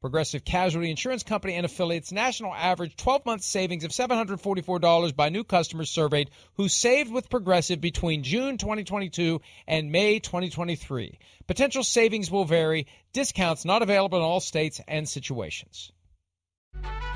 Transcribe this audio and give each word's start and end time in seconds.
Progressive 0.00 0.44
Casualty 0.44 0.90
Insurance 0.90 1.24
Company 1.24 1.54
and 1.54 1.66
affiliates 1.66 2.12
national 2.12 2.54
average 2.54 2.94
12 2.94 3.26
month 3.26 3.42
savings 3.42 3.82
of 3.82 3.90
$744 3.90 5.16
by 5.16 5.28
new 5.28 5.42
customers 5.42 5.90
surveyed 5.90 6.30
who 6.54 6.68
saved 6.68 7.10
with 7.10 7.28
Progressive 7.28 7.80
between 7.80 8.22
June 8.22 8.58
2022 8.58 9.40
and 9.66 9.90
May 9.90 10.20
2023. 10.20 11.18
Potential 11.48 11.82
savings 11.82 12.30
will 12.30 12.44
vary, 12.44 12.86
discounts 13.12 13.64
not 13.64 13.82
available 13.82 14.18
in 14.18 14.24
all 14.24 14.38
states 14.38 14.80
and 14.86 15.08
situations. 15.08 15.90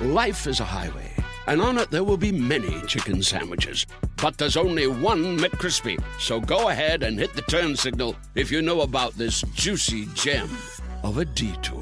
Life 0.01 0.49
is 0.49 0.59
a 0.59 0.65
highway, 0.65 1.13
and 1.47 1.63
on 1.63 1.79
it 1.79 1.89
there 1.93 2.03
will 2.03 2.17
be 2.17 2.33
many 2.33 2.81
chicken 2.89 3.23
sandwiches. 3.23 3.87
But 4.17 4.39
there's 4.39 4.57
only 4.57 4.89
one 4.89 5.39
McCrispy. 5.39 6.03
So 6.19 6.41
go 6.41 6.69
ahead 6.69 7.05
and 7.05 7.17
hit 7.17 7.33
the 7.35 7.43
turn 7.43 7.77
signal 7.77 8.17
if 8.35 8.51
you 8.51 8.61
know 8.61 8.81
about 8.81 9.13
this 9.13 9.43
juicy 9.55 10.07
gem 10.15 10.51
of 11.05 11.19
a 11.19 11.25
detour. 11.25 11.82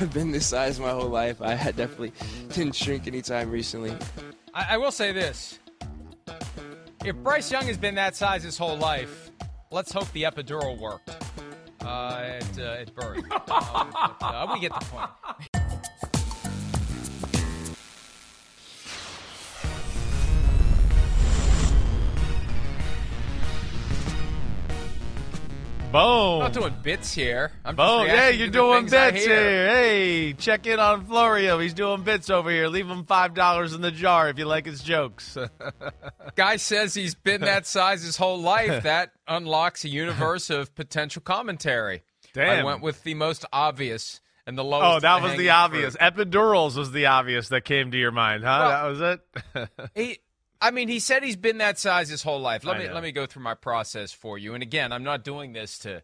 I've 0.00 0.14
been 0.14 0.30
this 0.30 0.46
size 0.46 0.78
my 0.78 0.90
whole 0.90 1.08
life. 1.08 1.42
I 1.42 1.56
definitely 1.56 2.12
didn't 2.52 2.76
shrink 2.76 3.08
anytime 3.08 3.50
recently. 3.50 3.96
I, 4.54 4.74
I 4.74 4.76
will 4.76 4.92
say 4.92 5.10
this. 5.10 5.58
If 7.04 7.16
Bryce 7.16 7.50
Young 7.50 7.64
has 7.64 7.76
been 7.76 7.96
that 7.96 8.14
size 8.14 8.44
his 8.44 8.56
whole 8.56 8.76
life, 8.76 9.30
let's 9.70 9.90
hope 9.90 10.10
the 10.12 10.22
epidural 10.22 10.78
worked 10.78 11.10
uh, 11.84 12.22
at, 12.22 12.58
uh, 12.58 12.62
at 12.62 12.94
birth. 12.94 13.24
uh, 13.30 13.84
uh, 14.20 14.50
we 14.52 14.60
get 14.60 14.72
the 14.78 14.86
point. 14.86 15.10
Boom. 25.92 26.00
I'm 26.02 26.38
not 26.40 26.52
doing 26.52 26.74
bits 26.82 27.14
here. 27.14 27.50
I'm 27.64 27.74
Boom. 27.74 28.06
Yeah, 28.06 28.28
you're 28.28 28.48
doing 28.48 28.84
bits 28.86 29.24
here. 29.24 29.68
Hey, 29.68 30.34
check 30.34 30.66
in 30.66 30.78
on 30.78 31.06
Florio. 31.06 31.58
He's 31.58 31.72
doing 31.72 32.02
bits 32.02 32.28
over 32.28 32.50
here. 32.50 32.68
Leave 32.68 32.86
him 32.86 33.04
$5 33.04 33.74
in 33.74 33.80
the 33.80 33.90
jar 33.90 34.28
if 34.28 34.38
you 34.38 34.44
like 34.44 34.66
his 34.66 34.82
jokes. 34.82 35.38
Guy 36.36 36.56
says 36.56 36.92
he's 36.92 37.14
been 37.14 37.40
that 37.40 37.66
size 37.66 38.02
his 38.02 38.18
whole 38.18 38.38
life. 38.38 38.82
That 38.82 39.12
unlocks 39.26 39.84
a 39.84 39.88
universe 39.88 40.50
of 40.50 40.74
potential 40.74 41.22
commentary. 41.22 42.02
Damn. 42.34 42.60
I 42.60 42.64
went 42.64 42.82
with 42.82 43.02
the 43.04 43.14
most 43.14 43.46
obvious 43.50 44.20
and 44.46 44.58
the 44.58 44.64
lowest. 44.64 44.96
oh, 44.96 45.00
that 45.00 45.22
was 45.22 45.36
the 45.38 45.50
obvious. 45.50 45.96
fruit. 45.96 46.14
Epidurals 46.30 46.76
was 46.76 46.92
the 46.92 47.06
obvious 47.06 47.48
that 47.48 47.64
came 47.64 47.90
to 47.92 47.98
your 47.98 48.12
mind, 48.12 48.44
huh? 48.44 48.58
Well- 48.60 48.94
that 48.94 49.18
was 49.54 49.68
it? 49.80 49.90
He, 49.94 50.18
I 50.60 50.70
mean, 50.70 50.88
he 50.88 50.98
said 50.98 51.22
he's 51.22 51.36
been 51.36 51.58
that 51.58 51.78
size 51.78 52.08
his 52.08 52.22
whole 52.22 52.40
life. 52.40 52.64
Let 52.64 52.76
I 52.76 52.78
me 52.80 52.86
know. 52.86 52.94
let 52.94 53.02
me 53.02 53.12
go 53.12 53.26
through 53.26 53.42
my 53.42 53.54
process 53.54 54.12
for 54.12 54.38
you. 54.38 54.54
And 54.54 54.62
again, 54.62 54.92
I'm 54.92 55.04
not 55.04 55.24
doing 55.24 55.52
this 55.52 55.78
to 55.80 56.02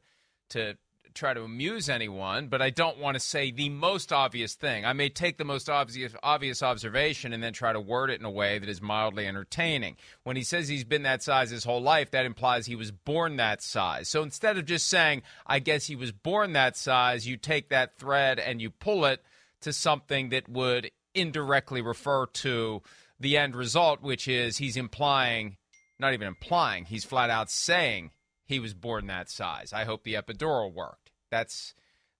to 0.50 0.76
try 1.14 1.32
to 1.32 1.42
amuse 1.42 1.88
anyone, 1.88 2.48
but 2.48 2.60
I 2.60 2.70
don't 2.70 2.98
want 2.98 3.14
to 3.14 3.20
say 3.20 3.50
the 3.50 3.68
most 3.68 4.12
obvious 4.12 4.54
thing. 4.54 4.84
I 4.84 4.92
may 4.92 5.08
take 5.08 5.38
the 5.38 5.44
most 5.44 5.70
obvious 5.70 6.12
obvious 6.22 6.62
observation 6.62 7.32
and 7.32 7.42
then 7.42 7.52
try 7.52 7.72
to 7.72 7.80
word 7.80 8.10
it 8.10 8.20
in 8.20 8.26
a 8.26 8.30
way 8.30 8.58
that 8.58 8.68
is 8.68 8.82
mildly 8.82 9.26
entertaining. 9.26 9.96
When 10.24 10.36
he 10.36 10.42
says 10.42 10.68
he's 10.68 10.84
been 10.84 11.02
that 11.02 11.22
size 11.22 11.50
his 11.50 11.64
whole 11.64 11.82
life, 11.82 12.10
that 12.10 12.26
implies 12.26 12.66
he 12.66 12.76
was 12.76 12.90
born 12.90 13.36
that 13.36 13.62
size. 13.62 14.08
So 14.08 14.22
instead 14.22 14.58
of 14.58 14.66
just 14.66 14.88
saying, 14.88 15.22
I 15.46 15.60
guess 15.60 15.86
he 15.86 15.96
was 15.96 16.12
born 16.12 16.52
that 16.52 16.76
size, 16.76 17.26
you 17.26 17.36
take 17.36 17.70
that 17.70 17.96
thread 17.96 18.38
and 18.38 18.60
you 18.60 18.70
pull 18.70 19.04
it 19.04 19.22
to 19.62 19.72
something 19.72 20.28
that 20.30 20.48
would 20.48 20.90
indirectly 21.14 21.80
refer 21.80 22.26
to 22.26 22.82
the 23.20 23.36
end 23.36 23.54
result, 23.56 24.02
which 24.02 24.28
is 24.28 24.56
he's 24.58 24.76
implying, 24.76 25.56
not 25.98 26.12
even 26.14 26.26
implying, 26.28 26.84
he's 26.84 27.04
flat 27.04 27.30
out 27.30 27.50
saying 27.50 28.10
he 28.46 28.58
was 28.58 28.74
born 28.74 29.06
that 29.06 29.30
size. 29.30 29.72
I 29.72 29.84
hope 29.84 30.04
the 30.04 30.14
epidural 30.14 30.72
worked. 30.72 31.10
That's 31.30 31.74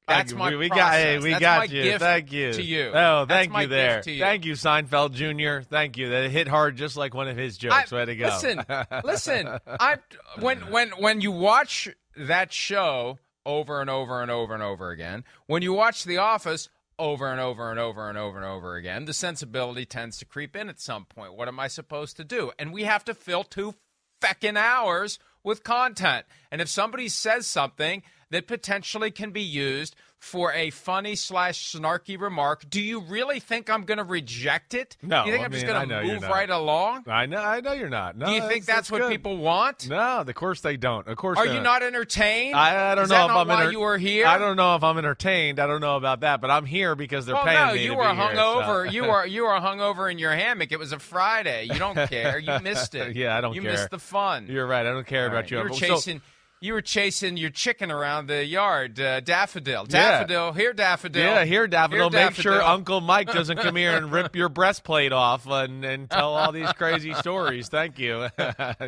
that's 0.07 0.33
Thank- 0.33 0.39
my 0.39 0.55
we, 0.57 0.69
process. 0.69 0.85
got 0.85 0.93
hey, 0.95 1.19
we 1.19 1.31
That's 1.31 1.41
got 1.41 1.71
you. 1.71 1.99
Thank 1.99 2.31
you. 2.33 2.53
to 2.53 2.63
you. 2.63 2.91
Oh, 2.95 3.25
thank 3.27 3.57
you 3.57 3.67
there. 3.69 4.03
you. 4.05 4.19
Thank 4.21 4.45
you, 4.45 4.53
Seinfeld 4.53 5.13
Jr. 5.13 5.67
Thank 5.67 5.97
you. 5.97 6.11
That 6.11 6.31
hit 6.31 6.47
hard 6.47 6.77
just 6.77 6.97
like 6.99 7.15
one 7.15 7.27
of 7.29 7.39
his 7.39 7.57
jokes. 7.57 7.91
I- 7.91 7.97
Way 7.97 8.05
to 8.05 8.17
go. 8.17 8.27
Listen, 8.27 8.65
listen. 9.05 9.59
I 9.67 9.97
when 10.41 10.59
when 10.71 10.91
when 10.99 11.21
you 11.23 11.31
watch 11.33 11.89
that 12.17 12.53
show 12.53 13.19
over 13.47 13.81
and 13.81 13.89
over 13.89 14.21
and 14.21 14.31
over 14.31 14.53
and 14.53 14.63
over 14.63 14.91
again, 14.91 15.25
when 15.47 15.63
you 15.63 15.73
watch 15.73 16.05
The 16.05 16.19
Office 16.19 16.69
over 16.99 17.31
and 17.31 17.41
over 17.41 17.71
and 17.71 17.79
over 17.79 18.09
and 18.09 18.19
over 18.19 18.39
and 18.39 18.47
over 18.47 18.77
again, 18.77 19.05
the 19.05 19.13
sensibility 19.13 19.85
tends 19.85 20.19
to 20.19 20.25
creep 20.25 20.55
in 20.57 20.69
at 20.69 20.81
some 20.81 21.05
point. 21.05 21.35
What 21.35 21.49
am 21.49 21.61
I 21.61 21.69
supposed 21.69 22.17
to 22.17 22.25
do? 22.25 22.53
And 22.59 22.73
we 22.73 22.85
have 22.85 23.05
to 23.05 23.15
fill 23.15 23.45
two 23.45 23.75
feckin' 24.21 24.57
hours 24.57 25.19
with 25.43 25.65
content. 25.65 26.27
And 26.51 26.61
if 26.61 26.69
somebody 26.69 27.09
says 27.09 27.47
something 27.47 28.03
that 28.31 28.47
potentially 28.47 29.11
can 29.11 29.31
be 29.31 29.43
used 29.43 29.95
for 30.19 30.53
a 30.55 30.71
funny 30.71 31.15
slash 31.15 31.75
snarky 31.75 32.19
remark, 32.19 32.65
do 32.71 32.81
you 32.81 33.01
really 33.01 33.41
think 33.41 33.69
I'm 33.69 33.83
going 33.85 33.99
to 33.99 34.05
reject 34.05 34.73
it? 34.73 34.97
No, 35.03 35.27
you 35.27 35.33
think 35.33 35.43
I 35.43 35.45
I'm 35.45 35.53
just 35.53 35.67
going 35.67 35.87
to 35.91 36.03
you're 36.07 36.15
move 36.15 36.23
right 36.23 36.49
along? 36.49 37.05
I 37.07 37.27
know. 37.27 37.43
I 37.43 37.61
know 37.61 37.73
you're 37.73 37.91
not. 37.91 38.17
No, 38.17 38.25
Do 38.27 38.33
you 38.33 38.41
think 38.49 38.65
that's, 38.65 38.91
what 38.91 39.03
good. 39.03 39.11
people 39.11 39.37
want? 39.37 39.87
No, 39.91 40.21
of 40.21 40.35
course 40.35 40.63
they 40.63 40.79
don't. 40.79 41.07
Of 41.09 41.19
course. 41.19 41.39
Are 41.39 41.47
you 41.47 41.61
not 41.61 41.83
entertained? 41.83 42.57
I, 42.57 42.93
I 42.93 42.95
don't 42.95 43.05
Is 43.05 43.11
know 43.11 43.27
if 43.27 43.31
I'm 43.33 43.49
why 43.49 43.61
enter- 43.61 43.73
you 43.73 43.81
were 43.81 43.99
here. 43.99 44.27
I 44.27 44.39
don't 44.39 44.57
know 44.57 44.75
if 44.77 44.83
I'm 44.83 44.97
entertained. 44.97 45.61
I 45.61 45.67
don't 45.67 45.83
know 45.83 45.97
about 45.97 46.21
that, 46.21 46.41
but 46.41 46.51
I'm 46.51 46.65
here 46.65 46.95
because 46.95 47.27
they're 47.27 47.35
well, 47.35 47.45
paying 47.45 47.67
no, 47.67 47.75
me. 47.75 47.85
you 47.85 47.95
were 47.95 48.05
here, 48.15 48.35
so- 48.35 48.63
hungover. 48.63 48.91
you 48.93 49.03
were 49.05 49.27
you 49.27 49.43
were 49.45 49.51
hungover 49.61 50.11
in 50.11 50.19
your 50.19 50.33
hammock. 50.33 50.73
It 50.73 50.79
was 50.79 50.93
a 50.93 50.99
Friday. 50.99 51.65
You 51.65 51.79
don't 51.79 51.97
care. 52.09 52.39
You 52.39 52.59
missed 52.63 52.95
it. 52.95 53.15
Yeah, 53.15 53.37
I 53.37 53.43
don't 53.43 53.53
care. 53.53 53.57
you 53.63 53.69
care. 53.69 53.73
missed 53.73 53.91
the 53.91 53.99
fun. 53.99 54.47
You're 54.49 54.67
right. 54.67 54.87
I 54.87 54.91
don't 54.91 55.07
care 55.07 55.25
All 55.25 55.29
about 55.29 55.37
right. 55.43 55.51
you. 55.51 55.59
You 55.59 55.65
were 55.65 55.71
So- 55.75 55.87
chasing. 55.97 56.23
You 56.65 56.73
were 56.73 56.81
chasing 56.81 57.37
your 57.37 57.51
chicken 57.51 57.91
around 57.91 58.27
the 58.27 58.43
yard, 58.45 58.99
uh, 58.99 59.21
Daffodil. 59.21 59.87
Yeah. 59.91 60.23
Daffodil, 60.27 60.53
here, 60.55 60.73
Daffodil. 60.73 61.23
Yeah, 61.23 61.45
here, 61.45 61.69
Daffodil. 61.69 62.09
Here, 62.09 62.25
Make 62.25 62.35
sure 62.37 62.63
Uncle 62.63 63.03
Mike 63.03 63.27
doesn't 63.33 63.59
come 63.59 63.77
here 63.77 63.95
and 63.95 64.11
rip 64.11 64.35
your 64.35 64.49
breastplate 64.49 65.13
off 65.13 65.47
and, 65.47 65.85
and 65.85 66.09
tell 66.09 66.35
all 66.35 66.53
these 66.53 66.73
crazy 66.73 67.13
stories. 67.13 67.69
Thank 67.69 67.99
you. 67.99 68.29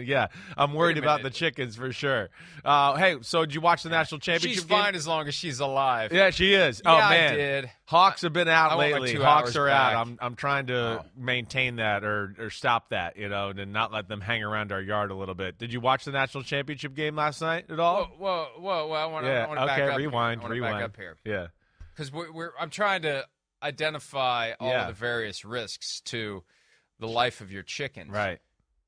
yeah, 0.00 0.28
I'm 0.56 0.72
worried 0.72 0.96
about 0.96 1.22
the 1.22 1.28
chickens 1.30 1.76
for 1.76 1.92
sure. 1.92 2.30
Uh, 2.64 2.96
hey, 2.96 3.16
so 3.20 3.44
did 3.44 3.54
you 3.54 3.60
watch 3.60 3.82
the 3.82 3.90
national 3.90 4.20
championship 4.20 4.54
She's 4.56 4.64
game? 4.64 4.78
fine 4.78 4.94
as 4.94 5.06
long 5.06 5.28
as 5.28 5.34
she's 5.34 5.60
alive. 5.60 6.12
Yeah, 6.12 6.30
she 6.30 6.54
is. 6.54 6.80
Yeah, 6.82 6.92
oh 6.92 6.96
I 6.96 7.10
man, 7.10 7.34
did. 7.34 7.70
Hawks 7.84 8.22
have 8.22 8.32
been 8.32 8.48
out 8.48 8.72
I 8.72 8.76
lately. 8.76 9.14
Hawks 9.14 9.54
are 9.54 9.66
back. 9.66 9.94
out. 9.94 10.06
I'm 10.06 10.18
I'm 10.20 10.34
trying 10.34 10.66
to 10.68 10.76
Oh. 10.76 11.04
maintain 11.16 11.76
that 11.76 12.04
or 12.04 12.34
or 12.38 12.50
stop 12.50 12.88
that, 12.90 13.16
you 13.16 13.28
know, 13.28 13.50
and 13.56 13.72
not 13.72 13.92
let 13.92 14.08
them 14.08 14.20
hang 14.20 14.42
around 14.42 14.72
our 14.72 14.80
yard 14.80 15.10
a 15.10 15.14
little 15.14 15.34
bit. 15.34 15.58
Did 15.58 15.72
you 15.72 15.80
watch 15.80 16.04
the 16.04 16.12
national 16.12 16.42
championship 16.44 16.94
game 16.94 17.14
last 17.16 17.40
night 17.40 17.65
at 17.68 17.80
all? 17.80 18.04
Whoa, 18.04 18.06
whoa, 18.18 18.46
whoa! 18.58 18.86
whoa 18.88 18.94
I 18.94 19.06
want 19.06 19.24
to 19.26 19.30
yeah. 19.30 19.46
back 19.66 19.78
okay. 19.80 19.88
up. 19.90 19.98
rewind. 19.98 20.40
Here. 20.40 20.50
I 20.50 20.52
rewind. 20.52 20.74
Back 20.76 20.84
up 20.84 20.96
here. 20.96 21.16
Yeah. 21.24 21.46
because 21.94 22.12
we're, 22.12 22.32
we're 22.32 22.52
I'm 22.58 22.70
trying 22.70 23.02
to 23.02 23.24
identify 23.62 24.52
all 24.60 24.68
Yeah. 24.70 24.86
the 24.88 24.92
various 24.92 25.44
risks 25.44 26.00
to 26.06 26.44
the 26.98 27.08
life 27.08 27.40
of 27.40 27.50
your 27.52 27.62
chickens. 27.62 28.10
Right. 28.10 28.38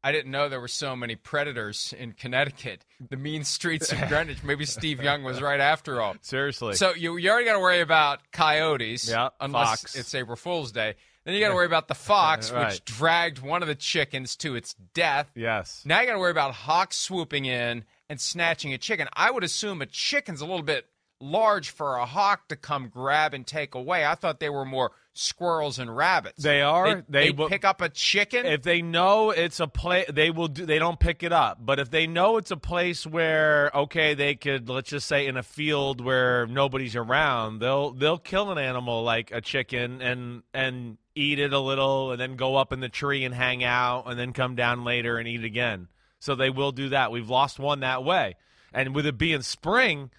I 0.02 0.12
didn't 0.12 0.30
know 0.30 0.48
there 0.48 0.60
were 0.60 0.69
so 0.69 0.94
many 0.94 1.16
predators 1.16 1.92
in 1.98 2.12
Connecticut. 2.12 2.84
The 3.10 3.16
mean 3.16 3.42
streets 3.44 3.92
of 3.92 3.98
Greenwich. 4.08 4.44
Maybe 4.44 4.64
Steve 4.64 5.02
Young 5.02 5.24
was 5.24 5.42
right 5.42 5.58
after 5.60 6.00
all. 6.00 6.14
Seriously. 6.22 6.74
So 6.74 6.94
you 6.94 7.16
you 7.16 7.28
already 7.31 7.46
got 7.46 7.54
to 7.54 7.58
worry 7.60 7.81
about 7.81 8.20
coyotes. 8.31 9.08
Yeah, 9.08 9.31
unless 9.40 9.69
fox. 9.81 9.96
it's 9.96 10.14
April 10.14 10.36
Fool's 10.36 10.70
Day. 10.70 10.94
Then 11.24 11.34
you 11.34 11.40
got 11.40 11.48
to 11.48 11.54
worry 11.56 11.66
about 11.66 11.88
the 11.88 11.94
fox, 12.12 12.50
Right. 12.52 12.70
which 12.70 12.84
dragged 12.84 13.40
one 13.40 13.60
of 13.62 13.69
the 13.69 13.74
chickens 13.74 14.36
to 14.36 14.54
its 14.54 14.74
death. 14.94 15.31
yes. 15.34 15.82
Now 15.84 16.00
you 16.00 16.06
got 16.06 16.12
to 16.14 16.19
worry 16.20 16.31
about 16.31 16.54
hawks 16.54 16.96
swooping 16.96 17.44
in 17.46 17.84
and 18.08 18.20
snatching 18.20 18.72
a 18.72 18.78
chicken. 18.78 19.08
I 19.14 19.31
would 19.31 19.44
assume 19.44 19.82
a 19.82 19.87
chicken's 19.87 20.40
a 20.40 20.46
little 20.46 20.62
bit 20.62 20.87
large 21.20 21.70
for 21.70 21.96
a 21.96 22.06
hawk 22.06 22.46
to 22.49 22.55
come 22.56 22.88
grab 22.88 23.34
and 23.34 23.44
take 23.46 23.75
away. 23.75 24.05
I 24.06 24.14
thought 24.14 24.38
they 24.38 24.49
were 24.49 24.64
more 24.64 24.93
squirrels 25.14 25.81
and 25.81 25.94
rabbits. 25.96 26.40
They 26.44 26.62
are. 26.62 27.02
They, 27.08 27.25
They 27.26 27.31
will- 27.32 27.49
pick 27.49 27.64
up 27.64 27.81
a 27.81 27.88
chicken. 27.88 28.46
if 28.46 28.62
they 28.62 28.82
know 28.82 29.31
it's 29.31 29.58
a 29.58 29.66
place 29.66 30.06
they 30.12 30.31
will 30.31 30.46
do 30.46 30.64
they 30.64 30.78
don't 30.78 31.00
pick 31.00 31.25
it 31.25 31.32
up 31.32 31.58
but 31.60 31.81
if 31.81 31.90
they 31.90 32.06
know 32.06 32.37
it's 32.37 32.52
a 32.52 32.56
place 32.56 33.05
where 33.05 33.69
okay 33.75 34.14
they 34.14 34.37
could 34.37 34.69
let's 34.69 34.90
just 34.90 35.08
say 35.08 35.26
in 35.26 35.37
a 35.37 35.43
field 35.43 36.00
where 36.00 36.46
nobody's 36.46 36.94
around 36.94 37.58
they'll 37.58 37.90
they'll 37.90 38.16
kill 38.19 38.52
an 38.52 38.58
animal 38.58 39.02
like 39.02 39.32
a 39.32 39.40
chicken 39.40 40.00
and 40.00 40.44
and 40.55 40.99
eat 41.16 41.40
it 41.40 41.52
a 41.52 41.58
little 41.58 42.12
and 42.12 42.20
then 42.20 42.37
go 42.37 42.55
up 42.55 42.72
in 42.72 42.78
the 42.78 42.88
tree 42.88 43.25
and 43.25 43.34
hang 43.34 43.64
out 43.64 44.05
and 44.06 44.16
then 44.16 44.32
come 44.32 44.55
down 44.55 44.84
later 44.84 45.19
and 45.19 45.26
eat 45.26 45.43
again 45.43 45.88
so 46.20 46.35
they 46.35 46.50
will 46.50 46.73
do 46.73 46.91
that 46.91 47.12
we've 47.12 47.31
lost 47.31 47.59
one 47.59 47.81
that 47.81 48.05
way 48.05 48.35
and 48.73 48.94
with 48.94 49.06
it 49.06 49.19
being 49.19 49.43
spring 49.43 50.11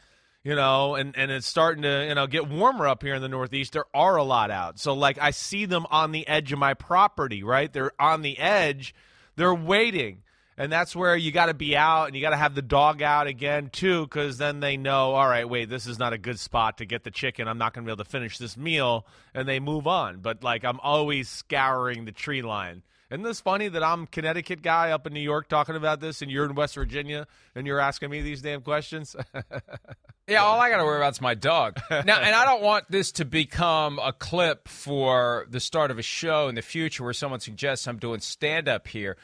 you 0.43 0.55
know, 0.55 0.95
and, 0.95 1.17
and 1.17 1.31
it's 1.31 1.47
starting 1.47 1.83
to, 1.83 2.05
you 2.07 2.15
know, 2.15 2.25
get 2.25 2.47
warmer 2.47 2.87
up 2.87 3.03
here 3.03 3.13
in 3.13 3.21
the 3.21 3.27
Northeast. 3.27 3.73
There 3.73 3.85
are 3.93 4.15
a 4.15 4.23
lot 4.23 4.51
out. 4.51 4.79
So, 4.79 4.93
like, 4.93 5.19
I 5.19 5.31
see 5.31 5.65
them 5.65 5.85
on 5.91 6.11
the 6.11 6.27
edge 6.27 6.53
of 6.53 6.59
my 6.59 6.73
property, 6.73 7.43
right? 7.43 7.71
They're 7.71 7.91
on 7.99 8.21
the 8.21 8.37
edge, 8.39 8.95
they're 9.35 9.53
waiting. 9.53 10.23
And 10.57 10.69
that's 10.69 10.93
where 10.93 11.15
you 11.15 11.31
got 11.31 11.45
to 11.45 11.53
be 11.53 11.77
out 11.77 12.07
and 12.07 12.15
you 12.17 12.21
got 12.21 12.31
to 12.31 12.37
have 12.37 12.53
the 12.53 12.61
dog 12.61 13.01
out 13.01 13.27
again, 13.27 13.69
too, 13.69 14.03
because 14.03 14.37
then 14.37 14.59
they 14.59 14.75
know, 14.75 15.13
all 15.13 15.27
right, 15.27 15.47
wait, 15.47 15.69
this 15.69 15.87
is 15.87 15.97
not 15.97 16.11
a 16.11 16.17
good 16.17 16.37
spot 16.37 16.79
to 16.79 16.85
get 16.85 17.05
the 17.05 17.11
chicken. 17.11 17.47
I'm 17.47 17.57
not 17.57 17.73
going 17.73 17.85
to 17.85 17.87
be 17.87 17.93
able 17.93 18.03
to 18.03 18.09
finish 18.09 18.37
this 18.37 18.57
meal. 18.57 19.07
And 19.33 19.47
they 19.47 19.61
move 19.61 19.87
on. 19.87 20.19
But, 20.19 20.43
like, 20.43 20.65
I'm 20.65 20.81
always 20.81 21.29
scouring 21.29 22.03
the 22.03 22.11
tree 22.11 22.41
line. 22.41 22.83
Isn't 23.11 23.23
this 23.23 23.41
funny 23.41 23.69
that 23.69 23.83
I'm 23.83 24.05
Connecticut 24.05 24.61
guy 24.61 24.91
up 24.91 25.07
in 25.07 25.13
New 25.13 25.19
York 25.19 25.49
talking 25.49 25.75
about 25.75 25.99
this 25.99 26.21
and 26.21 26.29
you're 26.29 26.45
in 26.45 26.53
West 26.53 26.75
Virginia 26.75 27.25
and 27.55 27.65
you're 27.65 27.79
asking 27.79 28.11
me 28.11 28.21
these 28.21 28.41
damn 28.41 28.61
questions? 28.61 29.15
Yeah, 30.29 30.43
all 30.43 30.59
I 30.59 30.69
got 30.69 30.77
to 30.77 30.85
worry 30.85 30.97
about 30.97 31.13
is 31.13 31.21
my 31.21 31.33
dog. 31.33 31.79
now, 31.89 32.19
and 32.19 32.35
I 32.35 32.45
don't 32.45 32.61
want 32.61 32.85
this 32.87 33.11
to 33.13 33.25
become 33.25 33.97
a 33.97 34.13
clip 34.13 34.67
for 34.67 35.47
the 35.49 35.59
start 35.59 35.89
of 35.89 35.97
a 35.97 36.03
show 36.03 36.49
in 36.49 36.53
the 36.53 36.61
future 36.61 37.03
where 37.03 37.13
someone 37.13 37.39
suggests 37.39 37.87
I'm 37.87 37.97
doing 37.97 38.19
stand 38.19 38.69
up 38.69 38.87
here. 38.87 39.17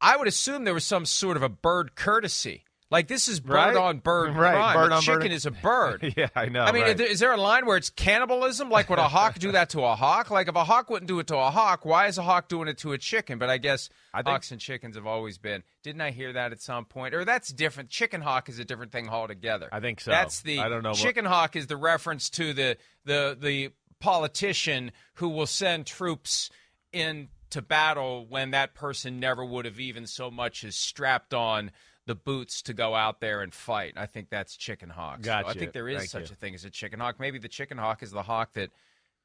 I 0.00 0.16
would 0.16 0.28
assume 0.28 0.62
there 0.62 0.72
was 0.72 0.84
some 0.84 1.04
sort 1.04 1.36
of 1.36 1.42
a 1.42 1.48
bird 1.48 1.96
courtesy. 1.96 2.62
Like 2.88 3.08
this 3.08 3.26
is 3.26 3.40
bird 3.40 3.54
Right. 3.54 3.76
on 3.76 3.98
bird 3.98 4.36
Right, 4.36 4.52
crime. 4.54 4.76
bird 4.76 4.92
a 4.92 4.94
on 4.94 5.04
bird. 5.04 5.20
chicken 5.22 5.32
is 5.32 5.44
a 5.44 5.50
bird. 5.62 6.14
yeah, 6.16 6.28
I 6.36 6.46
know. 6.46 6.62
I 6.62 6.70
mean, 6.70 6.82
right. 6.84 7.00
is 7.00 7.18
there 7.18 7.32
a 7.32 7.36
line 7.36 7.66
where 7.66 7.76
it's 7.76 7.90
cannibalism? 7.90 8.70
Like, 8.70 8.88
would 8.88 9.00
a 9.00 9.08
hawk 9.08 9.40
do 9.40 9.50
that 9.52 9.70
to 9.70 9.82
a 9.82 9.96
hawk? 9.96 10.30
Like, 10.30 10.46
if 10.46 10.54
a 10.54 10.62
hawk 10.62 10.88
wouldn't 10.88 11.08
do 11.08 11.18
it 11.18 11.26
to 11.26 11.36
a 11.36 11.50
hawk, 11.50 11.84
why 11.84 12.06
is 12.06 12.16
a 12.16 12.22
hawk 12.22 12.46
doing 12.48 12.68
it 12.68 12.78
to 12.78 12.92
a 12.92 12.98
chicken? 12.98 13.38
But 13.40 13.50
I 13.50 13.58
guess 13.58 13.88
I 14.14 14.18
think- 14.18 14.28
hawks 14.28 14.52
and 14.52 14.60
chickens 14.60 14.94
have 14.94 15.06
always 15.06 15.36
been. 15.36 15.64
Didn't 15.82 16.00
I 16.00 16.12
hear 16.12 16.32
that 16.34 16.52
at 16.52 16.60
some 16.62 16.84
point? 16.84 17.12
Or 17.12 17.24
that's 17.24 17.48
different. 17.48 17.90
Chicken 17.90 18.20
hawk 18.20 18.48
is 18.48 18.60
a 18.60 18.64
different 18.64 18.92
thing 18.92 19.08
altogether. 19.08 19.68
I 19.72 19.80
think 19.80 20.00
so. 20.00 20.12
That's 20.12 20.42
the 20.42 20.60
I 20.60 20.68
don't 20.68 20.84
know 20.84 20.90
what- 20.90 20.98
Chicken 20.98 21.24
hawk 21.24 21.56
is 21.56 21.66
the 21.66 21.76
reference 21.76 22.30
to 22.30 22.52
the 22.52 22.76
the 23.04 23.36
the 23.40 23.70
politician 23.98 24.92
who 25.14 25.28
will 25.28 25.46
send 25.46 25.86
troops 25.86 26.50
in 26.92 27.28
to 27.50 27.62
battle 27.62 28.26
when 28.28 28.52
that 28.52 28.74
person 28.74 29.18
never 29.20 29.44
would 29.44 29.64
have 29.64 29.78
even 29.80 30.06
so 30.06 30.30
much 30.30 30.62
as 30.64 30.76
strapped 30.76 31.32
on 31.34 31.70
the 32.06 32.14
boots 32.14 32.62
to 32.62 32.72
go 32.72 32.94
out 32.94 33.20
there 33.20 33.40
and 33.42 33.52
fight. 33.52 33.94
I 33.96 34.06
think 34.06 34.30
that's 34.30 34.56
chicken 34.56 34.88
hawk. 34.90 35.24
So 35.24 35.32
I 35.32 35.52
think 35.52 35.72
there 35.72 35.88
is 35.88 35.98
Thank 35.98 36.10
such 36.10 36.30
you. 36.30 36.34
a 36.34 36.36
thing 36.36 36.54
as 36.54 36.64
a 36.64 36.70
chicken 36.70 37.00
hawk. 37.00 37.16
Maybe 37.18 37.38
the 37.38 37.48
chicken 37.48 37.78
hawk 37.78 38.02
is 38.02 38.12
the 38.12 38.22
hawk 38.22 38.54
that 38.54 38.70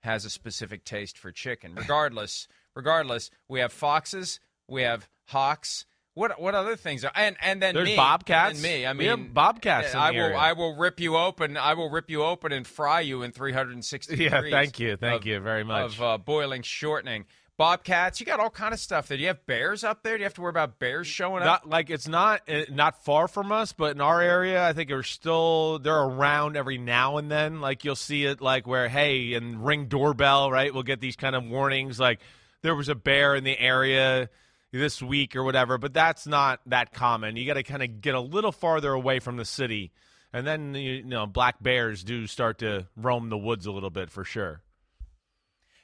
has 0.01 0.25
a 0.25 0.30
specific 0.30 0.83
taste 0.83 1.18
for 1.18 1.31
chicken. 1.31 1.75
Regardless, 1.75 2.48
regardless, 2.75 3.30
we 3.48 3.60
have 3.60 3.72
foxes, 3.72 4.39
we 4.68 4.81
have 4.81 5.07
hawks. 5.28 5.86
What 6.13 6.42
what 6.42 6.56
other 6.56 6.75
things 6.75 7.06
are 7.06 7.12
and 7.16 7.38
and 7.42 7.62
then 7.62 7.74
There's 7.74 7.86
me, 7.88 7.95
bobcats. 7.95 8.56
and 8.56 8.62
me. 8.63 8.86
I 8.86 8.92
We 8.92 8.98
mean, 8.98 9.07
have 9.10 9.33
bobcats 9.33 9.94
in 9.94 10.00
I 10.00 10.12
will 10.12 10.18
area. 10.18 10.38
I 10.38 10.51
will 10.54 10.75
rip 10.75 11.00
you 11.00 11.16
open. 11.16 11.56
I 11.56 11.74
will 11.74 11.89
rip 11.89 12.10
you 12.10 12.24
open 12.24 12.51
and 12.51 12.68
fry 12.68 13.00
you 13.00 13.22
in 13.24 13.31
360 13.31 14.18
Yeah, 14.18 14.30
degrees. 14.31 14.51
thank 14.51 14.78
you. 14.80 14.98
Thank 14.98 15.22
of- 15.22 15.28
you 15.28 15.39
very 15.39 15.63
much. 15.63 15.94
Of 15.94 16.01
uh, 16.01 16.18
boiling 16.18 16.63
shortening. 16.63 17.28
Bobcats, 17.62 18.19
you 18.19 18.25
got 18.25 18.40
all 18.40 18.50
kind 18.50 18.74
of 18.74 18.80
stuff 18.80 19.08
there. 19.08 19.18
Do 19.18 19.22
you 19.22 19.28
have 19.28 19.46
bears 19.46 19.84
up 19.84 20.02
there? 20.02 20.18
Do 20.18 20.22
you 20.22 20.25
have 20.25 20.34
to 20.34 20.42
worry 20.42 20.50
about 20.50 20.80
bears 20.80 21.06
showing 21.06 21.44
up? 21.44 21.46
not 21.46 21.69
like 21.69 21.92
it's 21.92 22.08
not 22.08 22.42
uh, 22.50 22.63
not 22.72 23.06
far 23.06 23.28
from 23.28 23.52
us, 23.52 23.72
but 23.72 23.92
in 23.92 24.02
our 24.02 24.19
area, 24.19 24.68
I 24.68 24.74
think 24.74 24.90
they're 24.90 25.04
still 25.04 25.78
they're 25.78 25.94
around 26.02 26.58
every 26.58 26.80
now 26.80 27.18
and 27.18 27.30
then. 27.30 27.62
Like 27.62 27.86
you'll 27.86 27.96
see 27.96 28.25
it 28.25 28.42
like 28.42 28.66
where 28.66 28.90
hey, 28.90 29.36
and 29.36 29.63
ring 29.63 29.86
doorbell, 29.86 30.50
right? 30.50 30.74
We'll 30.74 30.81
get 30.81 31.02
these 31.02 31.16
kind 31.16 31.36
of 31.36 31.44
warnings 31.44 32.00
like 32.00 32.22
there 32.63 32.74
was 32.74 32.90
a 32.90 32.96
bear 32.96 33.36
in 33.36 33.44
the 33.44 33.60
area 33.60 34.31
this 34.72 35.00
week 35.00 35.36
or 35.36 35.44
whatever, 35.44 35.78
but 35.78 35.94
that's 35.94 36.25
not 36.25 36.62
that 36.66 36.94
common. 36.94 37.36
You 37.36 37.46
got 37.46 37.54
to 37.54 37.64
kind 37.64 37.84
of 37.84 38.02
get 38.02 38.16
a 38.16 38.19
little 38.19 38.52
farther 38.52 38.92
away 38.92 39.19
from 39.19 39.38
the 39.38 39.46
city, 39.46 39.92
and 40.34 40.48
then 40.48 40.74
you 40.74 41.04
know 41.04 41.28
black 41.28 41.62
bears 41.62 42.04
do 42.04 42.25
start 42.25 42.57
to 42.57 42.88
roam 42.98 43.30
the 43.30 43.38
woods 43.38 43.68
a 43.68 43.72
little 43.72 43.92
bit 43.92 44.10
for 44.10 44.24
sure. 44.24 44.64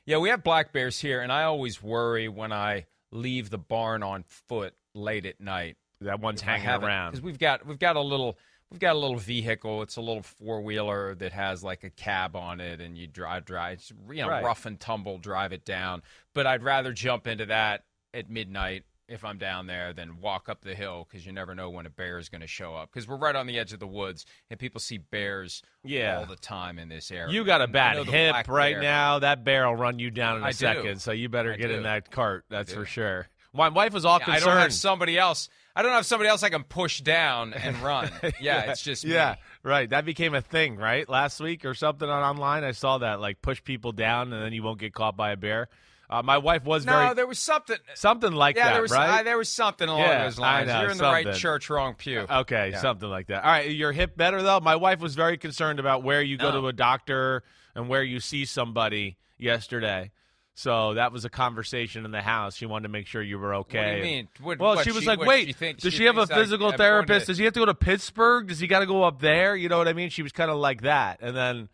Yeah, 0.08 0.18
we 0.20 0.30
have 0.30 0.42
black 0.42 0.72
bears 0.72 1.00
here, 1.02 1.22
and 1.22 1.32
I 1.32 1.44
always 1.44 1.84
worry 1.84 2.30
when 2.30 2.54
I 2.54 2.86
leave 3.12 3.50
the 3.50 3.58
barn 3.58 4.02
on 4.04 4.24
foot 4.28 4.74
late 4.96 5.26
at 5.26 5.42
night. 5.42 5.76
That 6.00 6.22
one's 6.22 6.42
hanging 6.42 6.68
around. 6.70 7.12
because 7.12 7.22
we've 7.24 7.38
got 7.38 7.66
we've 7.68 7.78
got 7.78 7.98
a 7.98 8.02
little 8.02 8.38
we've 8.72 8.80
got 8.80 8.96
a 8.96 9.00
little 9.00 9.18
vehicle. 9.18 9.82
It's 9.82 9.98
a 9.98 10.02
little 10.02 10.24
four 10.24 10.62
wheeler 10.62 11.14
that 11.16 11.34
has 11.34 11.62
like 11.62 11.84
a 11.84 11.90
cab 11.90 12.36
on 12.38 12.62
it, 12.62 12.80
and 12.80 12.98
you 12.98 13.06
drive 13.06 13.44
drive 13.44 13.84
you 14.10 14.22
know 14.22 14.30
Right. 14.30 14.44
rough 14.46 14.66
and 14.66 14.80
tumble, 14.80 15.18
drive 15.18 15.52
it 15.52 15.66
down. 15.66 16.04
But 16.34 16.48
I'd 16.48 16.64
rather 16.64 16.94
jump 16.94 17.28
into 17.28 17.46
that 17.48 17.84
at 18.14 18.30
midnight 18.30 18.86
if 19.08 19.24
I'm 19.24 19.38
down 19.38 19.68
there 19.68 19.94
than 19.94 20.20
walk 20.20 20.50
up 20.50 20.62
the 20.62 20.76
hill 20.76 21.08
because 21.10 21.26
you 21.26 21.32
never 21.32 21.56
know 21.56 21.70
when 21.70 21.86
a 21.86 21.90
bear 21.90 22.18
is 22.18 22.30
going 22.30 22.42
to 22.42 22.48
show 22.48 22.76
up. 22.76 22.90
Because 22.92 23.08
we're 23.08 23.18
right 23.18 23.36
on 23.36 23.48
the 23.48 23.58
edge 23.58 23.72
of 23.74 23.80
the 23.80 23.88
woods, 23.88 24.26
and 24.50 24.60
people 24.60 24.80
see 24.82 24.98
bears 24.98 25.62
Yeah. 25.84 26.18
all 26.20 26.26
the 26.26 26.36
time 26.36 26.78
in 26.80 26.90
this 26.90 27.10
area. 27.12 27.34
You 27.34 27.44
got 27.46 27.62
a 27.62 27.68
bad 27.68 28.06
hip 28.06 28.48
right 28.48 28.74
bear- 28.76 28.82
now. 28.82 29.20
That 29.20 29.44
bear 29.44 29.66
will 29.68 29.76
run 29.76 30.00
you 30.00 30.12
down 30.12 30.38
in 30.38 30.44
a 30.44 30.48
I 30.48 30.52
do. 30.52 30.56
second. 30.58 31.02
So 31.02 31.12
you 31.12 31.30
better 31.30 31.54
I 31.54 31.58
get 31.58 31.72
in 31.72 31.84
that 31.84 32.12
cart. 32.12 32.46
That's 32.50 32.74
for 32.74 32.86
sure. 32.86 33.28
My 33.54 33.70
wife 33.70 33.94
was 33.94 34.04
all 34.06 34.20
Yeah, 34.20 34.26
I 34.26 34.36
concerned. 34.36 34.46
don't 34.46 34.62
have 34.62 34.74
somebody 34.74 35.18
else. 35.18 35.50
I 35.76 35.82
don't 35.84 35.92
have 35.94 36.06
somebody 36.06 36.28
else 36.30 36.44
I 36.44 36.50
can 36.50 36.64
push 36.64 37.02
down 37.02 37.54
and 37.54 37.78
run. 37.82 38.10
Yeah, 38.42 38.72
it's 38.72 38.82
just 38.82 39.06
me. 39.06 39.14
yeah, 39.14 39.36
right. 39.64 39.90
That 39.90 40.06
became 40.06 40.34
a 40.36 40.42
thing, 40.42 40.76
right? 40.76 41.08
Last 41.08 41.40
week 41.40 41.66
or 41.66 41.74
something 41.74 42.10
on 42.10 42.24
online. 42.24 42.64
I 42.64 42.72
saw 42.72 42.98
that 43.00 43.20
like 43.22 43.42
push 43.42 43.64
people 43.64 43.92
down 43.94 44.34
and 44.34 44.44
then 44.44 44.54
you 44.54 44.64
won't 44.64 44.80
get 44.80 44.94
caught 44.94 45.16
by 45.16 45.32
a 45.32 45.38
bear. 45.38 45.70
Uh, 46.10 46.22
my 46.24 46.38
wife 46.38 46.64
was 46.64 46.86
No, 46.86 46.94
very 46.94 47.06
No, 47.08 47.14
there 47.16 47.28
was 47.28 47.38
something. 47.40 47.76
something 47.96 48.32
like 48.32 48.56
Yeah, 48.56 48.66
that, 48.68 48.74
there 48.74 48.82
was 48.82 48.92
right? 48.92 49.20
uh, 49.20 49.24
there 49.24 49.38
was 49.38 49.50
something 49.50 49.90
along 49.90 50.02
Yeah, 50.02 50.24
those 50.24 50.40
I 50.40 50.42
lines. 50.42 50.68
know, 50.70 50.82
You're 50.82 50.92
in 50.92 50.98
the 50.98 51.04
right 51.04 51.26
something. 51.26 51.40
church, 51.42 51.70
wrong 51.70 51.96
pew. 51.96 52.26
Okay, 52.30 52.70
Yeah. 52.72 52.80
something 52.80 53.10
like 53.10 53.28
that. 53.28 53.44
All 53.44 53.52
right, 53.52 53.70
your 53.70 53.92
hip 53.92 54.16
better 54.16 54.42
though. 54.42 54.62
My 54.62 54.78
wife 54.78 55.00
was 55.02 55.16
very 55.16 55.38
concerned 55.38 55.80
about 55.82 56.04
where 56.04 56.22
you 56.22 56.38
go 56.38 56.52
No. 56.52 56.62
to 56.62 56.68
a 56.70 56.74
doctor 56.74 57.44
and 57.76 57.90
where 57.90 58.04
you 58.04 58.22
see 58.22 58.46
somebody 58.46 59.18
yesterday. 59.38 60.12
So 60.56 60.96
that 60.96 61.12
was 61.12 61.24
a 61.26 61.30
conversation 61.30 62.04
in 62.06 62.12
the 62.12 62.22
house. 62.22 62.56
She 62.56 62.66
wanted 62.66 62.84
to 62.84 62.90
make 62.90 63.06
sure 63.06 63.22
you 63.22 63.38
were 63.38 63.54
okay. 63.56 63.78
What 63.80 63.92
do 63.92 63.98
you 63.98 64.04
mean? 64.04 64.28
What- 64.42 64.60
well, 64.60 64.76
what, 64.76 64.86
she 64.86 64.92
was 64.92 65.02
she- 65.04 65.08
like, 65.08 65.20
"Wait, 65.20 65.56
she 65.60 65.74
does 65.74 65.94
she 65.94 65.98
she, 66.00 66.06
have 66.06 66.18
a 66.18 66.26
physical 66.26 66.70
I'm 66.72 66.78
therapist? 66.78 67.26
to- 67.28 67.32
Does 67.34 67.38
he 67.38 67.44
have 67.44 67.54
to 67.54 67.60
go 67.60 67.66
to 67.66 67.76
Pittsburgh? 67.76 68.48
Does 68.48 68.60
he 68.60 68.66
got 68.66 68.80
to 68.80 68.88
go 68.88 69.04
up 69.04 69.20
there? 69.20 69.56
You 69.56 69.70
know 69.70 69.78
what 69.78 69.88
I 69.88 69.94
mean?" 69.94 70.10
She 70.10 70.24
was 70.24 70.32
kind 70.32 70.50
of 70.50 70.58
like 70.58 70.82
that, 70.84 71.20
and 71.22 71.36
then. 71.36 71.70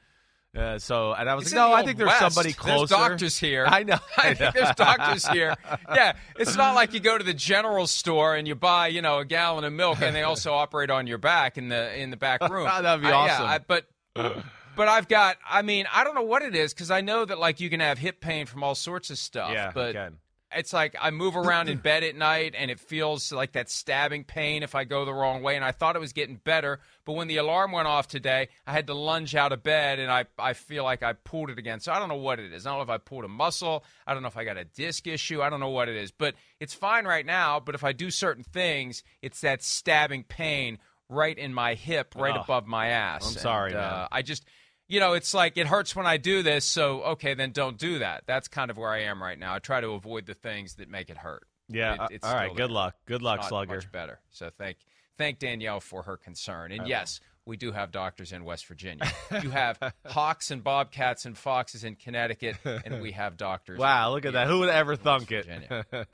Uh, 0.55 0.77
so 0.77 1.13
and 1.13 1.27
I 1.27 1.33
was 1.33 1.45
It's 1.45 1.53
like, 1.53 1.67
no, 1.69 1.73
I 1.73 1.83
think 1.83 1.97
there's 1.97 2.07
West. 2.09 2.19
somebody 2.19 2.55
There's 2.63 2.89
doctors 2.89 3.39
here. 3.39 3.65
I 3.67 3.83
know. 3.83 3.97
I 4.17 4.35
think 4.35 4.53
there's 4.53 4.75
doctors 4.75 5.27
here. 5.27 5.55
Yeah, 5.93 6.13
it's 6.37 6.55
not 6.55 6.75
like 6.75 6.93
you 6.93 6.99
go 6.99 7.17
to 7.17 7.23
the 7.23 7.33
general 7.33 7.87
store 7.87 8.35
and 8.35 8.47
you 8.47 8.53
buy, 8.55 8.87
you 8.87 9.01
know, 9.01 9.19
a 9.19 9.25
gallon 9.25 9.63
of 9.63 9.73
milk, 9.73 10.01
and 10.01 10.15
they 10.15 10.21
also 10.23 10.53
operate 10.63 10.89
on 10.89 11.07
your 11.07 11.17
back 11.17 11.57
in 11.57 11.69
the 11.69 11.99
in 11.99 12.09
the 12.11 12.17
back 12.17 12.47
room. 12.47 12.65
That'd 12.65 13.01
be 13.01 13.07
I- 13.07 13.11
awesome. 13.11 13.45
Yeah, 13.45 13.51
I, 13.51 13.57
but 13.59 13.85
but 14.75 14.87
I've 14.87 15.07
got. 15.07 15.37
I 15.49 15.61
mean, 15.63 15.87
I 15.91 16.03
don't 16.03 16.13
know 16.15 16.21
what 16.23 16.41
it 16.43 16.55
is 16.55 16.73
because 16.73 16.91
I 16.91 17.01
know 17.01 17.25
that 17.25 17.39
like 17.39 17.59
you 17.59 17.69
can 17.69 17.79
have 17.79 17.97
hip 17.97 18.21
pain 18.21 18.45
from 18.45 18.63
all 18.63 18.75
sorts 18.75 19.09
of 19.09 19.17
stuff. 19.17 19.51
Yeah, 19.53 19.71
but. 19.73 19.95
It's 20.55 20.73
like 20.73 20.95
I 20.99 21.11
move 21.11 21.35
around 21.35 21.69
in 21.69 21.77
bed 21.79 22.03
at 22.03 22.15
night 22.15 22.55
and 22.57 22.69
it 22.71 22.79
feels 22.79 23.31
like 23.31 23.53
that 23.53 23.69
stabbing 23.69 24.23
pain 24.23 24.63
if 24.63 24.75
I 24.75 24.83
go 24.83 25.05
the 25.05 25.13
wrong 25.13 25.41
way. 25.43 25.55
And 25.55 25.65
I 25.65 25.71
thought 25.71 25.95
it 25.95 25.99
was 25.99 26.13
getting 26.13 26.35
better, 26.35 26.79
but 27.05 27.13
when 27.13 27.27
the 27.27 27.37
alarm 27.37 27.71
went 27.71 27.87
off 27.87 28.07
today, 28.07 28.49
I 28.67 28.71
had 28.71 28.87
to 28.87 28.93
lunge 28.93 29.35
out 29.35 29.51
of 29.51 29.63
bed 29.63 29.99
and 29.99 30.11
I, 30.11 30.25
I 30.37 30.53
feel 30.53 30.83
like 30.83 31.03
I 31.03 31.13
pulled 31.13 31.49
it 31.49 31.57
again. 31.59 31.79
So 31.79 31.91
I 31.91 31.99
don't 31.99 32.09
know 32.09 32.15
what 32.15 32.39
it 32.39 32.51
is. 32.53 32.65
I 32.65 32.69
don't 32.69 32.79
know 32.79 32.83
if 32.83 32.89
I 32.89 32.97
pulled 32.97 33.25
a 33.25 33.29
muscle. 33.29 33.83
I 34.07 34.13
don't 34.13 34.21
know 34.23 34.27
if 34.29 34.37
I 34.37 34.43
got 34.43 34.57
a 34.57 34.65
disc 34.65 35.07
issue. 35.07 35.41
I 35.41 35.49
don't 35.49 35.59
know 35.59 35.69
what 35.69 35.89
it 35.89 35.95
is, 35.95 36.11
but 36.11 36.35
it's 36.59 36.73
fine 36.73 37.05
right 37.05 37.25
now. 37.25 37.59
But 37.59 37.75
if 37.75 37.83
I 37.83 37.91
do 37.91 38.09
certain 38.11 38.43
things, 38.43 39.03
it's 39.21 39.41
that 39.41 39.63
stabbing 39.63 40.23
pain 40.23 40.77
right 41.09 41.37
in 41.37 41.53
my 41.53 41.73
hip, 41.75 42.15
right 42.15 42.35
Oh, 42.35 42.41
above 42.41 42.65
my 42.65 42.87
ass. 42.87 43.27
I'm 43.27 43.33
sorry, 43.41 43.71
And, 43.71 43.79
man. 43.79 43.89
uh, 43.91 44.07
I 44.11 44.21
just. 44.21 44.45
You 44.93 44.99
know, 44.99 45.13
it's 45.13 45.33
like 45.33 45.57
it 45.57 45.65
hurts 45.65 45.95
when 45.95 46.05
I 46.05 46.17
do 46.17 46.43
this, 46.43 46.65
so 46.65 47.01
okay, 47.13 47.33
then 47.33 47.49
don't 47.49 47.79
do 47.79 47.97
that. 47.97 48.25
That's 48.27 48.47
kind 48.47 48.69
of 48.69 48.77
where 48.77 48.91
I 48.91 49.05
am 49.05 49.23
right 49.23 49.39
now. 49.39 49.55
I 49.55 49.57
try 49.57 49.81
to 49.81 49.89
avoid 49.93 50.27
the 50.27 50.35
things 50.35 50.75
that 50.75 50.87
make 50.87 51.09
it 51.09 51.17
hurt. 51.17 51.47
Yeah. 51.67 51.95
It- 51.95 51.99
uh, 51.99 52.07
it's 52.11 52.23
all 52.23 52.35
right. 52.35 52.49
Good 52.51 52.57
there. 52.59 52.67
luck. 52.67 52.95
Good 53.07 53.23
luck, 53.23 53.39
Not 53.39 53.49
Slugger. 53.49 53.73
Much 53.73 53.91
better. 53.91 54.19
So 54.29 54.51
thank 54.55 54.77
thank 55.17 55.39
Danielle 55.39 55.79
for 55.79 56.03
her 56.03 56.15
concern. 56.15 56.71
And 56.71 56.87
yes, 56.87 57.21
we 57.43 57.57
do 57.57 57.71
have 57.71 57.91
doctors 57.91 58.33
in 58.33 58.45
West 58.45 58.67
Virginia. 58.67 59.11
you 59.41 59.49
have 59.49 59.79
hawks 60.05 60.51
and 60.51 60.63
bobcats 60.63 61.25
and 61.25 61.35
foxes 61.35 61.83
in 61.83 61.95
Connecticut, 61.95 62.57
and 62.63 63.01
we 63.01 63.13
have 63.13 63.35
doctors. 63.35 63.79
Wow, 63.79 64.11
look 64.11 64.25
at 64.25 64.33
that. 64.33 64.45
Who 64.47 64.59
would 64.59 64.69
ever 64.69 64.95
thunk 64.95 65.31
it? 65.31 65.47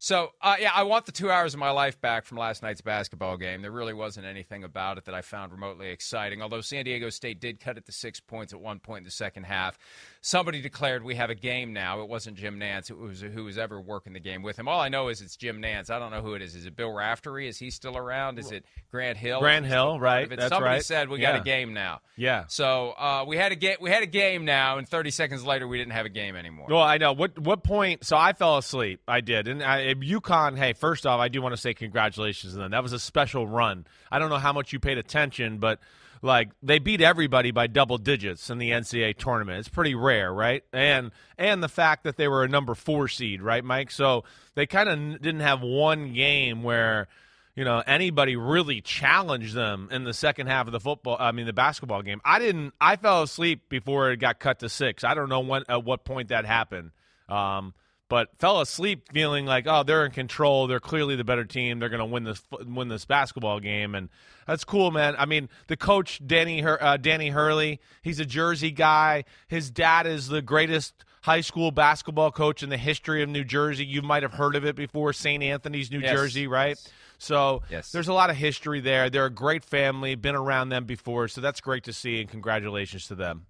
So, 0.00 0.30
uh, 0.40 0.56
yeah, 0.60 0.70
I 0.72 0.84
want 0.84 1.06
the 1.06 1.12
two 1.12 1.28
hours 1.28 1.54
of 1.54 1.60
my 1.60 1.70
life 1.70 2.00
back 2.00 2.24
from 2.24 2.38
last 2.38 2.62
night's 2.62 2.80
basketball 2.80 3.36
game. 3.36 3.62
There 3.62 3.72
really 3.72 3.94
wasn't 3.94 4.26
anything 4.26 4.62
about 4.62 4.96
it 4.96 5.06
that 5.06 5.14
I 5.14 5.22
found 5.22 5.50
remotely 5.50 5.88
exciting. 5.88 6.40
Although 6.40 6.60
San 6.60 6.84
Diego 6.84 7.10
State 7.10 7.40
did 7.40 7.58
cut 7.58 7.78
it 7.78 7.86
to 7.86 7.92
six 7.92 8.20
points 8.20 8.52
at 8.52 8.60
one 8.60 8.78
point 8.78 8.98
in 8.98 9.04
the 9.04 9.10
second 9.10 9.44
half, 9.44 9.76
somebody 10.20 10.60
declared 10.60 11.02
we 11.02 11.16
have 11.16 11.30
a 11.30 11.34
game 11.34 11.72
now. 11.72 12.00
It 12.00 12.08
wasn't 12.08 12.36
Jim 12.36 12.60
Nantz, 12.60 12.90
It 12.90 12.96
was 12.96 13.20
who 13.20 13.44
was 13.44 13.58
ever 13.58 13.80
working 13.80 14.12
the 14.12 14.20
game 14.20 14.42
with 14.42 14.56
him. 14.56 14.68
All 14.68 14.80
I 14.80 14.88
know 14.88 15.08
is 15.08 15.20
it's 15.20 15.36
Jim 15.36 15.60
Nantz. 15.60 15.90
I 15.90 15.98
don't 15.98 16.12
know 16.12 16.22
who 16.22 16.34
it 16.34 16.42
is. 16.42 16.54
Is 16.54 16.66
it 16.66 16.76
Bill 16.76 16.90
Raftery? 16.90 17.48
Is 17.48 17.58
he 17.58 17.70
still 17.70 17.96
around? 17.96 18.38
Is 18.38 18.52
it 18.52 18.64
Grant 18.92 19.18
Hill? 19.18 19.40
Grant 19.40 19.66
Is 19.66 19.70
he 19.70 19.74
still 19.74 19.90
Hill, 19.94 20.00
right. 20.00 20.28
That's 20.28 20.48
Somebody 20.48 20.74
right. 20.74 20.84
said 20.84 21.08
we 21.08 21.18
got 21.18 21.34
a 21.34 21.42
game 21.42 21.74
now. 21.74 22.02
Yeah. 22.16 22.44
So 22.46 22.90
uh, 22.90 23.24
we 23.26 23.36
had 23.36 23.50
a 23.50 23.56
game. 23.56 23.78
We 23.80 23.90
had 23.90 24.04
a 24.04 24.06
game 24.06 24.44
now, 24.44 24.78
and 24.78 24.88
30 24.88 25.10
seconds 25.10 25.44
later, 25.44 25.66
we 25.66 25.78
didn't 25.78 25.92
have 25.92 26.06
a 26.06 26.10
game 26.10 26.36
anymore. 26.36 26.66
Well, 26.68 26.82
I 26.82 26.98
know 26.98 27.12
what 27.12 27.36
what 27.36 27.64
point. 27.64 28.04
So 28.04 28.16
I 28.16 28.32
fell 28.32 28.58
asleep. 28.58 29.00
I 29.08 29.20
did, 29.20 29.48
and 29.48 29.62
I, 29.62 29.87
UConn. 29.96 30.56
Hey, 30.56 30.72
first 30.72 31.06
off, 31.06 31.20
I 31.20 31.28
do 31.28 31.42
want 31.42 31.54
to 31.54 31.60
say 31.60 31.74
congratulations 31.74 32.52
to 32.52 32.58
them. 32.58 32.70
That 32.70 32.82
was 32.82 32.92
a 32.92 32.98
special 32.98 33.46
run. 33.46 33.86
I 34.10 34.18
don't 34.18 34.30
know 34.30 34.38
how 34.38 34.52
much 34.52 34.72
you 34.72 34.80
paid 34.80 34.98
attention, 34.98 35.58
but 35.58 35.78
like 36.22 36.50
they 36.62 36.78
beat 36.78 37.00
everybody 37.00 37.50
by 37.50 37.66
double 37.66 37.98
digits 37.98 38.50
in 38.50 38.58
the 38.58 38.70
NCAA 38.70 39.16
tournament. 39.16 39.60
It's 39.60 39.68
pretty 39.68 39.94
rare, 39.94 40.32
right? 40.32 40.64
And 40.72 41.12
and 41.36 41.62
the 41.62 41.68
fact 41.68 42.04
that 42.04 42.16
they 42.16 42.28
were 42.28 42.44
a 42.44 42.48
number 42.48 42.74
four 42.74 43.08
seed, 43.08 43.42
right, 43.42 43.64
Mike? 43.64 43.90
So 43.90 44.24
they 44.54 44.66
kind 44.66 44.88
of 44.88 45.22
didn't 45.22 45.40
have 45.40 45.62
one 45.62 46.12
game 46.12 46.62
where 46.62 47.08
you 47.54 47.64
know 47.64 47.82
anybody 47.86 48.36
really 48.36 48.80
challenged 48.80 49.54
them 49.54 49.88
in 49.90 50.04
the 50.04 50.14
second 50.14 50.46
half 50.46 50.66
of 50.66 50.72
the 50.72 50.78
football 50.78 51.16
i 51.18 51.32
mean 51.32 51.44
the 51.44 51.52
basketball 51.52 52.02
game 52.02 52.20
i 52.24 52.38
didn't 52.38 52.72
i 52.80 52.94
fell 52.94 53.24
asleep 53.24 53.68
before 53.68 54.12
it 54.12 54.18
got 54.18 54.38
cut 54.38 54.60
to 54.60 54.68
six 54.68 55.02
i 55.02 55.12
don't 55.12 55.28
know 55.28 55.40
when 55.40 55.64
at 55.68 55.82
what 55.84 56.04
point 56.04 56.28
that 56.28 56.44
happened 56.44 56.92
um, 57.28 57.74
but 58.08 58.28
fell 58.38 58.60
asleep 58.60 59.08
feeling 59.12 59.44
like 59.46 59.66
oh 59.66 59.82
they're 59.82 60.04
in 60.04 60.10
control 60.12 60.66
they're 60.66 60.80
clearly 60.80 61.14
the 61.16 61.24
better 61.24 61.44
team 61.44 61.78
they're 61.78 61.88
going 61.88 61.98
to 61.98 62.04
win 62.06 62.24
this 62.24 62.42
win 62.66 62.88
this 62.88 63.04
basketball 63.04 63.60
game 63.60 63.94
and 63.94 64.08
that's 64.46 64.64
cool 64.64 64.90
man 64.90 65.14
i 65.18 65.26
mean 65.26 65.48
the 65.66 65.76
coach 65.76 66.20
danny 66.26 66.60
Hur- 66.60 66.78
uh, 66.80 66.96
danny 66.96 67.28
hurley 67.30 67.80
he's 68.02 68.20
a 68.20 68.24
jersey 68.24 68.70
guy 68.70 69.24
his 69.48 69.70
dad 69.70 70.06
is 70.06 70.28
the 70.28 70.42
greatest 70.42 71.04
high 71.22 71.40
school 71.42 71.70
basketball 71.70 72.30
coach 72.30 72.62
in 72.62 72.70
the 72.70 72.76
history 72.78 73.22
of 73.22 73.28
new 73.28 73.44
jersey 73.44 73.84
you 73.84 74.00
might 74.02 74.22
have 74.22 74.32
heard 74.34 74.56
of 74.56 74.64
it 74.64 74.74
before 74.76 75.12
st 75.12 75.42
anthony's 75.42 75.90
new 75.90 75.98
Yes. 76.00 76.12
jersey 76.16 76.46
right 76.46 76.78
so 77.18 77.62
Yes. 77.68 77.90
there's 77.90 78.06
a 78.08 78.12
lot 78.12 78.30
of 78.30 78.36
history 78.36 78.78
there. 78.78 79.10
They're 79.10 79.24
a 79.26 79.28
great 79.30 79.64
family, 79.64 80.14
been 80.14 80.36
around 80.36 80.68
them 80.68 80.84
before, 80.84 81.26
so 81.26 81.40
that's 81.40 81.60
great 81.60 81.82
to 81.84 81.92
see, 81.92 82.20
and 82.20 82.30
congratulations 82.30 83.08
to 83.08 83.16
them. 83.16 83.46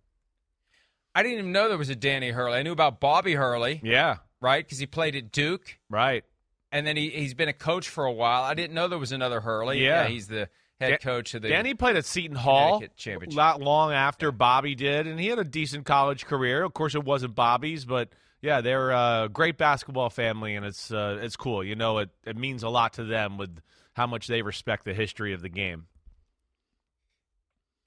I 1.14 1.22
didn't 1.22 1.38
even 1.40 1.52
know 1.52 1.68
there 1.68 1.76
was 1.76 1.90
a 1.90 1.94
Danny 1.94 2.30
Hurley. 2.30 2.56
I 2.58 2.62
knew 2.62 2.72
about 2.72 2.98
Bobby 2.98 3.34
Hurley, 3.34 3.80
Yeah, 3.84 4.16
right? 4.40 4.64
Because 4.64 4.78
he 4.78 4.86
played 4.86 5.16
at 5.16 5.32
Duke, 5.32 5.78
right. 5.88 6.24
and 6.72 6.86
then 6.86 6.96
he 6.96 7.10
he's 7.10 7.34
been 7.34 7.48
a 7.48 7.54
coach 7.54 7.88
for 7.88 8.04
a 8.04 8.12
while. 8.12 8.42
I 8.42 8.54
didn't 8.54 8.74
know 8.74 8.88
there 8.88 8.98
was 8.98 9.12
another 9.12 9.40
Hurley. 9.40 9.84
Yeah. 9.84 10.06
he's 10.06 10.28
the 10.28 10.48
head 10.80 11.00
coach 11.00 11.34
of 11.34 11.42
the. 11.42 11.48
Danny 11.48 11.74
played 11.74 11.96
at 11.96 12.04
Seton 12.04 12.36
Hall 12.36 12.82
Championship. 12.96 13.36
not 13.36 13.60
long 13.60 13.92
after 13.92 14.32
Bobby 14.32 14.74
did, 14.74 15.06
and 15.06 15.18
he 15.18 15.26
had 15.26 15.38
a 15.38 15.44
decent 15.44 15.86
college 15.86 16.26
career. 16.26 16.62
Of 16.62 16.74
course, 16.74 16.94
it 16.94 17.04
wasn't 17.04 17.34
Bobby's, 17.34 17.84
but 17.84 18.10
yeah, 18.40 18.60
they're 18.60 18.90
a 18.90 19.28
great 19.32 19.58
basketball 19.58 20.10
family, 20.10 20.54
and 20.54 20.64
it's 20.64 20.90
uh, 20.90 21.18
it's 21.20 21.36
cool. 21.36 21.64
You 21.64 21.76
know, 21.76 21.98
it 21.98 22.10
it 22.24 22.36
means 22.36 22.62
a 22.62 22.68
lot 22.68 22.94
to 22.94 23.04
them 23.04 23.38
with 23.38 23.60
how 23.94 24.06
much 24.06 24.28
they 24.28 24.42
respect 24.42 24.84
the 24.84 24.94
history 24.94 25.32
of 25.32 25.42
the 25.42 25.48
game. 25.48 25.86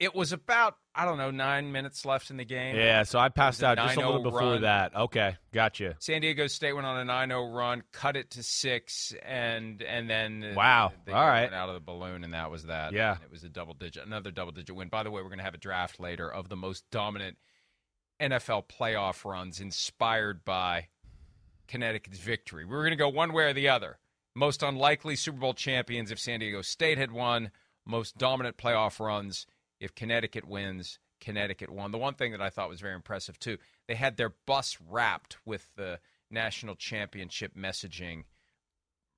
It 0.02 0.14
was 0.16 0.32
about 0.32 0.76
I 0.94 1.04
don't 1.04 1.16
know 1.16 1.30
nine 1.30 1.70
minutes 1.70 2.04
left 2.04 2.30
in 2.30 2.36
the 2.36 2.44
game. 2.44 2.74
Yeah, 2.76 3.04
so 3.04 3.18
I 3.18 3.28
passed 3.28 3.62
a 3.62 3.66
out 3.68 3.78
just 3.78 3.96
a 3.96 4.00
9-0 4.00 4.06
little 4.06 4.22
before 4.24 4.40
run. 4.40 4.62
that. 4.62 4.96
Okay, 4.96 5.36
gotcha. 5.52 5.94
San 6.00 6.20
Diego 6.22 6.46
State 6.48 6.72
went 6.72 6.86
on 6.86 7.08
a 7.08 7.10
9-0 7.10 7.54
run, 7.56 7.82
cut 7.92 8.16
it 8.16 8.30
to 8.32 8.42
six, 8.42 9.14
and 9.24 9.80
and 9.82 10.10
then 10.10 10.54
Wow. 10.56 10.92
they 11.06 11.12
All 11.12 11.26
right. 11.26 11.42
went 11.42 11.54
out 11.54 11.68
of 11.68 11.74
the 11.76 11.80
balloon, 11.80 12.24
and 12.24 12.34
that 12.34 12.50
was 12.50 12.64
that. 12.64 12.92
Yeah. 12.92 13.16
it 13.22 13.30
was 13.30 13.44
a 13.44 13.48
double 13.48 13.74
digit, 13.74 14.04
another 14.04 14.30
double 14.32 14.50
digit 14.52 14.74
win. 14.74 14.88
By 14.88 15.04
the 15.04 15.10
way, 15.10 15.22
we're 15.22 15.28
going 15.28 15.38
to 15.38 15.44
have 15.44 15.54
a 15.54 15.58
draft 15.58 16.00
later 16.00 16.28
of 16.30 16.48
the 16.48 16.56
most 16.56 16.84
dominant 16.90 17.36
NFL 18.20 18.64
playoff 18.68 19.24
runs 19.24 19.60
inspired 19.60 20.44
by 20.44 20.88
Connecticut's 21.68 22.18
victory. 22.18 22.64
We 22.64 22.72
were 22.72 22.82
going 22.82 22.90
to 22.90 22.96
go 22.96 23.08
one 23.08 23.32
way 23.32 23.44
or 23.44 23.52
the 23.52 23.68
other. 23.68 23.98
Most 24.34 24.62
unlikely 24.62 25.16
Super 25.16 25.38
Bowl 25.38 25.54
champions 25.54 26.10
if 26.10 26.18
San 26.18 26.40
Diego 26.40 26.62
State 26.62 26.98
had 26.98 27.12
won. 27.12 27.50
Most 27.86 28.16
dominant 28.18 28.56
playoff 28.56 29.00
runs 29.00 29.46
if 29.82 29.94
Connecticut 29.94 30.46
wins. 30.46 30.98
Connecticut 31.20 31.70
won. 31.70 31.92
The 31.92 31.98
one 31.98 32.14
thing 32.14 32.32
that 32.32 32.40
I 32.42 32.50
thought 32.50 32.68
was 32.68 32.80
very 32.80 32.94
impressive 32.94 33.38
too, 33.38 33.58
they 33.86 33.94
had 33.94 34.16
their 34.16 34.34
bus 34.46 34.78
wrapped 34.88 35.36
with 35.44 35.70
the 35.76 36.00
national 36.30 36.74
championship 36.74 37.54
messaging 37.56 38.24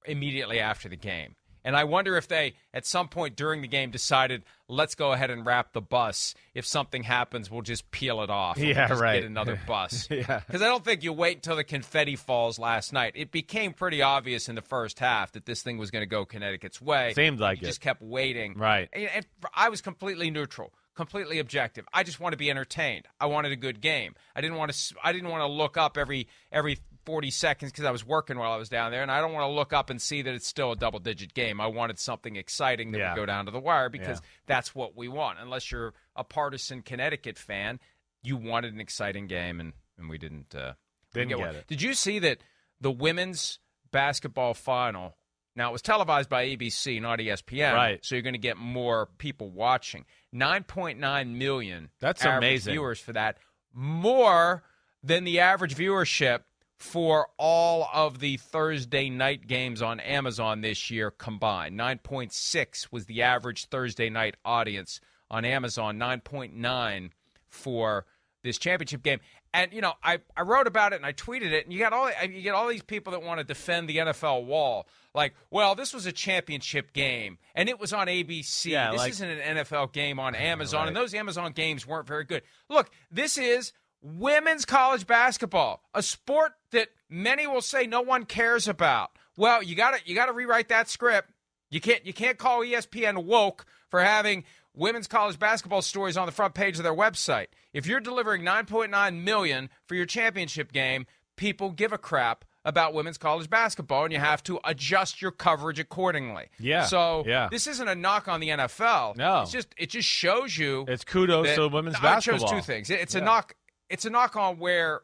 immediately 0.04 0.60
after 0.60 0.88
the 0.88 0.96
game. 0.96 1.36
And 1.64 1.74
I 1.76 1.84
wonder 1.84 2.16
if 2.16 2.28
they, 2.28 2.54
at 2.74 2.84
some 2.84 3.08
point 3.08 3.36
during 3.36 3.62
the 3.62 3.68
game, 3.68 3.90
decided, 3.90 4.42
let's 4.68 4.94
go 4.94 5.12
ahead 5.12 5.30
and 5.30 5.46
wrap 5.46 5.72
the 5.72 5.80
bus. 5.80 6.34
If 6.54 6.66
something 6.66 7.02
happens, 7.04 7.50
we'll 7.50 7.62
just 7.62 7.90
peel 7.90 8.22
it 8.22 8.28
off. 8.30 8.56
and 8.56 8.66
we'll 8.66 8.76
Yeah, 8.76 8.88
just 8.88 9.00
right. 9.00 9.20
Get 9.20 9.24
another 9.30 9.58
bus. 9.66 10.06
Yeah. 10.10 10.42
Because 10.46 10.60
I 10.60 10.66
don't 10.66 10.84
think 10.84 11.02
you 11.02 11.12
wait 11.12 11.36
until 11.38 11.56
the 11.56 11.64
confetti 11.64 12.16
falls 12.16 12.58
last 12.58 12.92
night. 12.92 13.14
It 13.16 13.30
became 13.30 13.72
pretty 13.72 14.02
obvious 14.02 14.48
in 14.48 14.54
the 14.54 14.62
first 14.62 14.98
half 14.98 15.32
that 15.32 15.46
this 15.46 15.62
thing 15.62 15.78
was 15.78 15.90
going 15.90 16.02
to 16.02 16.06
go 16.06 16.24
Connecticut's 16.26 16.82
way. 16.82 17.14
Seemed 17.14 17.40
like 17.40 17.60
you 17.60 17.66
it. 17.66 17.70
just 17.70 17.80
kept 17.80 18.02
waiting. 18.02 18.54
Right. 18.58 18.88
And, 18.92 19.08
and 19.14 19.26
I 19.54 19.70
was 19.70 19.80
completely 19.80 20.30
neutral, 20.30 20.72
completely 20.94 21.38
objective. 21.38 21.86
I 21.94 22.02
just 22.02 22.20
want 22.20 22.34
to 22.34 22.36
be 22.38 22.50
entertained. 22.50 23.06
I 23.18 23.26
wanted 23.26 23.52
a 23.52 23.56
good 23.56 23.80
game. 23.80 24.14
I 24.36 24.40
didn't 24.42 24.58
want 24.58 24.70
to. 24.72 24.94
I 25.02 25.12
didn't 25.12 25.28
want 25.30 25.40
to 25.40 25.46
look 25.46 25.76
up 25.78 25.96
every 25.96 26.28
every 26.52 26.78
40 27.04 27.30
seconds 27.30 27.72
because 27.72 27.84
I 27.84 27.90
was 27.90 28.04
working 28.06 28.38
while 28.38 28.52
I 28.52 28.56
was 28.56 28.68
down 28.68 28.90
there, 28.90 29.02
and 29.02 29.10
I 29.10 29.20
don't 29.20 29.32
want 29.32 29.44
to 29.44 29.54
look 29.54 29.72
up 29.72 29.90
and 29.90 30.00
see 30.00 30.22
that 30.22 30.34
it's 30.34 30.46
still 30.46 30.72
a 30.72 30.76
double 30.76 30.98
digit 30.98 31.34
game. 31.34 31.60
I 31.60 31.66
wanted 31.66 31.98
something 31.98 32.36
exciting 32.36 32.92
that 32.92 32.98
Yeah. 32.98 33.12
would 33.14 33.20
go 33.20 33.26
down 33.26 33.44
to 33.46 33.50
the 33.50 33.60
wire 33.60 33.88
because 33.88 34.18
Yeah. 34.20 34.26
that's 34.46 34.74
what 34.74 34.96
we 34.96 35.08
want. 35.08 35.38
Unless 35.38 35.70
you're 35.72 35.94
a 36.16 36.24
partisan 36.24 36.82
Connecticut 36.82 37.38
fan, 37.38 37.80
you 38.22 38.36
wanted 38.36 38.72
an 38.74 38.80
exciting 38.80 39.26
game, 39.26 39.60
and 39.60 39.72
and 39.96 40.08
we 40.10 40.18
didn't. 40.18 40.54
Uh, 40.54 40.74
Didn't 41.12 41.38
one. 41.38 41.52
get 41.52 41.54
it. 41.54 41.66
Did 41.68 41.80
you 41.82 41.94
see 41.94 42.18
that 42.18 42.38
the 42.80 42.90
women's 42.90 43.60
basketball 43.92 44.54
final? 44.54 45.16
Now 45.54 45.68
it 45.68 45.72
was 45.72 45.82
televised 45.82 46.28
by 46.28 46.42
ABC, 46.46 46.98
not 47.00 47.20
ESPN. 47.20 47.74
Right. 47.74 48.04
So 48.04 48.16
you're 48.16 48.22
going 48.22 48.32
to 48.34 48.38
get 48.40 48.56
more 48.56 49.06
people 49.18 49.50
watching. 49.50 50.04
9.9 50.34 51.38
million. 51.38 51.90
That's 52.00 52.24
amazing. 52.24 52.72
Viewers 52.72 52.98
for 52.98 53.12
that, 53.12 53.38
more 53.72 54.64
than 55.02 55.22
the 55.24 55.38
average 55.40 55.76
viewership 55.76 56.40
for 56.84 57.28
all 57.38 57.88
of 57.94 58.18
the 58.18 58.36
Thursday 58.36 59.08
night 59.08 59.46
games 59.46 59.80
on 59.80 60.00
Amazon 60.00 60.60
this 60.60 60.90
year 60.90 61.10
combined. 61.10 61.80
9.6 61.80 62.92
was 62.92 63.06
the 63.06 63.22
average 63.22 63.64
Thursday 63.64 64.10
night 64.10 64.36
audience 64.44 65.00
on 65.30 65.46
Amazon. 65.46 65.98
9.9 65.98 67.10
for 67.48 68.04
this 68.42 68.58
championship 68.58 69.02
game. 69.02 69.18
And 69.54 69.72
you 69.72 69.80
know, 69.80 69.94
I, 70.02 70.18
I 70.36 70.42
wrote 70.42 70.66
about 70.66 70.92
it 70.92 70.96
and 70.96 71.06
I 71.06 71.14
tweeted 71.14 71.52
it, 71.52 71.64
and 71.64 71.72
you 71.72 71.78
got 71.78 71.94
all 71.94 72.10
you 72.22 72.42
get 72.42 72.54
all 72.54 72.68
these 72.68 72.82
people 72.82 73.12
that 73.12 73.22
want 73.22 73.38
to 73.38 73.44
defend 73.44 73.88
the 73.88 73.96
NFL 73.96 74.44
wall, 74.44 74.86
like, 75.14 75.34
well, 75.50 75.74
this 75.74 75.94
was 75.94 76.04
a 76.04 76.12
championship 76.12 76.92
game 76.92 77.38
and 77.54 77.70
it 77.70 77.80
was 77.80 77.94
on 77.94 78.08
ABC. 78.08 78.66
Yeah, 78.66 78.90
this 78.90 78.98
like- 78.98 79.10
isn't 79.12 79.28
an 79.28 79.56
NFL 79.56 79.92
game 79.92 80.20
on 80.20 80.34
Amazon, 80.34 80.88
and 80.88 80.96
those 80.96 81.14
Amazon 81.14 81.52
games 81.52 81.86
weren't 81.86 82.06
very 82.06 82.24
good. 82.24 82.42
Look, 82.68 82.90
this 83.10 83.38
is 83.38 83.72
women's 84.04 84.64
college 84.66 85.06
basketball, 85.06 85.82
a 85.94 86.02
sport 86.02 86.52
that 86.72 86.88
many 87.08 87.46
will 87.46 87.62
say 87.62 87.86
no 87.86 88.02
one 88.02 88.24
cares 88.26 88.68
about. 88.68 89.10
Well, 89.36 89.62
you 89.62 89.74
got 89.74 89.94
to 89.94 90.00
you 90.08 90.14
got 90.14 90.26
to 90.26 90.32
rewrite 90.32 90.68
that 90.68 90.88
script. 90.88 91.30
You 91.70 91.80
can't 91.80 92.04
you 92.06 92.12
can't 92.12 92.38
call 92.38 92.60
ESPN 92.60 93.24
woke 93.24 93.64
for 93.88 94.00
having 94.00 94.44
women's 94.74 95.06
college 95.06 95.38
basketball 95.38 95.82
stories 95.82 96.16
on 96.16 96.26
the 96.26 96.32
front 96.32 96.54
page 96.54 96.76
of 96.76 96.82
their 96.84 96.94
website. 96.94 97.46
If 97.72 97.86
you're 97.86 98.00
delivering 98.00 98.42
9.9 98.42 99.22
million 99.24 99.70
for 99.86 99.94
your 99.94 100.06
championship 100.06 100.70
game, 100.72 101.06
people 101.36 101.70
give 101.70 101.92
a 101.92 101.98
crap 101.98 102.44
about 102.66 102.94
women's 102.94 103.18
college 103.18 103.50
basketball 103.50 104.04
and 104.04 104.12
you 104.12 104.18
have 104.18 104.42
to 104.42 104.58
adjust 104.64 105.20
your 105.20 105.30
coverage 105.30 105.78
accordingly. 105.78 106.44
Yeah, 106.58 106.86
So, 106.86 107.22
yeah. 107.26 107.48
this 107.50 107.66
isn't 107.66 107.88
a 107.88 107.94
knock 107.94 108.26
on 108.26 108.40
the 108.40 108.48
NFL. 108.48 109.16
No. 109.16 109.42
It's 109.42 109.50
just 109.52 109.68
it 109.76 109.90
just 109.90 110.08
shows 110.08 110.56
you 110.56 110.84
It's 110.88 111.04
kudos 111.04 111.54
to 111.56 111.68
women's 111.68 111.96
I 111.96 112.00
basketball. 112.02 112.48
chose 112.48 112.50
two 112.50 112.62
things. 112.62 112.88
It- 112.90 113.00
It's 113.00 113.14
a 113.14 113.20
knock. 113.20 113.54
It's 113.90 114.04
a 114.04 114.10
knock 114.10 114.36
on 114.36 114.58
where 114.58 115.02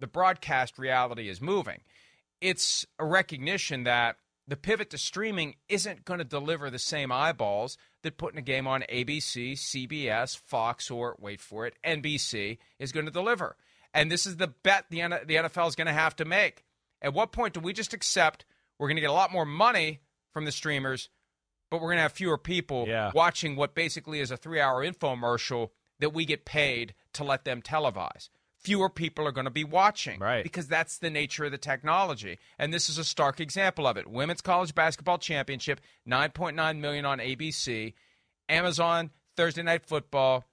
the 0.00 0.06
broadcast 0.06 0.78
reality 0.78 1.28
is 1.28 1.40
moving. 1.40 1.80
It's 2.40 2.84
a 2.98 3.04
recognition 3.04 3.84
that 3.84 4.16
the 4.48 4.56
pivot 4.56 4.90
to 4.90 4.98
streaming 4.98 5.54
isn't 5.68 6.04
going 6.04 6.18
to 6.18 6.24
deliver 6.24 6.68
the 6.70 6.78
same 6.78 7.12
eyeballs 7.12 7.78
that 8.02 8.18
putting 8.18 8.38
a 8.38 8.42
game 8.42 8.66
on 8.66 8.82
ABC, 8.92 9.52
CBS, 9.52 10.36
Fox, 10.36 10.90
or 10.90 11.16
wait 11.20 11.40
for 11.40 11.66
it, 11.66 11.74
NBC 11.84 12.58
is 12.80 12.90
going 12.90 13.06
to 13.06 13.12
deliver. 13.12 13.56
And 13.94 14.10
this 14.10 14.26
is 14.26 14.36
the 14.38 14.48
bet 14.48 14.86
the 14.90 14.98
the 15.26 15.36
NFL 15.36 15.68
is 15.68 15.76
going 15.76 15.86
to 15.86 15.92
have 15.92 16.16
to 16.16 16.24
make. 16.24 16.64
At 17.00 17.14
what 17.14 17.30
point 17.32 17.54
do 17.54 17.60
we 17.60 17.72
just 17.72 17.94
accept 17.94 18.44
we're 18.78 18.88
going 18.88 18.96
to 18.96 19.02
get 19.02 19.10
a 19.10 19.14
lot 19.14 19.32
more 19.32 19.44
money 19.46 20.00
from 20.32 20.44
the 20.44 20.52
streamers, 20.52 21.08
but 21.70 21.76
we're 21.80 21.88
going 21.88 21.98
to 21.98 22.02
have 22.02 22.12
fewer 22.12 22.38
people 22.38 22.86
Yeah. 22.88 23.12
watching 23.14 23.54
what 23.54 23.74
basically 23.74 24.18
is 24.18 24.30
a 24.32 24.36
three 24.36 24.60
hour 24.60 24.84
infomercial 24.84 25.70
that 26.02 26.10
we 26.12 26.26
get 26.26 26.44
paid 26.44 26.92
to 27.14 27.24
let 27.24 27.44
them 27.46 27.62
televise. 27.62 28.28
Fewer 28.58 28.88
people 28.90 29.26
are 29.26 29.32
going 29.32 29.46
to 29.46 29.50
be 29.50 29.64
watching 29.64 30.20
Right. 30.20 30.44
because 30.44 30.68
that's 30.68 30.98
the 30.98 31.10
nature 31.10 31.46
of 31.46 31.50
the 31.50 31.58
technology. 31.58 32.38
And 32.58 32.72
this 32.72 32.88
is 32.88 32.96
a 32.98 33.02
stark 33.04 33.40
example 33.40 33.86
of 33.88 33.96
it. 33.96 34.06
Women's 34.06 34.40
College 34.40 34.74
Basketball 34.74 35.18
Championship, 35.18 35.80
9.9 36.08 36.78
million 36.78 37.04
on 37.04 37.18
ABC. 37.18 37.94
Amazon 38.48 39.10
Thursday 39.36 39.62
Night 39.62 39.86
Football, 39.86 40.44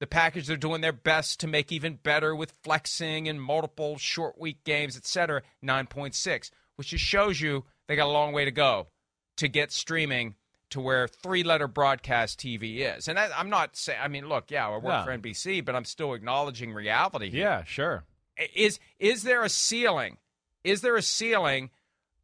The 0.00 0.06
package 0.08 0.46
they're 0.48 0.56
doing 0.56 0.80
their 0.80 0.92
best 0.92 1.38
to 1.40 1.46
make 1.46 1.70
even 1.70 1.94
better 2.02 2.34
with 2.34 2.54
flexing 2.64 3.28
and 3.28 3.40
multiple 3.40 3.96
short 3.98 4.38
week 4.38 4.64
games, 4.64 4.96
etc. 4.96 5.42
9.6, 5.64 6.50
which 6.76 6.88
just 6.88 7.04
shows 7.04 7.40
you 7.40 7.64
they 7.86 7.94
got 7.96 8.06
a 8.06 8.10
long 8.10 8.32
way 8.32 8.44
to 8.44 8.50
go 8.50 8.88
to 9.36 9.48
get 9.48 9.70
streaming 9.72 10.34
to 10.70 10.80
where 10.80 11.06
three 11.06 11.42
letter 11.44 11.68
broadcast 11.68 12.40
TV 12.40 12.78
is. 12.96 13.06
And 13.08 13.18
I, 13.18 13.28
am 13.38 13.50
not 13.50 13.76
saying, 13.76 13.98
I 14.02 14.08
mean, 14.08 14.28
look, 14.28 14.50
yeah, 14.50 14.66
I 14.66 14.72
work 14.72 14.84
Yeah. 14.84 15.04
for 15.04 15.16
NBC, 15.16 15.64
but 15.64 15.74
I'm 15.76 15.84
still 15.84 16.14
acknowledging 16.14 16.72
reality 16.72 17.30
here. 17.30 17.40
Yeah, 17.40 17.64
sure. 17.64 18.04
Is, 18.54 18.80
is 18.98 19.22
there 19.22 19.42
a 19.44 19.48
ceiling? 19.48 20.16
Is 20.64 20.80
there 20.80 20.96
a 20.96 21.02
ceiling 21.02 21.70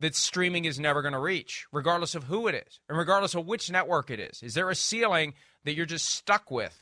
that 0.00 0.16
streaming 0.16 0.64
is 0.64 0.80
never 0.80 1.02
going 1.02 1.12
to 1.12 1.20
reach, 1.20 1.66
regardless 1.72 2.14
of 2.14 2.24
who 2.24 2.48
it 2.48 2.54
is 2.66 2.80
and 2.88 2.96
regardless 2.98 3.34
of 3.34 3.46
which 3.46 3.70
network 3.70 4.10
it 4.10 4.18
is? 4.18 4.42
Is 4.42 4.54
there 4.54 4.70
a 4.70 4.74
ceiling 4.74 5.34
that 5.64 5.74
you're 5.74 5.86
just 5.86 6.06
stuck 6.08 6.50
with 6.50 6.79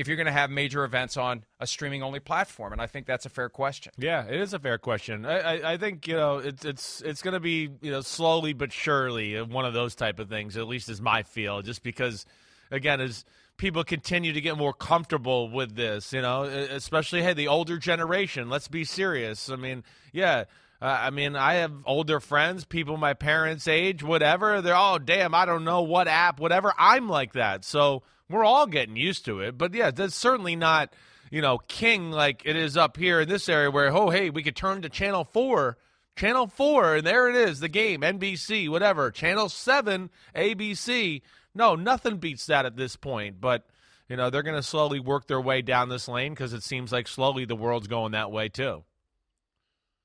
if 0.00 0.08
you're 0.08 0.16
going 0.16 0.26
to 0.26 0.32
have 0.32 0.50
major 0.50 0.84
events 0.84 1.18
on 1.18 1.44
a 1.60 1.66
streaming 1.66 2.02
only 2.02 2.20
platform? 2.20 2.72
And 2.72 2.80
I 2.80 2.86
think 2.86 3.06
that's 3.06 3.26
a 3.26 3.28
fair 3.28 3.50
question. 3.50 3.92
Yeah, 3.98 4.26
it 4.26 4.40
is 4.40 4.54
a 4.54 4.58
fair 4.58 4.78
question. 4.78 5.26
I, 5.26 5.38
I, 5.38 5.72
I 5.72 5.76
think 5.76 6.08
you 6.08 6.14
know 6.14 6.38
it's 6.38 6.64
it's 6.64 7.02
it's 7.02 7.20
going 7.20 7.34
to 7.34 7.40
be 7.40 7.68
you 7.82 7.90
know 7.90 8.00
slowly 8.00 8.54
but 8.54 8.72
surely 8.72 9.40
one 9.42 9.66
of 9.66 9.74
those 9.74 9.94
type 9.94 10.18
of 10.18 10.30
things. 10.30 10.56
At 10.56 10.66
least 10.66 10.88
is 10.88 11.02
my 11.02 11.22
feel. 11.22 11.60
Just 11.60 11.82
because, 11.82 12.24
again, 12.70 13.02
as 13.02 13.26
people 13.58 13.84
continue 13.84 14.32
to 14.32 14.40
get 14.40 14.56
more 14.56 14.72
comfortable 14.72 15.50
with 15.50 15.76
this, 15.76 16.14
you 16.14 16.22
know, 16.22 16.44
especially 16.44 17.22
hey 17.22 17.34
the 17.34 17.48
older 17.48 17.76
generation. 17.76 18.48
Let's 18.48 18.68
be 18.68 18.84
serious. 18.84 19.50
I 19.50 19.56
mean, 19.56 19.84
yeah. 20.14 20.44
Uh, 20.82 20.98
I 20.98 21.10
mean, 21.10 21.36
I 21.36 21.56
have 21.56 21.72
older 21.84 22.20
friends, 22.20 22.64
people 22.64 22.96
my 22.96 23.12
parents' 23.12 23.68
age, 23.68 24.02
whatever. 24.02 24.62
They're 24.62 24.74
all, 24.74 24.98
damn, 24.98 25.34
I 25.34 25.44
don't 25.44 25.64
know 25.64 25.82
what 25.82 26.08
app, 26.08 26.40
whatever. 26.40 26.72
I'm 26.78 27.06
like 27.06 27.34
that. 27.34 27.66
So 27.66 28.02
we're 28.30 28.44
all 28.44 28.66
getting 28.66 28.96
used 28.96 29.24
to 29.26 29.40
it. 29.40 29.58
But 29.58 29.74
yeah, 29.74 29.90
that's 29.90 30.14
certainly 30.14 30.56
not, 30.56 30.92
you 31.30 31.42
know, 31.42 31.58
king 31.58 32.10
like 32.10 32.42
it 32.44 32.56
is 32.56 32.76
up 32.76 32.96
here 32.96 33.20
in 33.20 33.28
this 33.28 33.48
area 33.48 33.70
where, 33.70 33.94
oh, 33.94 34.10
hey, 34.10 34.30
we 34.30 34.42
could 34.42 34.56
turn 34.56 34.82
to 34.82 34.88
channel 34.88 35.24
four, 35.24 35.76
channel 36.16 36.46
four, 36.46 36.96
and 36.96 37.06
there 37.06 37.28
it 37.28 37.36
is, 37.36 37.60
the 37.60 37.68
game, 37.68 38.00
NBC, 38.02 38.68
whatever, 38.68 39.10
channel 39.10 39.48
seven, 39.48 40.10
ABC. 40.34 41.22
No, 41.54 41.74
nothing 41.74 42.18
beats 42.18 42.46
that 42.46 42.64
at 42.66 42.76
this 42.76 42.96
point. 42.96 43.40
But, 43.40 43.66
you 44.08 44.16
know, 44.16 44.30
they're 44.30 44.42
going 44.42 44.56
to 44.56 44.62
slowly 44.62 45.00
work 45.00 45.26
their 45.26 45.40
way 45.40 45.62
down 45.62 45.88
this 45.88 46.08
lane 46.08 46.32
because 46.32 46.52
it 46.52 46.62
seems 46.62 46.92
like 46.92 47.08
slowly 47.08 47.44
the 47.44 47.56
world's 47.56 47.88
going 47.88 48.12
that 48.12 48.30
way 48.30 48.48
too. 48.48 48.84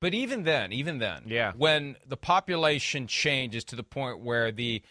But 0.00 0.12
even 0.14 0.42
then, 0.42 0.72
even 0.72 0.98
then, 0.98 1.22
Yeah. 1.26 1.52
when 1.56 1.96
the 2.06 2.16
population 2.18 3.06
changes 3.06 3.64
to 3.64 3.76
the 3.76 3.82
point 3.82 4.20
where 4.20 4.52
the 4.52 4.82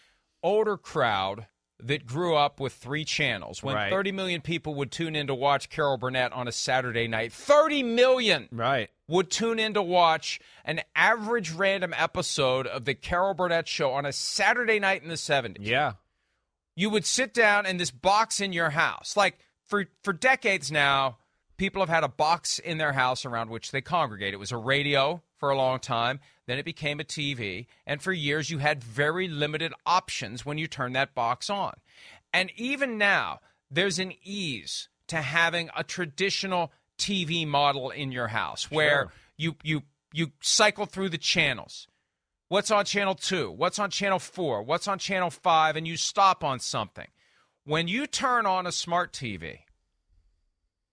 older 0.42 0.76
crowd 0.76 1.46
that 1.82 2.06
grew 2.06 2.34
up 2.34 2.58
with 2.58 2.72
three 2.72 3.04
channels, 3.04 3.62
when 3.62 3.74
Right. 3.76 3.90
30 3.90 4.12
million 4.12 4.40
people 4.40 4.74
would 4.76 4.90
tune 4.90 5.14
in 5.14 5.26
to 5.26 5.34
watch 5.34 5.68
Carol 5.68 5.98
Burnett 5.98 6.32
on 6.32 6.48
a 6.48 6.52
Saturday 6.52 7.06
night, 7.06 7.32
30 7.32 7.82
million 7.82 8.48
Right. 8.50 8.88
would 9.08 9.30
tune 9.30 9.58
in 9.58 9.74
to 9.74 9.82
watch 9.82 10.40
an 10.64 10.80
average 10.94 11.50
random 11.50 11.92
episode 11.96 12.66
of 12.66 12.84
the 12.86 12.94
Carol 12.94 13.34
Burnett 13.34 13.68
show 13.68 13.92
on 13.92 14.06
a 14.06 14.12
Saturday 14.12 14.78
night 14.80 15.02
in 15.02 15.08
the 15.10 15.16
70s 15.18 15.66
Yeah. 15.66 15.92
you 16.74 16.88
would 16.90 17.04
sit 17.04 17.34
down 17.34 17.66
in 17.66 17.76
this 17.76 17.90
box 17.90 18.40
in 18.40 18.52
your 18.52 18.70
house. 18.70 19.16
Like 19.16 19.38
for 19.64 19.86
for 20.02 20.12
decades 20.12 20.70
now, 20.72 21.18
people 21.56 21.82
have 21.82 21.88
had 21.88 22.04
a 22.04 22.08
box 22.08 22.58
in 22.58 22.78
their 22.78 22.92
house 22.94 23.24
around 23.24 23.50
which 23.50 23.70
they 23.70 23.80
congregate. 23.80 24.32
It 24.34 24.38
was 24.38 24.52
a 24.52 24.56
radio 24.56 25.22
for 25.38 25.50
a 25.50 25.56
long 25.56 25.78
time, 25.78 26.20
then 26.46 26.58
it 26.58 26.64
became 26.64 27.00
a 27.00 27.04
TV, 27.04 27.66
and 27.86 28.00
for 28.02 28.12
years 28.12 28.50
you 28.50 28.58
had 28.58 28.82
very 28.82 29.28
limited 29.28 29.72
options 29.84 30.44
when 30.46 30.58
you 30.58 30.66
turn 30.66 30.92
that 30.92 31.14
box 31.14 31.50
on. 31.50 31.74
And 32.32 32.50
even 32.56 32.98
now, 32.98 33.40
there's 33.70 33.98
an 33.98 34.12
ease 34.22 34.88
to 35.08 35.16
having 35.22 35.70
a 35.76 35.84
traditional 35.84 36.72
TV 36.98 37.46
model 37.46 37.90
in 37.90 38.12
your 38.12 38.28
house 38.28 38.70
where 38.70 39.02
Sure. 39.04 39.12
you 39.36 39.56
you 39.62 39.82
you 40.12 40.32
cycle 40.40 40.86
through 40.86 41.10
the 41.10 41.18
channels 41.18 41.88
what's 42.48 42.70
on 42.70 42.84
channel 42.84 43.14
two, 43.14 43.50
what's 43.50 43.78
on 43.78 43.90
channel 43.90 44.18
four, 44.18 44.62
what's 44.62 44.86
on 44.88 44.98
channel 44.98 45.30
five, 45.30 45.76
and 45.76 45.86
you 45.86 45.96
stop 45.96 46.44
on 46.44 46.60
something. 46.60 47.08
When 47.64 47.88
you 47.88 48.06
turn 48.06 48.46
on 48.46 48.66
a 48.66 48.72
smart 48.72 49.12
TV, 49.12 49.58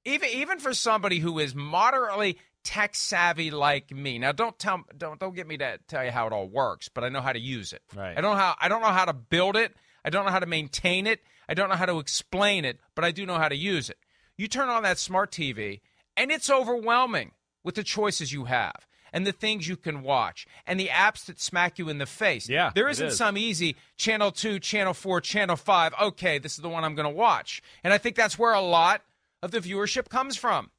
even 0.06 0.30
even 0.30 0.60
for 0.60 0.74
somebody 0.74 1.20
who 1.20 1.40
is 1.40 1.56
moderately 1.56 2.38
tech 2.64 2.96
savvy 2.96 3.52
like 3.52 3.92
me, 3.92 4.20
now 4.20 4.32
don't 4.32 4.58
tell 4.58 4.84
don't 4.98 5.20
don't 5.20 5.36
get 5.36 5.48
me 5.48 5.58
to 5.58 5.80
tell 5.88 6.04
you 6.04 6.12
how 6.12 6.28
it 6.28 6.34
all 6.34 6.48
works, 6.48 6.90
but 6.90 7.04
I 7.04 7.10
know 7.10 7.22
how 7.22 7.34
to 7.34 7.40
use 7.40 7.74
it. 7.74 7.82
Right. 7.96 8.18
I 8.18 8.22
don't 8.22 8.32
know 8.34 8.38
how 8.38 8.56
I 8.60 8.68
don't 8.70 8.82
know 8.82 8.88
how 8.92 9.06
to 9.06 9.14
build 9.14 9.56
it. 9.56 9.74
I 10.06 10.10
don't 10.10 10.26
know 10.26 10.32
how 10.32 10.40
to 10.40 10.46
maintain 10.46 11.08
it. 11.08 11.22
I 11.48 11.54
don't 11.54 11.70
know 11.70 11.76
how 11.76 11.86
to 11.86 12.00
explain 12.00 12.66
it, 12.66 12.80
but 12.96 13.06
I 13.06 13.12
do 13.12 13.26
know 13.26 13.38
how 13.38 13.50
to 13.50 13.56
use 13.56 13.90
it. 13.90 13.98
You 14.38 14.48
turn 14.48 14.70
on 14.70 14.84
that 14.84 14.98
smart 14.98 15.32
TV, 15.32 15.82
and 16.18 16.32
it's 16.32 16.50
overwhelming 16.50 17.32
with 17.64 17.76
the 17.76 17.84
choices 17.84 18.32
you 18.34 18.46
have 18.46 18.88
and 19.12 19.28
the 19.28 19.32
things 19.32 19.68
you 19.68 19.78
can 19.78 20.02
watch 20.02 20.48
and 20.66 20.80
the 20.80 20.88
apps 20.88 21.26
that 21.26 21.40
smack 21.40 21.78
you 21.78 21.88
in 21.90 22.00
the 22.00 22.06
face. 22.06 22.50
Yeah, 22.50 22.72
There 22.74 22.90
isn't 22.90 23.08
is. 23.08 23.18
some 23.18 23.38
easy 23.38 23.76
channel 23.96 24.32
2, 24.32 24.60
channel 24.60 24.94
4, 24.94 25.22
channel 25.22 25.56
5. 25.56 25.94
Okay, 26.02 26.40
this 26.40 26.54
is 26.56 26.60
the 26.64 26.70
one 26.70 26.84
I'm 26.84 26.96
going 26.96 27.08
to 27.08 27.16
watch. 27.16 27.62
And 27.84 27.94
I 27.94 27.98
think 28.00 28.16
that's 28.16 28.40
where 28.40 28.54
a 28.54 28.62
lot 28.62 29.02
of 29.44 29.52
the 29.52 29.60
viewership 29.60 30.10
comes 30.10 30.36
from. 30.36 30.72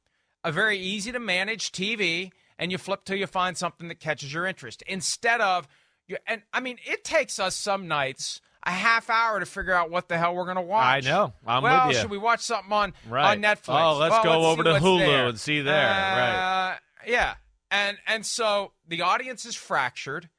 A 0.45 0.51
very 0.51 0.77
easy 0.77 1.11
to 1.11 1.19
manage 1.19 1.71
TV 1.71 2.31
and 2.57 2.71
you 2.71 2.77
flip 2.77 3.03
till 3.03 3.17
you 3.17 3.27
find 3.27 3.57
something 3.57 3.87
that 3.89 3.99
catches 3.99 4.31
your 4.33 4.45
interest 4.45 4.81
instead 4.87 5.41
of 5.41 5.67
you 6.07 6.17
and 6.27 6.43
I 6.53 6.59
mean 6.59 6.77
it 6.85 7.03
takes 7.03 7.39
us 7.39 7.55
some 7.55 7.87
nights 7.87 8.39
a 8.63 8.71
half 8.71 9.09
hour 9.09 9.39
to 9.39 9.45
figure 9.45 9.73
out 9.73 9.89
what 9.91 10.07
the 10.07 10.17
hell 10.17 10.33
we're 10.35 10.45
going 10.45 10.55
to 10.55 10.61
watch. 10.61 11.05
I 11.05 11.09
know. 11.09 11.33
I'm 11.45 11.61
well, 11.63 11.87
with 11.87 11.95
you. 11.95 12.01
should 12.01 12.09
we 12.11 12.17
watch 12.17 12.41
something 12.41 12.71
on 12.71 12.93
Right. 13.07 13.31
on 13.31 13.41
Netflix? 13.41 13.79
Oh, 13.83 13.97
let's 13.97 14.11
Well, 14.11 14.23
go 14.23 14.45
over 14.51 14.63
to 14.63 14.73
Hulu 14.73 14.99
there. 14.99 15.27
and 15.27 15.39
see 15.39 15.61
there. 15.61 15.87
Right. 15.87 16.71
Uh, 16.71 16.75
yeah, 17.07 17.35
and 17.69 17.97
and 18.07 18.25
so 18.25 18.71
the 18.87 19.01
audience 19.01 19.45
is 19.45 19.55
fractured, 19.55 20.29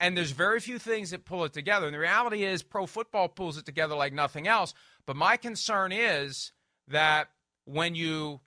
and 0.00 0.16
there's 0.16 0.30
very 0.30 0.60
few 0.60 0.78
things 0.78 1.10
that 1.10 1.24
pull 1.26 1.44
it 1.44 1.52
together. 1.52 1.86
And 1.86 1.94
the 1.94 1.98
reality 1.98 2.42
is, 2.44 2.62
pro 2.62 2.86
football 2.86 3.28
pulls 3.28 3.58
it 3.58 3.66
together 3.66 3.94
like 3.94 4.12
nothing 4.14 4.48
else. 4.48 4.72
But 5.06 5.16
my 5.16 5.36
concern 5.36 5.92
is 5.92 6.52
that 6.88 7.28
when 7.66 7.94
you 7.94 8.40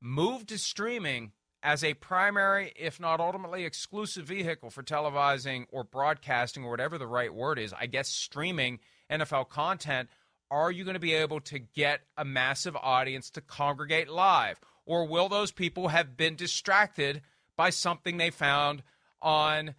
move 0.00 0.46
to 0.46 0.58
streaming 0.58 1.32
as 1.62 1.82
a 1.82 1.94
primary, 1.94 2.72
if 2.76 3.00
not 3.00 3.18
ultimately 3.18 3.64
exclusive 3.64 4.26
vehicle 4.26 4.70
for 4.70 4.82
televising 4.82 5.66
or 5.72 5.82
broadcasting 5.82 6.64
or 6.64 6.70
whatever 6.70 6.98
the 6.98 7.06
right 7.06 7.34
word 7.34 7.58
is, 7.58 7.72
I 7.72 7.86
guess 7.86 8.08
streaming 8.08 8.78
NFL 9.10 9.48
content, 9.48 10.08
are 10.50 10.70
you 10.70 10.84
going 10.84 10.94
to 10.94 11.00
be 11.00 11.14
able 11.14 11.40
to 11.40 11.58
get 11.58 12.02
a 12.16 12.24
massive 12.24 12.76
audience 12.76 13.30
to 13.30 13.40
congregate 13.40 14.08
live? 14.08 14.60
Or 14.84 15.06
will 15.06 15.28
those 15.28 15.50
people 15.50 15.88
have 15.88 16.16
been 16.16 16.36
distracted 16.36 17.22
by 17.56 17.70
something 17.70 18.16
they 18.16 18.30
found 18.30 18.82
on 19.20 19.74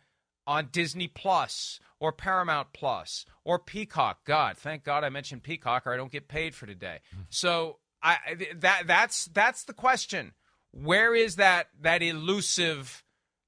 on 0.45 0.69
Disney 0.71 1.07
Plus 1.07 1.79
or 1.99 2.11
Paramount 2.11 2.73
Plus 2.73 3.25
or 3.45 3.59
Peacock? 3.59 4.25
God, 4.25 4.57
thank 4.57 4.83
God 4.83 5.03
I 5.03 5.09
mentioned 5.09 5.43
Peacock 5.43 5.87
or 5.87 5.93
I 5.93 5.97
don't 5.97 6.11
get 6.11 6.27
paid 6.27 6.53
for 6.53 6.65
today. 6.65 6.99
Hmm. 7.13 7.21
So 7.29 7.77
I 8.01 8.17
that 8.55 8.83
that's 8.87 9.25
that's 9.25 9.63
the 9.63 9.73
question. 9.73 10.33
Where 10.71 11.15
is 11.15 11.35
that 11.37 11.67
that 11.81 12.01
elusive 12.01 13.03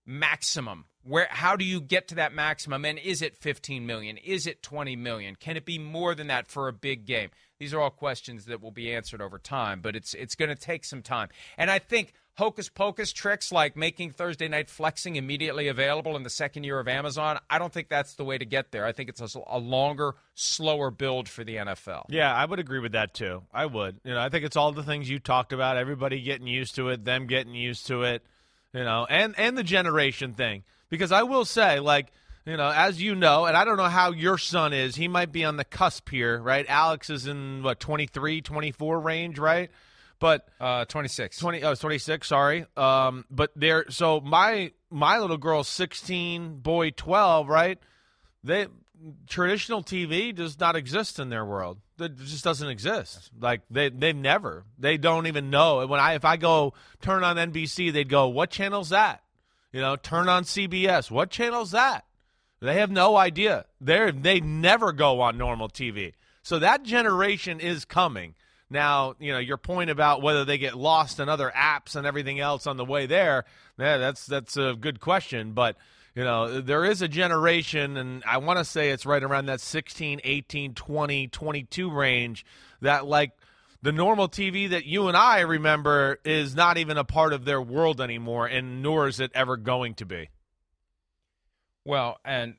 maximum? 0.06 0.86
Where 1.04 1.28
how 1.30 1.56
do 1.56 1.64
you 1.64 1.80
get 1.82 2.08
to 2.10 2.16
that 2.16 2.34
maximum 2.34 2.86
and 2.86 3.00
is 3.00 3.22
it 3.22 3.38
15 3.38 3.86
million? 3.86 4.18
Is 4.18 4.48
it 4.48 4.64
20 4.64 4.96
million? 4.96 5.36
Can 5.36 5.58
it 5.58 5.66
be 5.66 5.80
more 5.80 6.16
than 6.16 6.28
that 6.28 6.48
for 6.48 6.68
a 6.68 6.74
big 6.74 7.06
game? 7.06 7.30
These 7.60 7.74
are 7.74 7.80
all 7.80 7.90
questions 7.90 8.46
that 8.46 8.62
will 8.62 8.72
be 8.72 8.94
answered 8.94 9.22
over 9.22 9.38
time, 9.38 9.82
but 9.82 9.96
it's 9.96 10.14
it's 10.14 10.36
going 10.36 10.50
to 10.50 10.56
take 10.56 10.86
some 10.86 11.02
time. 11.02 11.30
And 11.58 11.70
I 11.70 11.80
think 11.80 12.14
hocus 12.40 12.70
pocus 12.70 13.12
tricks 13.12 13.52
like 13.52 13.76
making 13.76 14.12
Thursday 14.12 14.48
night 14.48 14.70
flexing 14.70 15.18
immediately 15.18 15.68
available 15.68 16.16
in 16.16 16.24
the 16.24 16.30
second 16.30 16.64
year 16.64 16.80
of 16.80 16.88
Amazon, 16.88 17.38
I 17.50 17.60
don't 17.60 17.72
think 17.72 17.90
that's 17.90 18.16
the 18.16 18.24
way 18.24 18.38
to 18.38 18.46
get 18.46 18.72
there. 18.72 18.86
I 18.86 18.94
think 18.94 19.10
it's 19.10 19.20
a, 19.20 19.40
a 19.46 19.60
longer, 19.60 20.16
slower 20.36 20.90
build 20.90 21.28
for 21.28 21.44
the 21.44 21.58
NFL. 21.58 22.06
Yeah, 22.08 22.34
I 22.34 22.46
would 22.46 22.60
agree 22.60 22.80
with 22.80 22.94
that 22.94 23.14
too. 23.14 23.44
I 23.54 23.66
would. 23.66 24.00
You 24.06 24.14
know, 24.14 24.22
I 24.22 24.30
think 24.30 24.46
it's 24.46 24.56
all 24.56 24.72
the 24.72 24.84
things 24.84 25.10
you 25.10 25.20
talked 25.20 25.52
about. 25.52 25.76
Everybody 25.76 26.22
getting 26.22 26.48
used 26.48 26.76
to 26.76 26.88
it, 26.90 27.04
them 27.04 27.28
getting 27.28 27.54
used 27.54 27.88
to 27.88 28.04
it. 28.04 28.24
You 28.74 28.86
know, 28.86 29.06
and 29.10 29.36
and 29.38 29.58
the 29.58 29.64
generation 29.64 30.34
thing. 30.34 30.64
Because 30.90 31.12
I 31.12 31.24
will 31.24 31.46
say, 31.46 31.80
like, 31.80 32.08
you 32.46 32.56
know, 32.56 32.72
as 32.74 33.02
you 33.02 33.16
know, 33.16 33.46
and 33.46 33.58
I 33.58 33.66
don't 33.66 33.78
know 33.78 33.84
how 33.84 34.12
your 34.12 34.38
son 34.38 34.74
is. 34.74 34.96
He 34.96 35.08
might 35.08 35.32
be 35.32 35.44
on 35.44 35.58
the 35.58 35.66
cusp 35.66 36.10
here, 36.10 36.40
right? 36.40 36.66
Alex 36.70 37.10
is 37.10 37.28
in 37.28 37.64
what 37.64 37.80
23, 37.80 38.42
24 38.42 39.00
range, 39.00 39.38
right? 39.38 39.70
But 40.20 40.48
Uh, 40.60 40.86
26. 40.86 41.38
20 41.38 41.64
oh, 41.64 41.76
26 41.76 42.28
sorry. 42.28 42.66
Um 42.76 43.26
but 43.30 43.52
there 43.56 43.86
so 43.90 44.20
my 44.20 44.72
my 44.90 45.20
little 45.20 45.38
girl's 45.38 45.68
16 45.70 46.60
boy 46.60 46.92
12 46.92 47.48
right? 47.48 47.80
They 48.44 48.68
traditional 49.28 49.82
tv 49.82 50.36
does 50.36 50.60
not 50.60 50.76
exist 50.76 51.20
in 51.20 51.30
their 51.30 51.46
world. 51.46 51.78
It 52.00 52.18
just 52.18 52.44
doesn't 52.44 52.68
exist. 52.68 53.32
Like 53.40 53.62
they 53.70 53.90
they 53.90 54.14
never. 54.14 54.66
They 54.78 54.98
don't 54.98 55.28
even 55.28 55.50
know. 55.50 55.86
When 55.88 56.00
i 56.00 56.14
if 56.16 56.26
i 56.26 56.38
go 56.38 56.74
turn 57.02 57.24
on 57.24 57.38
nbc 57.38 57.94
they'd 57.94 58.10
go 58.10 58.28
what 58.28 58.50
channel's 58.50 58.90
that? 58.90 59.24
You 59.72 59.82
know 59.82 59.96
turn 59.96 60.28
on 60.28 60.44
cbs 60.44 61.10
what 61.10 61.30
channel's 61.30 61.72
that? 61.72 62.06
They 62.62 62.76
have 62.76 62.92
no 62.92 63.16
idea. 63.16 63.66
They 63.80 64.12
they 64.12 64.40
never 64.42 64.92
go 64.92 65.22
on 65.22 65.38
normal 65.38 65.70
TV. 65.70 66.14
So 66.44 66.60
that 66.60 66.84
generation 66.84 67.60
is 67.60 67.86
coming. 67.86 68.36
Now, 68.70 69.16
you 69.20 69.32
know, 69.32 69.40
your 69.40 69.58
point 69.58 69.90
about 69.90 70.22
whether 70.22 70.46
they 70.46 70.58
get 70.58 70.76
lost 70.76 71.20
in 71.20 71.28
other 71.28 71.52
apps 71.56 71.96
and 71.96 72.06
everything 72.06 72.40
else 72.40 72.68
on 72.68 72.78
the 72.78 72.86
way 72.86 73.08
there, 73.08 73.46
yeah, 73.80 73.98
that's 73.98 74.26
that's 74.26 74.58
a 74.58 74.76
good 74.80 75.00
question, 75.00 75.54
but 75.54 75.76
you 76.16 76.24
know, 76.24 76.62
there 76.62 76.86
is 76.86 77.02
a 77.02 77.08
generation 77.08 77.98
and 77.98 78.24
I 78.26 78.38
want 78.38 78.60
to 78.60 78.66
say 78.66 78.90
it's 78.90 79.06
right 79.06 79.24
around 79.24 79.46
that 79.48 79.62
16, 79.62 80.22
18, 80.24 80.74
20, 80.74 81.28
22 81.28 81.92
range 81.92 82.46
that 82.82 83.06
like 83.06 83.32
the 83.82 83.92
normal 83.92 84.28
TV 84.28 84.70
that 84.70 84.86
you 84.86 85.08
and 85.08 85.16
I 85.16 85.42
remember 85.42 86.20
is 86.26 86.56
not 86.56 86.78
even 86.78 86.98
a 86.98 87.04
part 87.04 87.32
of 87.32 87.46
their 87.46 87.62
world 87.62 88.02
anymore 88.02 88.48
and 88.48 88.82
nor 88.84 89.08
is 89.08 89.20
it 89.20 89.32
ever 89.34 89.56
going 89.56 89.96
to 89.96 90.06
be. 90.06 90.30
Well, 91.86 92.20
and 92.26 92.56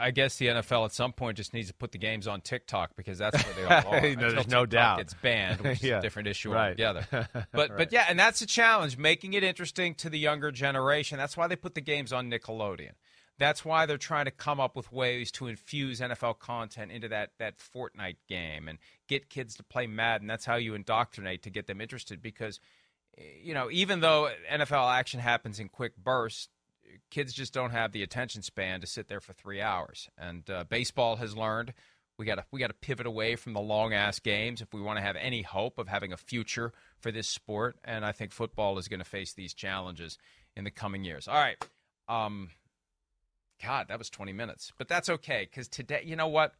I 0.00 0.10
guess 0.10 0.36
the 0.36 0.46
NFL 0.46 0.86
at 0.86 0.92
some 0.92 1.12
point 1.12 1.36
just 1.36 1.52
needs 1.52 1.68
to 1.68 1.74
put 1.74 1.92
the 1.92 1.98
games 1.98 2.26
on 2.26 2.40
TikTok 2.40 2.96
because 2.96 3.18
that's 3.18 3.36
where 3.44 3.54
they 3.54 3.64
all 3.74 3.94
are. 3.94 4.00
no, 4.00 4.30
there's 4.32 4.48
no 4.48 4.64
TikTok 4.64 4.70
doubt. 4.70 5.00
It's 5.00 5.14
banned, 5.14 5.60
which 5.60 5.82
Yeah. 5.82 5.96
is 5.96 5.98
a 5.98 6.02
different 6.06 6.28
issue 6.28 6.52
Right. 6.52 6.80
altogether. 6.80 7.06
But 7.52 7.70
Right. 7.70 7.76
but 7.78 7.92
yeah, 7.92 8.06
and 8.08 8.18
that's 8.18 8.40
a 8.40 8.46
challenge, 8.46 8.96
making 8.96 9.34
it 9.34 9.44
interesting 9.44 9.94
to 9.96 10.08
the 10.08 10.18
younger 10.18 10.50
generation. 10.50 11.18
That's 11.18 11.36
why 11.36 11.46
they 11.46 11.56
put 11.56 11.74
the 11.74 11.80
games 11.82 12.12
on 12.12 12.30
Nickelodeon. 12.30 12.92
That's 13.38 13.64
why 13.64 13.86
they're 13.86 13.96
trying 13.98 14.26
to 14.26 14.30
come 14.30 14.60
up 14.60 14.76
with 14.76 14.92
ways 14.92 15.30
to 15.32 15.46
infuse 15.46 16.00
NFL 16.00 16.38
content 16.38 16.90
into 16.92 17.08
that 17.08 17.30
that 17.38 17.54
Fortnite 17.58 18.16
game 18.28 18.68
and 18.68 18.78
get 19.08 19.28
kids 19.30 19.54
to 19.56 19.62
play 19.62 19.86
Madden. 19.86 20.26
That's 20.26 20.44
how 20.44 20.56
you 20.56 20.74
indoctrinate 20.74 21.42
to 21.44 21.50
get 21.50 21.66
them 21.66 21.80
interested 21.80 22.20
because 22.22 22.60
eh, 23.18 23.22
you 23.42 23.54
know, 23.54 23.70
even 23.70 24.00
though 24.00 24.30
NFL 24.50 24.92
action 24.94 25.20
happens 25.20 25.58
in 25.58 25.68
quick 25.70 25.96
bursts, 25.96 26.48
kids 27.10 27.32
just 27.32 27.52
don't 27.52 27.70
have 27.70 27.92
the 27.92 28.02
attention 28.02 28.42
span 28.42 28.80
to 28.80 28.86
sit 28.86 29.08
there 29.08 29.20
for 29.20 29.32
three 29.32 29.60
hours. 29.60 30.08
And 30.18 30.48
uh, 30.48 30.64
baseball 30.64 31.16
has 31.16 31.36
learned 31.36 31.72
we 32.20 32.26
got 32.26 32.34
to 32.34 32.44
we 32.50 32.60
got 32.60 32.66
to 32.68 32.74
pivot 32.74 33.06
away 33.06 33.34
from 33.34 33.54
the 33.54 33.60
long 33.60 33.94
ass 33.94 34.18
games 34.18 34.60
if 34.60 34.74
we 34.74 34.80
want 34.82 34.98
to 34.98 35.02
have 35.02 35.16
any 35.16 35.40
hope 35.40 35.78
of 35.78 35.88
having 35.88 36.12
a 36.12 36.18
future 36.18 36.72
for 36.98 37.10
this 37.10 37.26
sport. 37.26 37.76
And 37.82 38.04
I 38.04 38.12
think 38.12 38.30
football 38.30 38.78
is 38.78 38.88
going 38.88 39.00
to 39.00 39.06
face 39.06 39.32
these 39.32 39.54
challenges 39.54 40.18
in 40.54 40.64
the 40.64 40.70
coming 40.70 41.02
years. 41.02 41.26
All 41.26 41.34
right, 41.34 41.56
um, 42.08 42.50
God, 43.64 43.86
that 43.88 43.98
was 43.98 44.10
twenty 44.10 44.34
minutes, 44.34 44.70
but 44.76 44.86
that's 44.86 45.08
okay 45.08 45.48
because 45.50 45.66
today, 45.66 46.02
you 46.04 46.14
know 46.14 46.28
what? 46.28 46.52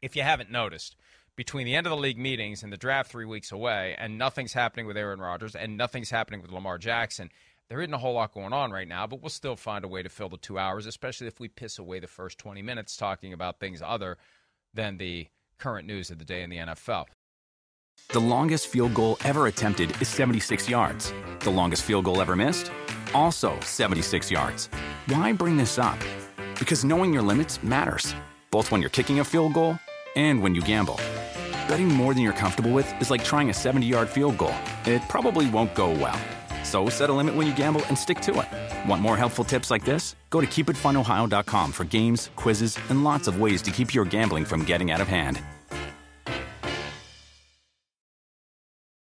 If 0.00 0.16
you 0.16 0.22
haven't 0.22 0.50
noticed. 0.50 0.96
Between 1.36 1.66
the 1.66 1.74
end 1.74 1.86
of 1.86 1.90
the 1.90 1.98
league 1.98 2.16
meetings 2.16 2.62
and 2.62 2.72
the 2.72 2.78
draft 2.78 3.10
three 3.10 3.26
weeks 3.26 3.52
away, 3.52 3.94
and 3.98 4.16
nothing's 4.16 4.54
happening 4.54 4.86
with 4.86 4.96
Aaron 4.96 5.20
Rodgers, 5.20 5.54
and 5.54 5.76
nothing's 5.76 6.08
happening 6.08 6.40
with 6.40 6.50
Lamar 6.50 6.78
Jackson, 6.78 7.28
there 7.68 7.80
isn't 7.80 7.94
a 7.94 7.98
whole 7.98 8.14
lot 8.14 8.32
going 8.32 8.52
on 8.52 8.70
right 8.70 8.86
now, 8.86 9.06
but 9.06 9.20
we'll 9.20 9.30
still 9.30 9.56
find 9.56 9.84
a 9.84 9.88
way 9.88 10.02
to 10.02 10.08
fill 10.08 10.28
the 10.28 10.36
two 10.36 10.58
hours, 10.58 10.86
especially 10.86 11.26
if 11.26 11.40
we 11.40 11.48
piss 11.48 11.78
away 11.78 11.98
the 11.98 12.06
first 12.06 12.38
20 12.38 12.62
minutes 12.62 12.96
talking 12.96 13.32
about 13.32 13.58
things 13.58 13.82
other 13.84 14.18
than 14.72 14.98
the 14.98 15.26
current 15.58 15.86
news 15.86 16.10
of 16.10 16.18
the 16.18 16.24
day 16.24 16.42
in 16.42 16.50
the 16.50 16.58
NFL. 16.58 17.06
The 18.10 18.20
longest 18.20 18.68
field 18.68 18.94
goal 18.94 19.16
ever 19.24 19.46
attempted 19.46 19.90
is 20.00 20.08
76 20.08 20.68
yards. 20.68 21.12
The 21.40 21.50
longest 21.50 21.82
field 21.82 22.04
goal 22.04 22.20
ever 22.20 22.36
missed? 22.36 22.70
Also 23.14 23.58
76 23.60 24.30
yards. 24.30 24.68
Why 25.06 25.32
bring 25.32 25.56
this 25.56 25.78
up? 25.78 25.98
Because 26.58 26.84
knowing 26.84 27.12
your 27.12 27.22
limits 27.22 27.62
matters, 27.64 28.14
both 28.50 28.70
when 28.70 28.80
you're 28.80 28.90
kicking 28.90 29.20
a 29.20 29.24
field 29.24 29.54
goal 29.54 29.78
and 30.14 30.40
when 30.42 30.54
you 30.54 30.60
gamble. 30.60 31.00
Betting 31.68 31.88
more 31.88 32.14
than 32.14 32.22
you're 32.22 32.32
comfortable 32.32 32.70
with 32.70 32.88
is 33.00 33.10
like 33.10 33.24
trying 33.24 33.50
a 33.50 33.54
70 33.54 33.86
yard 33.86 34.08
field 34.08 34.38
goal. 34.38 34.54
It 34.84 35.02
probably 35.08 35.50
won't 35.50 35.74
go 35.74 35.90
well. 35.90 36.20
So 36.66 36.88
set 36.88 37.10
a 37.10 37.12
limit 37.12 37.34
when 37.36 37.46
you 37.46 37.54
gamble 37.54 37.82
and 37.86 37.96
stick 37.96 38.20
to 38.22 38.32
it. 38.40 38.88
Want 38.90 39.00
more 39.00 39.16
helpful 39.16 39.44
tips 39.44 39.70
like 39.70 39.84
this? 39.84 40.16
Go 40.30 40.40
to 40.40 40.46
keepitfunohio.com 40.46 41.72
for 41.72 41.84
games, 41.84 42.30
quizzes, 42.36 42.76
and 42.90 43.04
lots 43.04 43.28
of 43.28 43.40
ways 43.40 43.62
to 43.62 43.70
keep 43.70 43.94
your 43.94 44.04
gambling 44.04 44.44
from 44.44 44.64
getting 44.64 44.90
out 44.90 45.00
of 45.00 45.06
hand. 45.08 45.40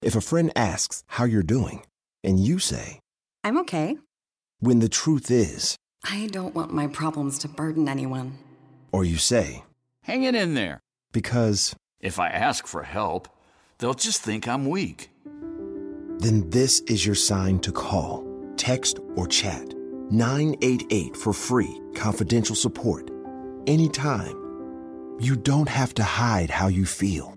If 0.00 0.16
a 0.16 0.20
friend 0.20 0.50
asks 0.56 1.04
how 1.06 1.24
you're 1.26 1.42
doing, 1.44 1.84
and 2.24 2.40
you 2.44 2.58
say, 2.58 2.98
I'm 3.44 3.58
okay. 3.58 3.98
when 4.60 4.80
the 4.80 4.88
truth 4.88 5.30
is, 5.30 5.76
I 6.04 6.28
don't 6.32 6.54
want 6.54 6.72
my 6.72 6.86
problems 6.88 7.38
to 7.40 7.48
burden 7.48 7.88
anyone. 7.88 8.38
or 8.92 9.04
you 9.04 9.16
say, 9.18 9.62
Hang 10.04 10.24
it 10.24 10.34
in 10.34 10.54
there. 10.54 10.80
because, 11.12 11.76
If 12.00 12.18
I 12.18 12.28
ask 12.30 12.66
for 12.66 12.82
help, 12.82 13.28
they'll 13.78 13.94
just 13.94 14.20
think 14.22 14.48
I'm 14.48 14.66
weak. 14.68 15.10
Then 16.22 16.48
this 16.50 16.80
is 16.80 17.04
your 17.04 17.14
sign 17.14 17.58
to 17.60 17.72
call, 17.72 18.24
text, 18.56 19.00
or 19.16 19.26
chat 19.26 19.74
988 20.10 21.16
for 21.16 21.32
free, 21.32 21.80
confidential 21.94 22.54
support. 22.54 23.10
Anytime. 23.66 24.38
You 25.20 25.36
don't 25.36 25.68
have 25.68 25.94
to 25.94 26.02
hide 26.02 26.50
how 26.50 26.68
you 26.68 26.84
feel. 26.84 27.36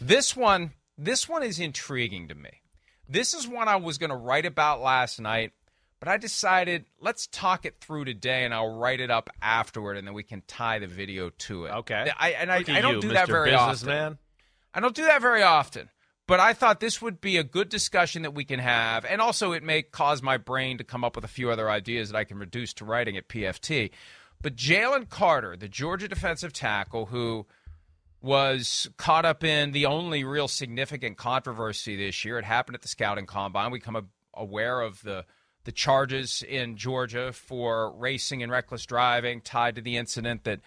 This 0.00 0.34
one, 0.34 0.72
this 0.96 1.28
one 1.28 1.42
is 1.42 1.60
intriguing 1.60 2.28
to 2.28 2.34
me. 2.34 2.62
This 3.08 3.34
is 3.34 3.46
one 3.46 3.68
I 3.68 3.76
was 3.76 3.98
going 3.98 4.10
to 4.10 4.16
write 4.16 4.46
about 4.46 4.80
last 4.80 5.20
night, 5.20 5.52
but 5.98 6.08
I 6.08 6.16
decided 6.16 6.86
let's 7.00 7.26
talk 7.26 7.66
it 7.66 7.76
through 7.80 8.06
today, 8.06 8.44
and 8.44 8.54
I'll 8.54 8.78
write 8.78 9.00
it 9.00 9.10
up 9.10 9.28
afterward, 9.42 9.96
and 9.96 10.06
then 10.06 10.14
we 10.14 10.22
can 10.22 10.42
tie 10.46 10.78
the 10.78 10.86
video 10.86 11.30
to 11.30 11.66
it. 11.66 11.70
Okay. 11.70 12.10
I, 12.18 12.30
and 12.30 12.50
I, 12.50 12.56
I 12.56 12.62
don't 12.80 12.96
you, 12.96 13.00
do 13.02 13.08
that 13.10 13.28
Mr. 13.28 13.32
very 13.32 13.54
often. 13.54 14.18
I 14.72 14.80
don't 14.80 14.94
do 14.94 15.04
that 15.04 15.20
very 15.20 15.42
often. 15.42 15.90
But 16.26 16.38
I 16.38 16.52
thought 16.52 16.78
this 16.78 17.02
would 17.02 17.20
be 17.20 17.38
a 17.38 17.42
good 17.42 17.68
discussion 17.68 18.22
that 18.22 18.34
we 18.34 18.44
can 18.44 18.60
have. 18.60 19.04
And 19.04 19.20
also, 19.20 19.50
it 19.50 19.64
may 19.64 19.82
cause 19.82 20.22
my 20.22 20.36
brain 20.36 20.78
to 20.78 20.84
come 20.84 21.02
up 21.02 21.16
with 21.16 21.24
a 21.24 21.28
few 21.28 21.50
other 21.50 21.68
ideas 21.68 22.08
that 22.08 22.16
I 22.16 22.22
can 22.22 22.38
reduce 22.38 22.72
to 22.74 22.84
writing 22.84 23.16
at 23.16 23.26
PFT. 23.26 23.90
But 24.40 24.54
Jalen 24.54 25.08
Carter, 25.08 25.56
the 25.56 25.68
Georgia 25.68 26.06
defensive 26.06 26.52
tackle, 26.52 27.06
who 27.06 27.46
was 28.20 28.88
caught 28.96 29.24
up 29.24 29.42
in 29.44 29.72
the 29.72 29.86
only 29.86 30.24
real 30.24 30.48
significant 30.48 31.16
controversy 31.16 31.96
this 31.96 32.24
year, 32.24 32.38
it 32.38 32.44
happened 32.44 32.74
at 32.74 32.82
the 32.82 32.88
scouting 32.88 33.26
combine. 33.26 33.70
We 33.70 33.78
become 33.78 34.08
aware 34.34 34.80
of 34.80 35.02
the 35.02 35.24
the 35.64 35.72
charges 35.72 36.42
in 36.42 36.76
Georgia 36.76 37.32
for 37.32 37.92
racing 37.92 38.42
and 38.42 38.50
reckless 38.50 38.86
driving 38.86 39.42
tied 39.42 39.76
to 39.76 39.82
the 39.82 39.98
incident 39.98 40.44
that 40.44 40.60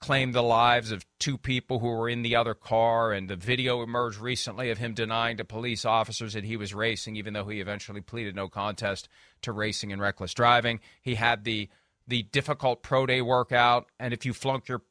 claimed 0.00 0.34
the 0.34 0.42
lives 0.42 0.90
of 0.90 1.06
two 1.20 1.38
people 1.38 1.78
who 1.78 1.86
were 1.86 2.08
in 2.08 2.22
the 2.22 2.34
other 2.34 2.54
car. 2.54 3.12
And 3.12 3.30
the 3.30 3.36
video 3.36 3.82
emerged 3.82 4.18
recently 4.18 4.70
of 4.70 4.78
him 4.78 4.94
denying 4.94 5.36
to 5.36 5.44
police 5.44 5.84
officers 5.84 6.32
that 6.32 6.42
he 6.42 6.56
was 6.56 6.74
racing, 6.74 7.14
even 7.14 7.34
though 7.34 7.46
he 7.46 7.60
eventually 7.60 8.00
pleaded 8.00 8.34
no 8.34 8.48
contest 8.48 9.08
to 9.42 9.52
racing 9.52 9.92
and 9.92 10.02
reckless 10.02 10.34
driving. 10.34 10.80
He 11.00 11.14
had 11.14 11.44
the 11.44 11.68
the 12.08 12.24
difficult 12.24 12.82
pro 12.82 13.06
day 13.06 13.22
workout, 13.22 13.86
and 14.00 14.12
if 14.12 14.26
you 14.26 14.32
flunk 14.32 14.66
your 14.66 14.82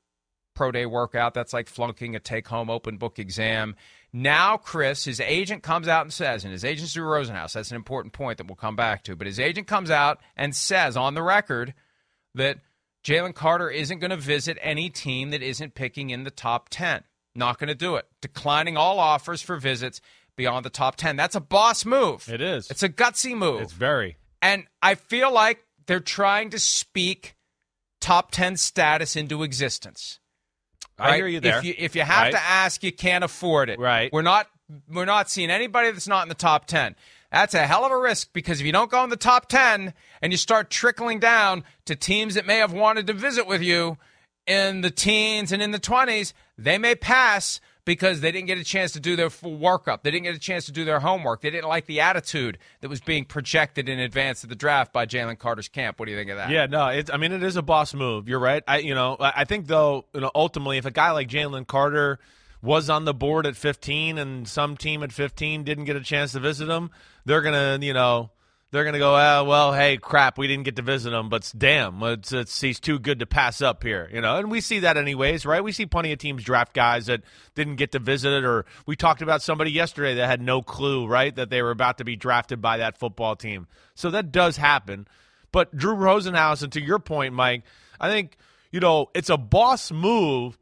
pro 0.54 0.72
day 0.72 0.86
workout, 0.86 1.34
that's 1.34 1.54
like 1.54 1.68
flunking 1.68 2.16
a 2.16 2.20
take 2.20 2.48
home 2.48 2.70
open 2.70 2.98
book 2.98 3.20
exam. 3.20 3.76
Now, 4.14 4.58
Chris, 4.58 5.06
his 5.06 5.20
agent 5.22 5.64
comes 5.64 5.88
out 5.88 6.02
and 6.02 6.12
says, 6.12 6.44
and 6.44 6.52
his 6.52 6.66
agent's 6.66 6.94
Drew 6.94 7.06
Rosenhaus, 7.06 7.54
that's 7.54 7.72
an 7.72 7.78
important 7.78 8.14
point 8.14 8.38
that 8.38 8.48
we'll 8.48 8.56
come 8.56 8.76
back 8.76 9.04
to, 9.06 9.16
but 9.16 9.28
his 9.28 9.40
agent 9.40 9.68
comes 9.68 9.90
out 9.90 10.20
and 10.36 10.56
says 10.56 10.98
on 10.98 11.14
the 11.14 11.24
record 11.24 11.74
that 12.36 12.58
Jalen 13.04 13.34
Carter 13.34 13.70
isn't 13.70 14.00
going 14.00 14.12
to 14.12 14.18
visit 14.18 14.58
any 14.62 14.90
team 14.90 15.32
that 15.32 15.42
isn't 15.42 15.76
picking 15.76 16.10
in 16.10 16.24
the 16.24 16.32
top 16.32 16.68
10. 16.70 17.04
Not 17.34 17.58
going 17.58 17.70
to 17.70 17.76
do 17.76 17.96
it. 17.96 18.06
Declining 18.22 18.78
all 18.78 19.00
offers 19.00 19.42
for 19.42 19.58
visits 19.58 20.02
beyond 20.36 20.66
the 20.66 20.70
top 20.70 20.98
10. 20.98 21.16
That's 21.16 21.36
a 21.36 21.40
boss 21.40 21.86
move. 21.86 22.28
It 22.30 22.42
is. 22.42 22.70
It's 22.70 22.84
a 22.84 22.90
gutsy 22.90 23.36
move. 23.36 23.62
It's 23.62 23.74
very. 23.74 24.18
And 24.42 24.66
I 24.82 24.96
feel 24.96 25.32
like 25.32 25.64
they're 25.88 26.00
trying 26.00 26.50
to 26.52 26.60
speak 26.60 27.36
top 28.00 28.32
10 28.32 28.58
status 28.58 29.16
into 29.16 29.44
existence. 29.44 30.20
I 31.02 31.08
right? 31.10 31.16
hear 31.18 31.28
you 31.28 31.40
there. 31.40 31.58
If 31.60 31.64
you, 31.66 31.74
if 31.78 31.96
you 31.96 32.02
have 32.04 32.24
Right. 32.26 32.32
to 32.34 32.42
ask, 32.42 32.84
you 32.84 32.92
can't 32.92 33.24
afford 33.24 33.70
it. 33.70 33.80
Right. 33.80 34.12
We're 34.14 34.22
not 34.22 34.48
we're 34.90 35.06
not 35.06 35.30
seeing 35.30 35.50
anybody 35.50 35.92
that's 35.92 36.08
not 36.08 36.24
in 36.24 36.30
the 36.30 36.36
top 36.36 36.66
10. 36.66 36.96
That's 37.32 37.54
a 37.54 37.66
hell 37.68 37.84
of 37.86 37.92
a 37.92 37.98
risk 37.98 38.32
because 38.34 38.60
if 38.62 38.66
you 38.66 38.72
don't 38.72 38.90
go 38.92 39.04
in 39.04 39.10
the 39.10 39.18
top 39.18 39.48
10 39.50 39.94
and 40.22 40.32
you 40.32 40.38
start 40.38 40.70
trickling 40.70 41.20
down 41.20 41.64
to 41.86 41.96
teams 41.96 42.36
that 42.36 42.46
may 42.46 42.58
have 42.58 42.72
wanted 42.74 43.08
to 43.08 43.14
visit 43.14 43.48
with 43.48 43.62
you 43.62 43.98
in 44.48 44.82
the 44.82 44.92
teens 44.92 45.52
and 45.52 45.62
in 45.62 45.72
the 45.72 45.80
20s, 45.80 46.34
they 46.58 46.78
may 46.78 46.96
pass 46.96 47.60
because 47.86 48.22
they 48.22 48.32
didn't 48.32 48.48
get 48.48 48.58
a 48.58 48.64
chance 48.64 48.92
to 48.94 49.00
do 49.00 49.16
their 49.16 49.30
full 49.30 49.58
workup. 49.58 50.04
They 50.04 50.12
didn't 50.12 50.26
get 50.26 50.36
a 50.36 50.40
chance 50.40 50.66
to 50.66 50.72
do 50.72 50.86
their 50.86 51.00
homework. 51.00 51.42
They 51.42 51.50
didn't 51.50 51.70
like 51.70 51.86
the 51.86 52.02
attitude 52.02 52.58
that 52.82 52.90
was 52.90 53.02
being 53.02 53.26
projected 53.26 53.90
in 53.90 54.00
advance 54.00 54.44
of 54.44 54.50
the 54.50 54.56
draft 54.56 54.94
by 54.94 55.06
Jalen 55.06 55.40
Carter's 55.40 55.68
camp. 55.68 56.00
What 56.00 56.06
do 56.06 56.12
you 56.12 56.18
think 56.18 56.30
of 56.30 56.38
that? 56.38 56.50
Yeah, 56.50 56.68
no, 56.68 56.88
it's. 56.88 57.10
I 57.12 57.18
mean, 57.18 57.32
it 57.32 57.44
is 57.44 57.56
a 57.56 57.62
boss 57.62 57.94
move. 57.94 58.28
You're 58.28 58.40
right. 58.40 58.64
I, 58.68 58.80
you 58.80 58.96
know, 58.96 59.18
I 59.20 59.46
think 59.46 59.68
though, 59.68 60.06
you 60.14 60.22
know, 60.22 60.32
ultimately, 60.36 60.78
if 60.78 60.86
a 60.86 60.92
guy 60.92 61.12
like 61.12 61.28
Jalen 61.28 61.68
Carter 61.68 62.20
was 62.62 62.90
on 62.90 63.06
the 63.06 63.14
board 63.14 63.48
at 63.48 63.56
15 63.56 64.18
and 64.18 64.48
some 64.48 64.78
team 64.78 65.02
at 65.02 65.12
15 65.12 65.64
didn't 65.64 65.86
get 65.86 65.96
a 65.96 66.02
chance 66.02 66.34
to 66.34 66.40
visit 66.40 66.70
him, 66.70 66.92
they're 67.26 67.42
gonna, 67.42 67.80
you 67.82 67.94
know 67.94 68.30
they're 68.72 68.84
going 68.84 68.94
to 68.94 69.00
go, 69.00 69.16
oh, 69.16 69.44
well, 69.44 69.74
hey, 69.74 69.98
crap, 69.98 70.38
we 70.38 70.48
didn't 70.48 70.64
get 70.64 70.78
to 70.78 70.82
visit 70.82 71.12
him, 71.12 71.28
but 71.28 71.52
damn, 71.58 72.02
it's, 72.04 72.32
it's, 72.32 72.62
he's 72.62 72.80
too 72.80 73.00
good 73.00 73.20
to 73.20 73.26
pass 73.26 73.62
up 73.62 73.84
here, 73.84 74.10
you 74.14 74.22
know. 74.22 74.38
And 74.38 74.50
we 74.50 74.62
see 74.62 74.80
that 74.80 74.96
anyways, 74.96 75.46
right? 75.46 75.62
We 75.62 75.74
see 75.74 75.86
plenty 75.86 76.14
of 76.14 76.20
teams 76.20 76.44
draft 76.44 76.74
guys 76.74 77.08
that 77.08 77.22
didn't 77.54 77.76
get 77.76 77.92
to 77.92 78.00
visit 78.00 78.32
it, 78.32 78.46
or 78.46 78.66
we 78.86 78.96
talked 78.96 79.22
about 79.22 79.42
somebody 79.42 79.72
yesterday 79.72 80.16
that 80.16 80.28
had 80.28 80.42
no 80.42 80.62
clue, 80.62 81.06
right, 81.06 81.36
that 81.36 81.50
they 81.50 81.62
were 81.62 81.72
about 81.72 81.98
to 81.98 82.06
be 82.06 82.16
drafted 82.16 82.62
by 82.62 82.78
that 82.78 82.98
football 82.98 83.36
team. 83.36 83.68
So 83.94 84.10
that 84.12 84.32
does 84.32 84.56
happen. 84.56 85.06
But 85.52 85.76
Drew 85.76 85.96
Rosenhaus, 85.96 86.64
and 86.64 86.72
to 86.72 86.82
your 86.82 87.00
point, 87.00 87.34
Mike, 87.34 87.64
I 88.00 88.10
think 88.10 88.38
you 88.72 88.80
know 88.80 89.10
it's 89.14 89.30
a 89.30 89.38
boss 89.38 89.92
move 89.92 90.58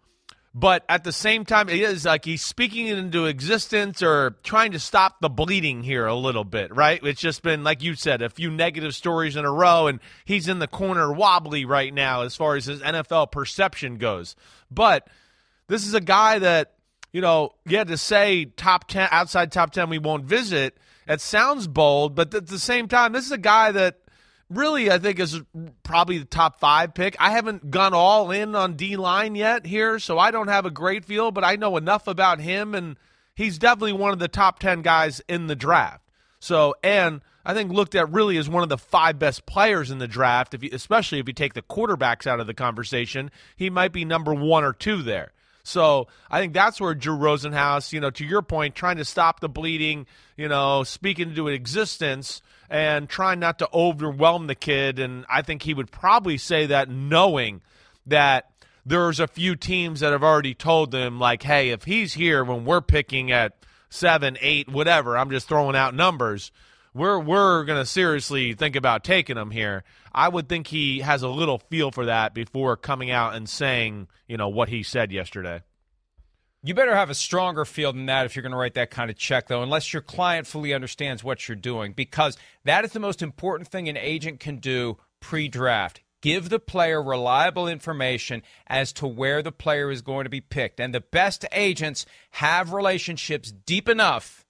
but 0.53 0.83
at 0.89 1.03
the 1.03 1.11
same 1.11 1.45
time, 1.45 1.69
it 1.69 1.79
is 1.79 2.05
like 2.05 2.25
he's 2.25 2.41
speaking 2.41 2.87
it 2.87 2.97
into 2.97 3.25
existence 3.25 4.01
or 4.01 4.35
trying 4.43 4.71
to 4.71 4.79
stop 4.79 5.21
the 5.21 5.29
bleeding 5.29 5.83
here 5.83 6.07
a 6.07 6.15
little 6.15 6.43
bit, 6.43 6.75
right? 6.75 6.99
It's 7.03 7.21
just 7.21 7.43
been, 7.43 7.63
like 7.63 7.83
you 7.83 7.93
said, 7.93 8.21
a 8.23 8.29
few 8.29 8.49
negative 8.49 8.95
stories 8.95 9.35
in 9.35 9.45
a 9.45 9.51
row, 9.51 9.87
and 9.87 9.99
he's 10.25 10.47
in 10.47 10.57
the 10.59 10.67
corner 10.67 11.11
wobbly 11.11 11.65
right 11.65 11.93
now 11.93 12.23
as 12.23 12.35
far 12.35 12.55
as 12.55 12.65
his 12.65 12.81
NFL 12.81 13.31
perception 13.31 13.97
goes. 13.97 14.35
But 14.71 15.07
this 15.67 15.85
is 15.85 15.93
a 15.93 16.01
guy 16.01 16.39
that, 16.39 16.73
you 17.11 17.21
know, 17.21 17.51
yeah, 17.67 17.83
to 17.83 17.97
say 17.97 18.45
top 18.45 18.87
10, 18.87 19.09
outside 19.11 19.51
top 19.51 19.71
10, 19.71 19.89
we 19.89 19.99
won't 19.99 20.25
visit, 20.25 20.75
it 21.07 21.21
sounds 21.21 21.67
bold, 21.67 22.15
but 22.15 22.33
at 22.33 22.47
the 22.47 22.59
same 22.59 22.87
time, 22.87 23.13
this 23.13 23.25
is 23.25 23.31
a 23.31 23.37
guy 23.37 23.71
that 23.71 23.98
really, 24.49 24.91
I 24.91 24.97
think 24.97 25.19
is 25.19 25.41
probably 25.83 26.17
the 26.17 26.25
top 26.25 26.59
five 26.59 26.93
pick. 26.93 27.15
I 27.19 27.31
haven't 27.31 27.71
gone 27.71 27.93
all 27.93 28.31
in 28.31 28.55
on 28.55 28.75
D 28.75 28.95
line 28.95 29.35
yet 29.35 29.65
here, 29.65 29.99
so 29.99 30.17
I 30.17 30.31
don't 30.31 30.47
have 30.47 30.65
a 30.65 30.71
great 30.71 31.05
feel, 31.05 31.31
but 31.31 31.43
I 31.43 31.55
know 31.55 31.77
enough 31.77 32.07
about 32.07 32.39
him, 32.39 32.73
and 32.75 32.97
he's 33.35 33.57
definitely 33.57 33.93
one 33.93 34.11
of 34.11 34.19
the 34.19 34.27
top 34.27 34.59
10 34.59 34.81
guys 34.81 35.21
in 35.27 35.47
the 35.47 35.55
draft. 35.55 36.03
So, 36.39 36.75
and 36.83 37.21
I 37.45 37.53
think 37.53 37.71
looked 37.71 37.95
at 37.95 38.11
really 38.11 38.37
as 38.37 38.49
one 38.49 38.63
of 38.63 38.69
the 38.69 38.77
five 38.77 39.19
best 39.19 39.45
players 39.45 39.91
in 39.91 39.97
the 39.99 40.07
draft, 40.07 40.53
if 40.53 40.63
you, 40.63 40.69
especially 40.73 41.19
if 41.19 41.27
you 41.27 41.33
take 41.33 41.53
the 41.53 41.61
quarterbacks 41.61 42.27
out 42.27 42.39
of 42.39 42.47
the 42.47 42.53
conversation, 42.53 43.31
he 43.55 43.69
might 43.69 43.91
be 43.91 44.05
number 44.05 44.33
one 44.33 44.63
or 44.63 44.73
two 44.73 45.01
there. 45.03 45.31
So 45.63 46.07
I 46.31 46.39
think 46.39 46.53
that's 46.53 46.81
where 46.81 46.95
Drew 46.95 47.17
Rosenhaus, 47.17 47.91
you 47.93 47.99
know, 47.99 48.09
to 48.11 48.25
your 48.25 48.41
point, 48.41 48.75
trying 48.75 48.97
to 48.97 49.05
stop 49.05 49.39
the 49.39 49.49
bleeding, 49.49 50.07
you 50.35 50.47
know, 50.47 50.83
speaking 50.83 51.29
into 51.29 51.47
an 51.47 51.53
existence 51.53 52.41
and 52.69 53.09
trying 53.09 53.39
not 53.39 53.59
to 53.59 53.69
overwhelm 53.73 54.47
the 54.47 54.55
kid. 54.55 54.99
And 54.99 55.25
I 55.29 55.41
think 55.41 55.63
he 55.63 55.73
would 55.73 55.91
probably 55.91 56.37
say 56.37 56.67
that 56.67 56.89
knowing 56.89 57.61
that 58.05 58.51
there's 58.85 59.19
a 59.19 59.27
few 59.27 59.55
teams 59.55 59.99
that 59.99 60.11
have 60.11 60.23
already 60.23 60.53
told 60.53 60.91
them, 60.91 61.19
like, 61.19 61.43
hey, 61.43 61.69
if 61.69 61.83
he's 61.83 62.13
here 62.13 62.43
when 62.43 62.65
we're 62.65 62.81
picking 62.81 63.31
at 63.31 63.53
seven, 63.89 64.37
eight, 64.41 64.69
whatever, 64.69 65.17
I'm 65.17 65.29
just 65.29 65.47
throwing 65.47 65.75
out 65.75 65.93
numbers. 65.93 66.51
We're 66.93 67.19
we're 67.19 67.65
gonna 67.65 67.85
seriously 67.85 68.53
think 68.53 68.75
about 68.75 69.03
taking 69.03 69.37
him 69.37 69.51
here. 69.51 69.83
I 70.13 70.27
would 70.27 70.49
think 70.49 70.67
he 70.67 70.99
has 70.99 71.21
a 71.21 71.29
little 71.29 71.59
feel 71.59 71.91
for 71.91 72.07
that 72.07 72.33
before 72.33 72.75
coming 72.77 73.11
out 73.11 73.35
and 73.35 73.47
saying, 73.47 74.07
you 74.27 74.37
know, 74.37 74.49
what 74.49 74.69
he 74.69 74.81
said 74.81 75.11
yesterday. 75.11 75.61
You 76.61 76.73
better 76.73 76.95
have 76.95 77.09
a 77.09 77.15
stronger 77.15 77.63
feel 77.63 77.93
than 77.93 78.07
that 78.07 78.25
if 78.25 78.35
you're 78.35 78.43
going 78.43 78.51
to 78.51 78.57
write 78.57 78.73
that 78.73 78.91
kind 78.91 79.09
of 79.09 79.17
check, 79.17 79.47
though, 79.47 79.63
unless 79.63 79.93
your 79.93 80.01
client 80.01 80.45
fully 80.45 80.73
understands 80.73 81.23
what 81.23 81.47
you're 81.47 81.55
doing, 81.55 81.93
because 81.93 82.37
that 82.65 82.83
is 82.83 82.91
the 82.91 82.99
most 82.99 83.21
important 83.21 83.69
thing 83.69 83.87
an 83.87 83.95
agent 83.95 84.39
can 84.39 84.57
do 84.57 84.97
pre 85.21 85.47
draft. 85.47 86.01
Give 86.21 86.49
the 86.49 86.59
player 86.59 87.01
reliable 87.01 87.65
information 87.65 88.43
as 88.67 88.91
to 88.93 89.07
where 89.07 89.41
the 89.41 89.53
player 89.53 89.89
is 89.89 90.01
going 90.01 90.25
to 90.25 90.29
be 90.29 90.41
picked. 90.41 90.81
And 90.81 90.93
the 90.93 90.99
best 90.99 91.45
agents 91.53 92.05
have 92.31 92.73
relationships 92.73 93.53
deep 93.65 93.87
enough 93.87 94.45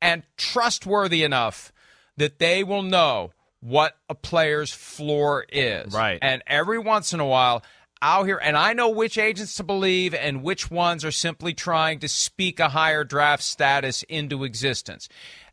and 0.00 0.22
trustworthy 0.38 1.22
enough 1.22 1.72
that 2.16 2.38
they 2.38 2.64
will 2.64 2.82
know 2.82 3.32
what 3.60 3.96
a 4.08 4.14
player's 4.14 4.72
floor 4.72 5.44
is. 5.50 5.92
Right. 5.92 6.18
And 6.22 6.42
every 6.46 6.78
once 6.78 7.12
in 7.12 7.20
a 7.20 7.26
while, 7.26 7.62
out 8.04 8.26
here, 8.26 8.36
and 8.36 8.54
I 8.54 8.74
know 8.74 8.90
which 8.90 9.16
agents 9.16 9.56
to 9.56 9.64
believe 9.64 10.14
and 10.14 10.42
which 10.42 10.70
ones 10.70 11.06
are 11.06 11.10
simply 11.10 11.54
trying 11.54 12.00
to 12.00 12.08
speak 12.08 12.60
a 12.60 12.68
higher 12.68 13.02
draft 13.02 13.42
status 13.42 14.02
into 14.04 14.44
existence. 14.44 15.08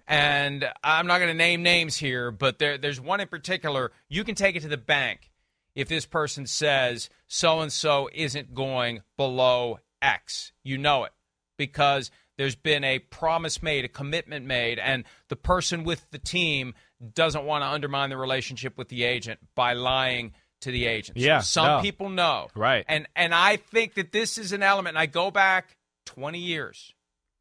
And 0.06 0.66
I'm 0.84 1.08
not 1.08 1.20
going 1.20 1.32
to 1.32 1.34
name 1.34 1.64
names 1.64 1.96
here, 1.96 2.30
but 2.30 2.60
there, 2.60 2.78
there's 2.78 3.00
one 3.00 3.22
in 3.22 3.30
particular. 3.30 3.94
You 4.10 4.26
can 4.26 4.36
take 4.36 4.58
it 4.58 4.64
to 4.64 4.68
the 4.68 4.76
bank 4.76 5.32
if 5.76 5.88
this 5.88 6.06
person 6.06 6.46
says 6.46 7.10
so 7.28 7.62
and 7.62 7.72
so 7.72 8.10
isn't 8.14 8.54
going 8.54 9.02
below 9.16 9.80
X. 10.02 10.52
You 10.62 10.78
know 10.78 11.06
it 11.06 11.14
because 11.58 12.12
there's 12.38 12.56
been 12.58 12.84
a 12.84 13.00
promise 13.00 13.64
made, 13.64 13.86
a 13.86 13.88
commitment 13.88 14.46
made, 14.46 14.78
and 14.78 15.06
the 15.30 15.38
person 15.38 15.86
with 15.86 16.06
the 16.12 16.20
team 16.20 16.74
doesn't 17.14 17.46
want 17.46 17.64
to 17.64 17.70
undermine 17.70 18.10
the 18.10 18.18
relationship 18.18 18.78
with 18.78 18.90
the 18.90 19.06
agent 19.06 19.40
by 19.56 19.72
lying 19.72 20.34
to 20.62 20.72
the 20.72 20.86
agents. 20.86 21.22
Yeah, 21.22 21.40
some 21.40 21.66
no. 21.66 21.82
people 21.82 22.10
know. 22.10 22.48
Right. 22.56 22.86
And 22.88 23.08
and 23.16 23.34
I 23.34 23.58
think 23.58 23.96
that 23.96 24.12
this 24.12 24.38
is 24.38 24.54
an 24.54 24.64
element. 24.64 24.96
And 24.96 25.02
I 25.02 25.06
go 25.06 25.32
back 25.32 25.76
20 26.06 26.40
years 26.40 26.94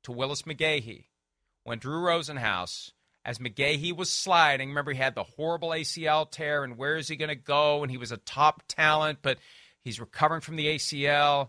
to 0.05 0.13
Willis 0.13 0.43
McGahee 0.43 1.05
when 1.65 1.79
Drew 1.79 2.03
Rosenhaus, 2.03 2.93
as 3.25 3.39
McGahee 3.39 3.97
was 3.97 4.11
sliding. 4.11 4.71
Remember, 4.71 4.93
he 4.93 4.99
had 4.99 5.15
the 5.15 5.25
horrible 5.25 5.71
ACL 5.71 6.31
tear, 6.31 6.65
and 6.65 6.77
where 6.77 6.97
is 6.97 7.09
he 7.09 7.17
going 7.17 7.29
to 7.29 7.35
go? 7.35 7.83
And 7.83 7.91
he 7.91 7.99
was 7.99 8.13
a 8.13 8.17
top 8.17 8.63
talent, 8.69 9.19
but 9.23 9.39
he's 9.81 10.01
recovering 10.01 10.41
from 10.41 10.57
the 10.57 10.67
ACL, 10.67 11.49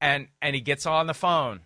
and 0.00 0.28
and 0.40 0.54
he 0.54 0.60
gets 0.60 0.86
on 0.86 1.06
the 1.06 1.14
phone 1.14 1.60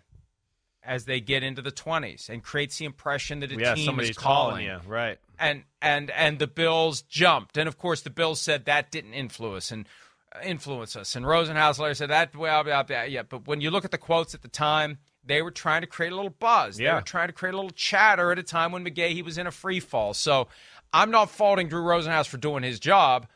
as 0.83 1.05
they 1.05 1.19
get 1.19 1.43
into 1.43 1.61
the 1.61 1.71
20s 1.71 2.29
and 2.29 2.43
creates 2.43 2.77
the 2.77 2.85
impression 2.85 3.39
that 3.41 3.51
a 3.51 3.55
yeah, 3.55 3.75
team 3.75 3.99
is 3.99 4.17
calling. 4.17 4.65
calling 4.65 4.65
you, 4.65 4.79
right? 4.87 5.19
and 5.39 5.63
and 5.81 6.09
and 6.11 6.39
the 6.39 6.47
Bills 6.47 7.01
jumped, 7.03 7.57
and 7.57 7.67
of 7.67 7.77
course 7.77 8.01
the 8.01 8.09
Bills 8.09 8.39
said 8.41 8.65
that 8.65 8.91
didn't 8.91 9.13
influence 9.13 9.71
and 9.71 9.87
uh, 10.35 10.39
influence 10.43 10.95
us. 10.95 11.15
And 11.15 11.25
Rosenhaus 11.25 11.77
later 11.79 11.93
said 11.95 12.09
that 12.09 12.35
well, 12.35 12.63
blah, 12.63 12.83
blah, 12.83 13.03
yeah. 13.03 13.23
But 13.23 13.47
when 13.47 13.61
you 13.61 13.69
look 13.71 13.85
at 13.85 13.91
the 13.91 13.97
quotes 13.97 14.33
at 14.33 14.41
the 14.41 14.47
time, 14.47 14.97
they 15.23 15.41
were 15.41 15.51
trying 15.51 15.81
to 15.81 15.87
create 15.87 16.11
a 16.11 16.15
little 16.15 16.31
buzz. 16.39 16.77
They 16.77 16.85
Yeah. 16.85 16.95
were 16.95 17.01
trying 17.01 17.27
to 17.27 17.33
create 17.33 17.53
a 17.53 17.57
little 17.57 17.71
chatter 17.71 18.31
at 18.31 18.39
a 18.39 18.43
time 18.43 18.71
when 18.71 18.83
McGahee 18.83 19.23
was 19.23 19.37
in 19.37 19.45
a 19.47 19.51
free 19.51 19.79
fall. 19.79 20.13
So 20.15 20.47
I'm 20.93 21.11
not 21.11 21.29
faulting 21.29 21.69
Drew 21.69 21.83
Rosenhaus 21.83 22.27
for 22.27 22.37
doing 22.37 22.63
his 22.63 22.79
job. 22.79 23.27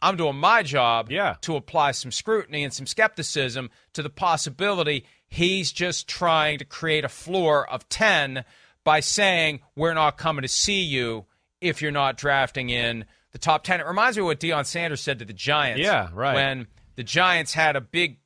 I'm 0.00 0.16
doing 0.16 0.36
my 0.36 0.62
job 0.64 1.10
Yeah. 1.12 1.36
to 1.42 1.54
apply 1.56 1.92
some 1.92 2.10
scrutiny 2.10 2.64
and 2.64 2.72
some 2.72 2.86
skepticism 2.86 3.70
to 3.92 4.02
the 4.02 4.10
possibility 4.10 5.06
he's 5.32 5.72
just 5.72 6.06
trying 6.06 6.58
to 6.58 6.64
create 6.64 7.04
a 7.04 7.08
floor 7.08 7.68
of 7.68 7.88
10 7.88 8.44
by 8.84 9.00
saying, 9.00 9.60
We're 9.74 9.94
not 9.94 10.18
coming 10.18 10.42
to 10.42 10.48
see 10.48 10.82
you 10.82 11.24
if 11.60 11.80
you're 11.80 11.90
not 11.90 12.18
drafting 12.18 12.68
in 12.68 13.06
the 13.32 13.38
top 13.38 13.64
10. 13.64 13.80
It 13.80 13.86
reminds 13.86 14.18
me 14.18 14.20
of 14.20 14.26
what 14.26 14.40
Deion 14.40 14.66
Sanders 14.66 15.00
said 15.00 15.18
to 15.20 15.24
the 15.24 15.32
Giants. 15.32 15.80
Yeah, 15.80 16.10
right. 16.12 16.34
When 16.34 16.66
the 16.96 17.02
Giants 17.02 17.54
had 17.54 17.76
a 17.76 17.80
big 17.80 18.18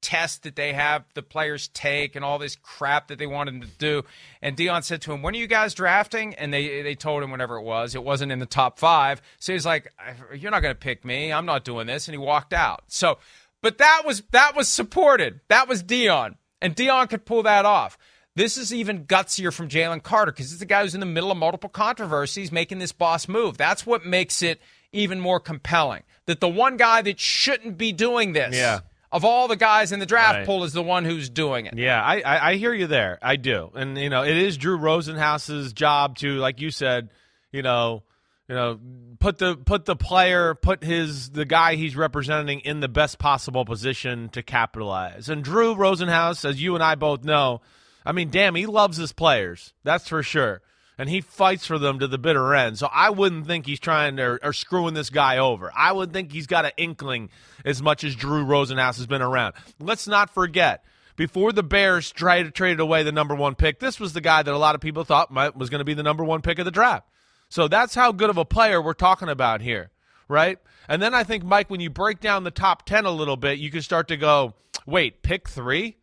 test 0.00 0.44
that 0.44 0.56
they 0.56 0.72
have 0.72 1.04
the 1.14 1.22
players 1.22 1.68
take 1.68 2.14
and 2.14 2.24
all 2.24 2.38
this 2.38 2.56
crap 2.56 3.08
that 3.08 3.18
they 3.18 3.26
wanted 3.26 3.60
to 3.62 3.68
do. 3.78 4.04
And 4.40 4.56
Deion 4.56 4.84
said 4.84 5.02
to 5.02 5.12
him, 5.12 5.22
"When 5.22 5.34
are 5.34 5.38
you 5.38 5.46
guys 5.46 5.74
drafting?" 5.74 6.34
And 6.36 6.54
they 6.54 6.82
they 6.82 6.94
told 6.94 7.22
him 7.22 7.30
whenever 7.30 7.56
it 7.56 7.62
was. 7.62 7.94
It 7.94 8.04
wasn't 8.04 8.32
in 8.32 8.38
the 8.38 8.46
top 8.46 8.78
five. 8.78 9.20
So 9.38 9.52
he's 9.52 9.66
like, 9.66 9.92
"You're 10.34 10.50
not 10.50 10.62
going 10.62 10.74
to 10.74 10.78
pick 10.78 11.04
me. 11.04 11.32
I'm 11.32 11.46
not 11.46 11.64
doing 11.64 11.86
this." 11.86 12.06
And 12.06 12.14
he 12.14 12.18
walked 12.18 12.52
out. 12.52 12.84
So, 12.86 13.18
but 13.62 13.78
that 13.78 14.02
was 14.04 14.22
that 14.32 14.56
was 14.56 14.68
supported. 14.68 15.40
That 15.48 15.68
was 15.68 15.82
Deion, 15.82 16.36
and 16.62 16.74
Deion 16.76 17.08
could 17.10 17.24
pull 17.24 17.42
that 17.44 17.64
off. 17.64 17.98
This 18.36 18.56
is 18.56 18.72
even 18.72 19.04
gutsier 19.06 19.52
from 19.52 19.68
Jalen 19.68 20.02
Carter 20.02 20.30
because 20.30 20.52
it's 20.52 20.62
a 20.62 20.66
guy 20.66 20.82
who's 20.82 20.94
in 20.94 21.00
the 21.00 21.06
middle 21.06 21.30
of 21.32 21.36
multiple 21.38 21.68
controversies 21.70 22.52
making 22.52 22.78
this 22.78 22.92
boss 22.92 23.26
move. 23.26 23.56
That's 23.58 23.84
what 23.84 24.06
makes 24.06 24.42
it 24.42 24.60
even 24.92 25.18
more 25.18 25.40
compelling. 25.40 26.04
That 26.26 26.40
the 26.40 26.48
one 26.48 26.76
guy 26.76 27.02
that 27.02 27.18
shouldn't 27.18 27.76
be 27.78 27.90
doing 27.92 28.32
this 28.34 28.54
Yeah. 28.54 28.80
of 29.10 29.24
all 29.24 29.48
the 29.48 29.56
guys 29.56 29.90
in 29.90 29.98
the 29.98 30.06
draft 30.06 30.36
Right. 30.38 30.46
pool 30.46 30.62
is 30.62 30.72
the 30.72 30.82
one 30.84 31.04
who's 31.04 31.28
doing 31.28 31.66
it. 31.66 31.76
Yeah, 31.76 32.00
I, 32.00 32.20
I 32.20 32.50
I 32.50 32.54
hear 32.56 32.72
you 32.72 32.86
there. 32.86 33.18
I 33.22 33.34
do, 33.36 33.72
and 33.74 33.98
you 33.98 34.08
know, 34.08 34.22
it 34.22 34.36
is 34.36 34.56
Drew 34.56 34.78
Rosenhaus's 34.78 35.72
job 35.72 36.16
to, 36.18 36.36
like 36.36 36.60
you 36.60 36.70
said, 36.70 37.08
you 37.50 37.62
know, 37.62 38.04
you 38.48 38.54
know, 38.54 38.78
put 39.18 39.38
the 39.38 39.56
put 39.56 39.84
the 39.84 39.96
player, 39.96 40.54
put 40.54 40.82
his 40.82 41.30
the 41.30 41.44
guy 41.44 41.74
he's 41.74 41.96
representing 41.96 42.60
in 42.60 42.80
the 42.80 42.88
best 42.88 43.18
possible 43.18 43.64
position 43.64 44.28
to 44.30 44.42
capitalize. 44.42 45.28
And 45.28 45.42
Drew 45.42 45.74
Rosenhaus, 45.74 46.44
as 46.48 46.62
you 46.62 46.74
and 46.74 46.82
I 46.82 46.94
both 46.94 47.24
know, 47.24 47.60
I 48.04 48.12
mean, 48.12 48.30
damn, 48.30 48.54
he 48.54 48.66
loves 48.66 48.96
his 48.96 49.12
players. 49.12 49.72
That's 49.84 50.08
for 50.08 50.22
sure. 50.22 50.62
And 51.00 51.08
he 51.08 51.20
fights 51.20 51.64
for 51.64 51.78
them 51.78 52.00
to 52.00 52.08
the 52.08 52.18
bitter 52.18 52.54
end. 52.54 52.76
So 52.76 52.88
I 52.92 53.10
wouldn't 53.10 53.46
think 53.46 53.66
he's 53.66 53.78
trying 53.78 54.16
to 54.16 54.38
or 54.42 54.52
screwing 54.52 54.94
this 54.94 55.10
guy 55.10 55.38
over. 55.38 55.70
I 55.76 55.92
would 55.92 56.12
think 56.12 56.32
he's 56.32 56.48
got 56.48 56.64
an 56.64 56.72
inkling 56.76 57.30
as 57.64 57.80
much 57.80 58.02
as 58.02 58.16
Drew 58.16 58.44
Rosenhaus 58.44 58.96
has 58.96 59.06
been 59.06 59.22
around. 59.22 59.54
Let's 59.78 60.08
not 60.08 60.30
forget 60.30 60.84
before 61.18 61.52
the 61.52 61.62
Bears 61.62 62.10
tried 62.10 62.44
to 62.44 62.50
trade 62.50 62.80
away 62.80 63.02
the 63.02 63.12
number 63.12 63.34
one 63.34 63.56
pick, 63.56 63.80
this 63.80 64.00
was 64.00 64.12
the 64.12 64.20
guy 64.20 64.42
that 64.42 64.54
a 64.54 64.58
lot 64.58 64.74
of 64.76 64.80
people 64.80 65.04
thought 65.04 65.30
might, 65.30 65.56
was 65.56 65.68
going 65.68 65.80
to 65.80 65.84
be 65.84 65.94
the 65.94 66.02
number 66.02 66.24
one 66.24 66.42
pick 66.42 66.58
of 66.58 66.64
the 66.64 66.70
draft. 66.70 67.06
So 67.48 67.68
that's 67.68 67.94
how 67.94 68.12
good 68.12 68.30
of 68.30 68.36
a 68.36 68.44
player 68.44 68.80
we're 68.80 68.92
talking 68.92 69.28
about 69.28 69.60
here, 69.60 69.90
right? 70.28 70.58
And 70.88 71.00
then 71.02 71.14
I 71.14 71.24
think, 71.24 71.44
Mike, 71.44 71.70
when 71.70 71.80
you 71.80 71.90
break 71.90 72.20
down 72.20 72.44
the 72.44 72.50
top 72.50 72.84
10 72.86 73.04
a 73.04 73.10
little 73.10 73.36
bit, 73.36 73.58
you 73.58 73.70
can 73.70 73.82
start 73.82 74.08
to 74.08 74.16
go, 74.16 74.54
wait, 74.86 75.22
pick 75.22 75.48
three? 75.48 75.96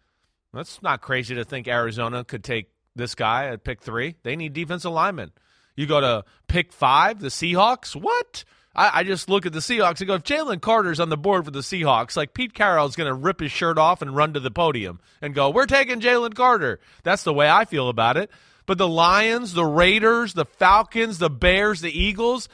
That's 0.54 0.82
not 0.82 1.02
crazy 1.02 1.36
to 1.36 1.44
think 1.44 1.68
Arizona 1.68 2.24
could 2.24 2.44
take 2.44 2.70
this 2.96 3.16
guy 3.16 3.48
at 3.48 3.64
pick 3.64 3.82
three. 3.82 4.16
They 4.24 4.36
need 4.36 4.54
defensive 4.54 4.92
linemen. 4.92 5.32
You 5.76 5.86
go 5.86 6.00
to 6.00 6.24
pick 6.48 6.72
five, 6.72 7.20
the 7.20 7.28
Seahawks? 7.28 7.96
What? 7.96 8.46
I, 8.76 9.00
I 9.00 9.04
just 9.04 9.30
look 9.30 9.46
at 9.46 9.54
the 9.54 9.60
Seahawks 9.60 10.00
and 10.00 10.08
go, 10.08 10.16
if 10.16 10.24
Jalen 10.24 10.62
Carter's 10.62 11.00
on 11.00 11.10
the 11.10 11.18
board 11.18 11.46
for 11.46 11.52
the 11.52 11.60
Seahawks, 11.60 12.16
like 12.16 12.34
Pete 12.34 12.54
Carroll's 12.54 12.96
going 12.96 13.08
to 13.08 13.14
rip 13.14 13.40
his 13.40 13.52
shirt 13.52 13.78
off 13.78 14.02
and 14.02 14.16
run 14.16 14.34
to 14.34 14.40
the 14.40 14.52
podium 14.52 15.00
and 15.22 15.34
go, 15.34 15.50
we're 15.50 15.66
taking 15.66 16.00
Jalen 16.00 16.36
Carter. 16.36 16.80
That's 17.04 17.24
the 17.24 17.34
way 17.34 17.50
I 17.50 17.66
feel 17.66 17.90
about 17.90 18.18
it. 18.18 18.30
But 18.66 18.78
the 18.78 18.88
Lions, 18.88 19.54
the 19.54 19.66
Raiders, 19.66 20.34
the 20.34 20.46
Falcons, 20.46 21.18
the 21.20 21.30
Bears, 21.30 21.82
the 21.82 21.92
Eagles, 21.92 22.50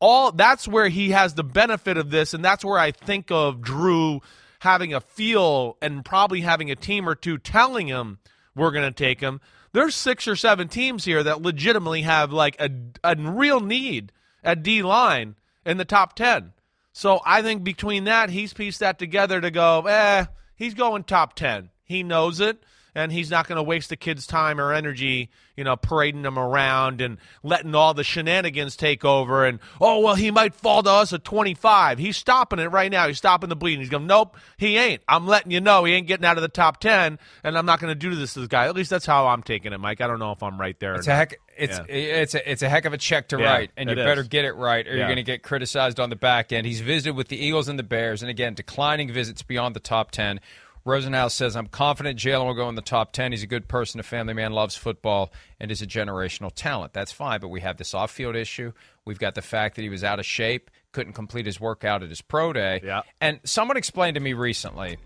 all 0.00 0.32
that's 0.32 0.66
where 0.66 0.88
he 0.88 1.10
has 1.10 1.34
the 1.34 1.44
benefit 1.44 1.96
of 1.96 2.10
this, 2.10 2.34
and 2.34 2.44
that's 2.44 2.64
where 2.64 2.78
I 2.78 2.90
think 2.90 3.30
of 3.30 3.60
Drew 3.60 4.20
having 4.58 4.92
a 4.94 5.00
feel 5.00 5.76
and 5.80 6.04
probably 6.04 6.40
having 6.40 6.70
a 6.70 6.76
team 6.76 7.08
or 7.08 7.14
two 7.14 7.38
telling 7.38 7.88
him 7.88 8.18
we're 8.54 8.70
going 8.70 8.84
to 8.84 8.90
take 9.04 9.20
him. 9.20 9.40
There's 9.72 9.94
six 9.94 10.28
or 10.28 10.36
seven 10.36 10.68
teams 10.68 11.04
here 11.04 11.22
that 11.22 11.42
legitimately 11.42 12.02
have 12.02 12.32
like 12.32 12.60
a, 12.60 12.70
a 13.02 13.16
real 13.16 13.60
need 13.60 14.12
at 14.44 14.62
D 14.62 14.82
line 14.82 15.36
in 15.64 15.78
the 15.78 15.84
top 15.84 16.14
10. 16.14 16.52
So 16.92 17.20
I 17.24 17.42
think 17.42 17.64
between 17.64 18.04
that, 18.04 18.30
he's 18.30 18.52
pieced 18.52 18.80
that 18.80 18.98
together 18.98 19.40
to 19.40 19.50
go, 19.50 19.82
eh, 19.86 20.26
he's 20.54 20.74
going 20.74 21.04
top 21.04 21.34
10. 21.34 21.70
He 21.84 22.02
knows 22.02 22.40
it 22.40 22.62
and 22.94 23.10
he's 23.10 23.30
not 23.30 23.48
going 23.48 23.56
to 23.56 23.62
waste 23.62 23.88
the 23.88 23.96
kid's 23.96 24.26
time 24.26 24.60
or 24.60 24.72
energy, 24.72 25.30
you 25.56 25.64
know, 25.64 25.76
parading 25.76 26.22
them 26.22 26.38
around 26.38 27.00
and 27.00 27.18
letting 27.42 27.74
all 27.74 27.94
the 27.94 28.04
shenanigans 28.04 28.76
take 28.76 29.04
over. 29.04 29.46
And 29.46 29.60
oh 29.80 30.00
well, 30.00 30.14
he 30.14 30.30
might 30.30 30.54
fall 30.54 30.82
to 30.82 30.90
us 30.90 31.12
at 31.12 31.24
25. 31.24 31.98
He's 31.98 32.16
stopping 32.16 32.58
it 32.58 32.66
right 32.66 32.90
now. 32.90 33.06
He's 33.08 33.18
stopping 33.18 33.48
the 33.48 33.56
bleeding. 33.56 33.80
He's 33.80 33.88
going, 33.88 34.06
nope, 34.06 34.36
he 34.56 34.76
ain't. 34.76 35.02
I'm 35.08 35.26
letting 35.26 35.52
you 35.52 35.60
know 35.60 35.84
he 35.84 35.94
ain't 35.94 36.06
getting 36.06 36.26
out 36.26 36.36
of 36.36 36.42
the 36.42 36.48
top 36.48 36.80
10, 36.80 37.18
and 37.44 37.58
I'm 37.58 37.66
not 37.66 37.80
going 37.80 37.90
to 37.90 37.98
do 37.98 38.14
this 38.14 38.34
to 38.34 38.40
this 38.40 38.48
guy. 38.48 38.66
At 38.66 38.74
least 38.74 38.90
that's 38.90 39.06
how 39.06 39.26
I'm 39.28 39.42
taking 39.42 39.72
it, 39.72 39.78
Mike. 39.78 40.00
I 40.00 40.06
don't 40.06 40.18
know 40.18 40.32
if 40.32 40.42
I'm 40.42 40.60
right 40.60 40.78
there. 40.78 40.94
It's 40.94 41.06
a 41.06 41.14
heck. 41.14 41.40
It's 41.56 41.78
yeah. 41.78 41.84
it's 41.86 42.34
a 42.34 42.50
it's 42.50 42.62
a 42.62 42.68
heck 42.68 42.86
of 42.86 42.94
a 42.94 42.98
check 42.98 43.28
to 43.28 43.38
yeah, 43.38 43.44
write, 43.44 43.70
and 43.76 43.88
you 43.88 43.96
better 43.96 44.22
get 44.22 44.46
it 44.46 44.52
right, 44.52 44.86
or 44.86 44.90
yeah. 44.90 44.96
you're 44.96 45.06
going 45.06 45.16
to 45.16 45.22
get 45.22 45.42
criticized 45.42 46.00
on 46.00 46.08
the 46.08 46.16
back 46.16 46.50
end. 46.50 46.66
He's 46.66 46.80
visited 46.80 47.14
with 47.14 47.28
the 47.28 47.36
Eagles 47.36 47.68
and 47.68 47.78
the 47.78 47.82
Bears, 47.82 48.22
and 48.22 48.30
again, 48.30 48.54
declining 48.54 49.12
visits 49.12 49.42
beyond 49.42 49.76
the 49.76 49.80
top 49.80 50.12
10. 50.12 50.40
Rosenhaus 50.84 51.30
says, 51.32 51.54
I'm 51.54 51.68
confident 51.68 52.18
Jalen 52.18 52.46
will 52.46 52.54
go 52.54 52.68
in 52.68 52.74
the 52.74 52.82
top 52.82 53.12
10. 53.12 53.32
He's 53.32 53.42
a 53.42 53.46
good 53.46 53.68
person, 53.68 54.00
a 54.00 54.02
family 54.02 54.34
man, 54.34 54.52
loves 54.52 54.74
football, 54.74 55.32
and 55.60 55.70
is 55.70 55.80
a 55.80 55.86
generational 55.86 56.50
talent. 56.54 56.92
That's 56.92 57.12
fine, 57.12 57.40
but 57.40 57.48
we 57.48 57.60
have 57.60 57.76
this 57.76 57.94
off 57.94 58.10
field 58.10 58.34
issue. 58.34 58.72
We've 59.04 59.18
got 59.18 59.34
the 59.34 59.42
fact 59.42 59.76
that 59.76 59.82
he 59.82 59.88
was 59.88 60.02
out 60.02 60.18
of 60.18 60.26
shape, 60.26 60.70
couldn't 60.90 61.12
complete 61.12 61.46
his 61.46 61.60
workout 61.60 62.02
at 62.02 62.08
his 62.08 62.20
pro 62.20 62.52
day. 62.52 62.80
Yeah. 62.82 63.02
And 63.20 63.38
someone 63.44 63.76
explained 63.76 64.16
to 64.16 64.20
me 64.20 64.32
recently 64.32 64.98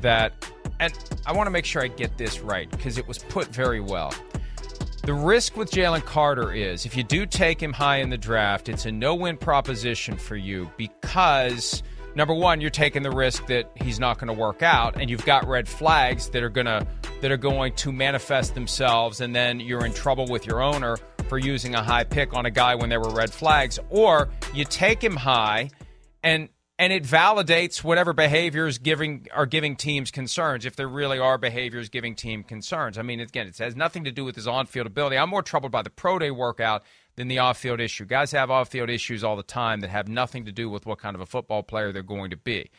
that, 0.00 0.32
and 0.78 0.92
I 1.26 1.32
want 1.32 1.46
to 1.46 1.50
make 1.50 1.66
sure 1.66 1.82
I 1.82 1.88
get 1.88 2.16
this 2.16 2.40
right 2.40 2.70
because 2.70 2.96
it 2.96 3.06
was 3.06 3.18
put 3.18 3.48
very 3.48 3.80
well. 3.80 4.14
The 5.02 5.14
risk 5.14 5.56
with 5.56 5.70
Jalen 5.70 6.04
Carter 6.04 6.52
is 6.52 6.84
if 6.86 6.96
you 6.96 7.02
do 7.02 7.26
take 7.26 7.62
him 7.62 7.72
high 7.72 7.96
in 7.96 8.10
the 8.10 8.18
draft, 8.18 8.68
it's 8.68 8.86
a 8.86 8.92
no 8.92 9.14
win 9.14 9.36
proposition 9.36 10.16
for 10.16 10.36
you 10.36 10.70
because 10.76 11.82
number 12.14 12.34
one, 12.34 12.60
you're 12.60 12.70
taking 12.70 13.02
the 13.02 13.10
risk 13.10 13.46
that 13.46 13.70
he's 13.76 13.98
not 13.98 14.18
going 14.18 14.28
to 14.28 14.38
work 14.38 14.62
out, 14.62 15.00
and 15.00 15.08
you've 15.10 15.24
got 15.24 15.46
red 15.46 15.68
flags 15.68 16.28
that 16.30 16.42
are 16.42 16.48
gonna 16.48 16.86
that 17.20 17.30
are 17.30 17.36
going 17.36 17.74
to 17.74 17.92
manifest 17.92 18.54
themselves, 18.54 19.20
and 19.20 19.34
then 19.34 19.60
you're 19.60 19.84
in 19.84 19.92
trouble 19.92 20.26
with 20.26 20.46
your 20.46 20.62
owner 20.62 20.96
for 21.28 21.38
using 21.38 21.74
a 21.74 21.82
high 21.82 22.04
pick 22.04 22.34
on 22.34 22.46
a 22.46 22.50
guy 22.50 22.74
when 22.74 22.88
there 22.88 23.00
were 23.00 23.12
red 23.12 23.32
flags, 23.32 23.78
or 23.90 24.28
you 24.54 24.64
take 24.64 25.02
him 25.02 25.16
high, 25.16 25.70
and 26.22 26.48
and 26.78 26.94
it 26.94 27.04
validates 27.04 27.84
whatever 27.84 28.14
behaviors 28.14 28.78
giving 28.78 29.26
are 29.34 29.44
giving 29.44 29.76
teams 29.76 30.10
concerns 30.10 30.64
if 30.64 30.76
there 30.76 30.88
really 30.88 31.18
are 31.18 31.36
behaviors 31.36 31.90
giving 31.90 32.14
team 32.14 32.42
concerns. 32.42 32.96
I 32.96 33.02
mean, 33.02 33.20
again, 33.20 33.46
it 33.46 33.58
has 33.58 33.76
nothing 33.76 34.04
to 34.04 34.10
do 34.10 34.24
with 34.24 34.34
his 34.34 34.48
on-field 34.48 34.86
ability. 34.86 35.18
I'm 35.18 35.28
more 35.28 35.42
troubled 35.42 35.72
by 35.72 35.82
the 35.82 35.90
pro 35.90 36.18
day 36.18 36.30
workout 36.30 36.82
than 37.20 37.28
the 37.28 37.38
off 37.38 37.58
field 37.58 37.80
issue. 37.80 38.06
Guys 38.06 38.32
have 38.32 38.50
off 38.50 38.70
field 38.70 38.88
issues 38.88 39.22
all 39.22 39.36
the 39.36 39.42
time 39.42 39.80
that 39.80 39.90
have 39.90 40.08
nothing 40.08 40.46
to 40.46 40.52
do 40.52 40.70
with 40.70 40.86
what 40.86 40.98
kind 40.98 41.14
of 41.14 41.20
a 41.20 41.26
football 41.26 41.62
player 41.62 41.92
they're 41.92 42.02
going 42.02 42.30
to 42.30 42.36
be. 42.36 42.70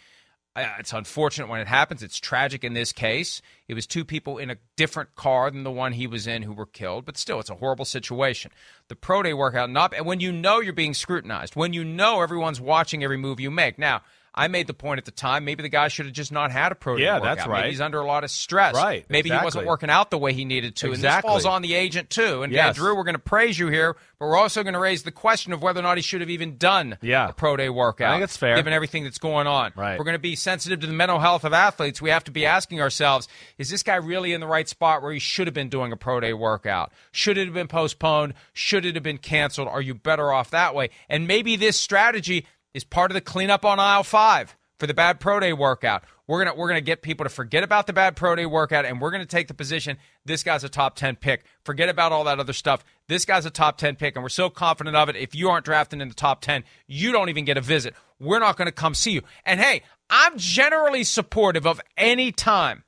It's 0.56 0.94
unfortunate 0.94 1.48
when 1.48 1.62
it 1.62 1.68
happens. 1.68 2.02
It's 2.02 2.20
tragic 2.20 2.64
in 2.64 2.74
this 2.74 2.92
case. 2.92 3.44
It 3.68 3.76
was 3.76 3.86
two 3.86 4.04
people 4.04 4.40
in 4.40 4.50
a 4.50 4.58
different 4.76 5.16
car 5.16 5.52
than 5.52 5.64
the 5.64 5.72
one 5.72 5.94
he 5.94 6.08
was 6.08 6.26
in 6.26 6.42
who 6.42 6.54
were 6.54 6.66
killed, 6.66 7.06
but 7.06 7.18
still, 7.18 7.40
it's 7.40 7.52
a 7.52 7.56
horrible 7.56 7.86
situation. 7.86 8.52
The 8.88 8.96
pro 8.96 9.22
day 9.22 9.34
workout, 9.34 9.70
not 9.70 9.94
and 9.96 10.08
when 10.08 10.20
you 10.20 10.32
know 10.32 10.60
you're 10.60 10.74
being 10.74 10.96
scrutinized, 10.96 11.56
when 11.56 11.72
you 11.72 11.84
know 11.84 12.22
everyone's 12.22 12.60
watching 12.60 13.04
every 13.04 13.18
move 13.18 13.40
you 13.40 13.52
make. 13.52 13.78
Now, 13.78 14.02
I 14.34 14.48
made 14.48 14.68
the 14.68 14.74
point 14.74 14.98
at 14.98 15.06
the 15.06 15.12
time. 15.12 15.44
Maybe 15.44 15.62
the 15.62 15.70
guy 15.70 15.90
should 15.90 16.06
have 16.06 16.16
just 16.16 16.32
not 16.32 16.52
had 16.52 16.72
a 16.72 16.76
pro 16.76 16.96
Yeah, 16.96 17.16
workout. 17.16 17.36
that's 17.38 17.48
right. 17.48 17.62
Maybe 17.62 17.72
he's 17.72 17.82
under 17.82 18.00
a 18.00 18.06
lot 18.06 18.24
of 18.24 18.32
stress. 18.32 18.76
Right. 18.76 19.06
Maybe 19.10 19.28
exactly. 19.28 19.40
he 19.40 19.46
wasn't 19.46 19.66
working 19.66 19.90
out 19.90 20.10
the 20.10 20.18
way 20.18 20.32
he 20.32 20.46
needed 20.46 20.78
to. 20.78 20.92
Exactly. 20.92 21.30
And 21.30 21.38
this 21.38 21.44
falls 21.44 21.46
on 21.54 21.62
the 21.62 21.74
agent 21.74 22.10
too. 22.10 22.44
And 22.44 22.54
yes. 22.54 22.78
Drew, 22.78 22.96
we're 22.96 23.04
going 23.04 23.16
to 23.16 23.20
praise 23.20 23.60
you 23.60 23.68
here, 23.68 23.98
but 24.20 24.28
we're 24.28 24.38
also 24.38 24.64
going 24.64 24.74
to 24.74 24.80
raise 24.80 25.04
the 25.04 25.12
question 25.12 25.52
of 25.52 25.62
whether 25.62 25.82
or 25.82 25.84
not 25.84 25.98
he 25.98 26.02
should 26.02 26.22
have 26.22 26.30
even 26.30 26.58
done 26.58 26.98
yeah. 27.02 27.28
a 27.28 27.34
pro 27.34 27.58
day 27.58 27.68
workout. 27.68 28.12
I 28.12 28.14
think 28.16 28.24
it's 28.24 28.38
fair, 28.38 28.56
given 28.56 28.72
everything 28.72 29.04
that's 29.04 29.18
going 29.18 29.48
on. 29.48 29.74
Right. 29.76 30.00
We're 30.00 30.06
going 30.06 30.16
to 30.16 30.20
be 30.20 30.38
sensitive 30.38 30.80
to 30.80 30.88
the 30.88 30.94
mental 30.94 31.20
health 31.20 31.44
of 31.44 31.52
athletes. 31.52 32.02
We 32.02 32.10
have 32.12 32.24
to 32.24 32.32
be 32.32 32.46
asking 32.46 32.80
ourselves: 32.80 33.28
Is 33.58 33.70
this 33.70 33.84
guy 33.84 33.96
really 33.96 34.32
in 34.32 34.40
the 34.40 34.48
right 34.48 34.68
spot 34.68 35.02
where 35.02 35.12
he 35.12 35.20
should 35.20 35.48
have 35.48 35.54
been 35.54 35.70
doing 35.70 35.92
a 35.92 35.98
pro 35.98 36.22
day 36.22 36.32
workout? 36.32 36.94
Should 37.12 37.38
it 37.38 37.46
have 37.46 37.54
been 37.54 37.68
postponed? 37.68 38.34
Should 38.54 38.86
it 38.86 38.96
have 38.96 39.04
been 39.04 39.18
canceled? 39.18 39.68
Are 39.68 39.82
you 39.82 39.94
better 39.94 40.32
off 40.32 40.52
that 40.52 40.74
way? 40.74 40.90
And 41.10 41.28
maybe 41.28 41.58
this 41.58 41.78
strategy 41.78 42.46
is 42.74 42.84
part 42.84 43.12
of 43.12 43.16
the 43.16 43.22
cleanup 43.22 43.66
on 43.66 43.80
aisle 43.80 44.04
five 44.04 44.56
for 44.80 44.88
the 44.88 44.94
bad 44.94 45.20
pro 45.20 45.40
day 45.40 45.54
workout. 45.54 46.04
We're 46.28 46.44
gonna 46.44 46.58
we're 46.58 46.68
gonna 46.68 46.82
get 46.82 47.02
people 47.02 47.24
to 47.26 47.30
forget 47.30 47.64
about 47.64 47.88
the 47.88 47.94
bad 47.94 48.16
pro 48.16 48.36
day 48.36 48.46
workout, 48.46 48.86
and 48.86 49.00
we're 49.00 49.12
gonna 49.12 49.26
take 49.26 49.48
the 49.48 49.54
position 49.54 49.98
this 50.26 50.44
guy's 50.44 50.64
a 50.64 50.70
top 50.70 50.96
ten 50.96 51.16
pick. 51.16 51.44
Forget 51.64 51.90
about 51.90 52.12
all 52.12 52.24
that 52.24 52.40
other 52.40 52.54
stuff. 52.54 52.84
This 53.08 53.26
guy's 53.26 53.46
a 53.46 53.52
top 53.52 53.78
ten 53.78 53.96
pick, 53.96 54.16
and 54.16 54.24
we're 54.24 54.30
so 54.30 54.50
confident 54.50 54.96
of 54.96 55.10
it. 55.10 55.16
If 55.16 55.36
you 55.36 55.50
aren't 55.50 55.66
drafted 55.66 56.02
in 56.02 56.08
the 56.08 56.16
top 56.16 56.42
ten, 56.42 56.64
you 56.88 57.12
don't 57.12 57.30
even 57.30 57.46
get 57.46 57.58
a 57.58 57.62
visit. 57.62 57.94
We're 58.20 58.40
not 58.40 58.58
gonna 58.58 58.72
come 58.72 58.96
see 58.96 59.12
you. 59.12 59.22
And 59.46 59.60
hey, 59.60 59.84
I'm 60.10 60.38
generally 60.38 61.04
supportive 61.04 61.68
of 61.68 61.80
any 61.98 62.32
time 62.32 62.84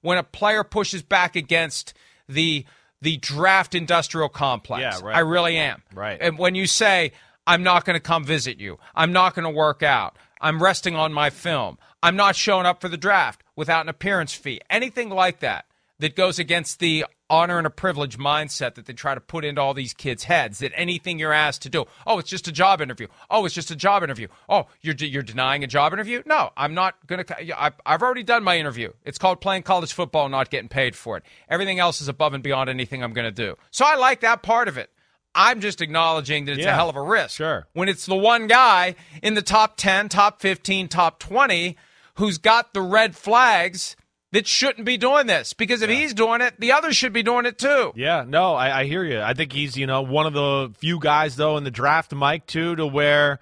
when 0.00 0.18
a 0.18 0.22
player 0.22 0.64
pushes 0.64 1.02
back 1.02 1.36
against 1.36 1.94
the 2.28 2.64
the 3.02 3.18
draft 3.18 3.74
industrial 3.74 4.28
complex. 4.28 4.80
Yeah, 4.80 5.06
right. 5.06 5.16
I 5.16 5.20
really 5.20 5.56
am. 5.58 5.82
Right. 5.94 6.18
And 6.20 6.38
when 6.38 6.54
you 6.54 6.66
say 6.66 7.12
I'm 7.46 7.62
not 7.62 7.84
going 7.84 7.94
to 7.94 8.00
come 8.00 8.24
visit 8.24 8.58
you. 8.58 8.78
I'm 8.94 9.12
not 9.12 9.34
going 9.34 9.44
to 9.44 9.50
work 9.50 9.82
out. 9.82 10.16
I'm 10.40 10.62
resting 10.62 10.96
on 10.96 11.12
my 11.12 11.30
film. 11.30 11.78
I'm 12.02 12.16
not 12.16 12.36
showing 12.36 12.66
up 12.66 12.80
for 12.80 12.88
the 12.88 12.96
draft 12.96 13.42
without 13.54 13.82
an 13.82 13.88
appearance 13.88 14.34
fee. 14.34 14.60
Anything 14.68 15.08
like 15.08 15.40
that 15.40 15.66
that 15.98 16.14
goes 16.14 16.38
against 16.38 16.78
the 16.78 17.06
honor 17.28 17.58
and 17.58 17.66
a 17.66 17.70
privilege 17.70 18.18
mindset 18.18 18.74
that 18.74 18.86
they 18.86 18.92
try 18.92 19.14
to 19.14 19.20
put 19.20 19.44
into 19.44 19.60
all 19.60 19.74
these 19.74 19.94
kids' 19.94 20.24
heads 20.24 20.58
that 20.58 20.72
anything 20.74 21.18
you're 21.18 21.32
asked 21.32 21.62
to 21.62 21.68
do, 21.68 21.84
oh, 22.06 22.18
it's 22.18 22.28
just 22.28 22.46
a 22.46 22.52
job 22.52 22.80
interview. 22.80 23.06
Oh, 23.30 23.44
it's 23.44 23.54
just 23.54 23.70
a 23.70 23.76
job 23.76 24.02
interview. 24.02 24.28
Oh, 24.48 24.66
you're, 24.82 24.94
you're 24.94 25.22
denying 25.22 25.64
a 25.64 25.66
job 25.66 25.92
interview? 25.92 26.22
No, 26.26 26.50
I'm 26.56 26.74
not 26.74 26.94
going 27.06 27.24
to. 27.24 27.60
I've 27.60 28.02
already 28.02 28.22
done 28.22 28.44
my 28.44 28.58
interview. 28.58 28.92
It's 29.04 29.18
called 29.18 29.40
playing 29.40 29.62
college 29.62 29.92
football, 29.92 30.28
not 30.28 30.50
getting 30.50 30.68
paid 30.68 30.94
for 30.94 31.16
it. 31.16 31.24
Everything 31.48 31.78
else 31.78 32.00
is 32.00 32.08
above 32.08 32.34
and 32.34 32.42
beyond 32.42 32.68
anything 32.70 33.02
I'm 33.02 33.12
going 33.12 33.24
to 33.24 33.32
do. 33.32 33.56
So 33.70 33.84
I 33.86 33.96
like 33.96 34.20
that 34.20 34.42
part 34.42 34.68
of 34.68 34.76
it. 34.76 34.90
I'm 35.36 35.60
just 35.60 35.80
acknowledging 35.82 36.46
that 36.46 36.52
it's 36.52 36.62
Yeah, 36.64 36.72
a 36.72 36.74
hell 36.74 36.88
of 36.88 36.96
a 36.96 37.02
risk. 37.02 37.36
sure. 37.36 37.66
When 37.74 37.88
it's 37.88 38.06
the 38.06 38.16
one 38.16 38.46
guy 38.46 38.94
in 39.22 39.34
the 39.34 39.42
top 39.42 39.76
10, 39.76 40.08
top 40.08 40.40
15, 40.40 40.88
top 40.88 41.18
20 41.20 41.76
who's 42.14 42.38
got 42.38 42.72
the 42.72 42.80
red 42.80 43.14
flags 43.14 43.94
that 44.32 44.46
shouldn't 44.46 44.84
be 44.86 44.96
doing 44.96 45.26
this. 45.26 45.52
Because 45.52 45.82
if 45.82 45.90
he's 45.90 46.14
doing 46.14 46.40
it, 46.40 46.58
the 46.58 46.72
others 46.72 46.96
should 46.96 47.12
be 47.12 47.22
doing 47.22 47.44
it 47.46 47.58
too. 47.58 47.92
Yeah, 47.94 48.24
no, 48.26 48.54
I, 48.54 48.80
I 48.80 48.84
hear 48.84 49.04
you. 49.04 49.20
I 49.20 49.34
think 49.34 49.52
he's, 49.52 49.76
you 49.76 49.86
know, 49.86 50.02
one 50.02 50.26
of 50.26 50.32
the 50.32 50.72
few 50.78 50.98
guys, 50.98 51.36
though, 51.36 51.56
in 51.58 51.64
the 51.64 51.70
draft, 51.70 52.12
Mike, 52.14 52.46
too, 52.46 52.74
to 52.76 52.86
where 52.86 53.38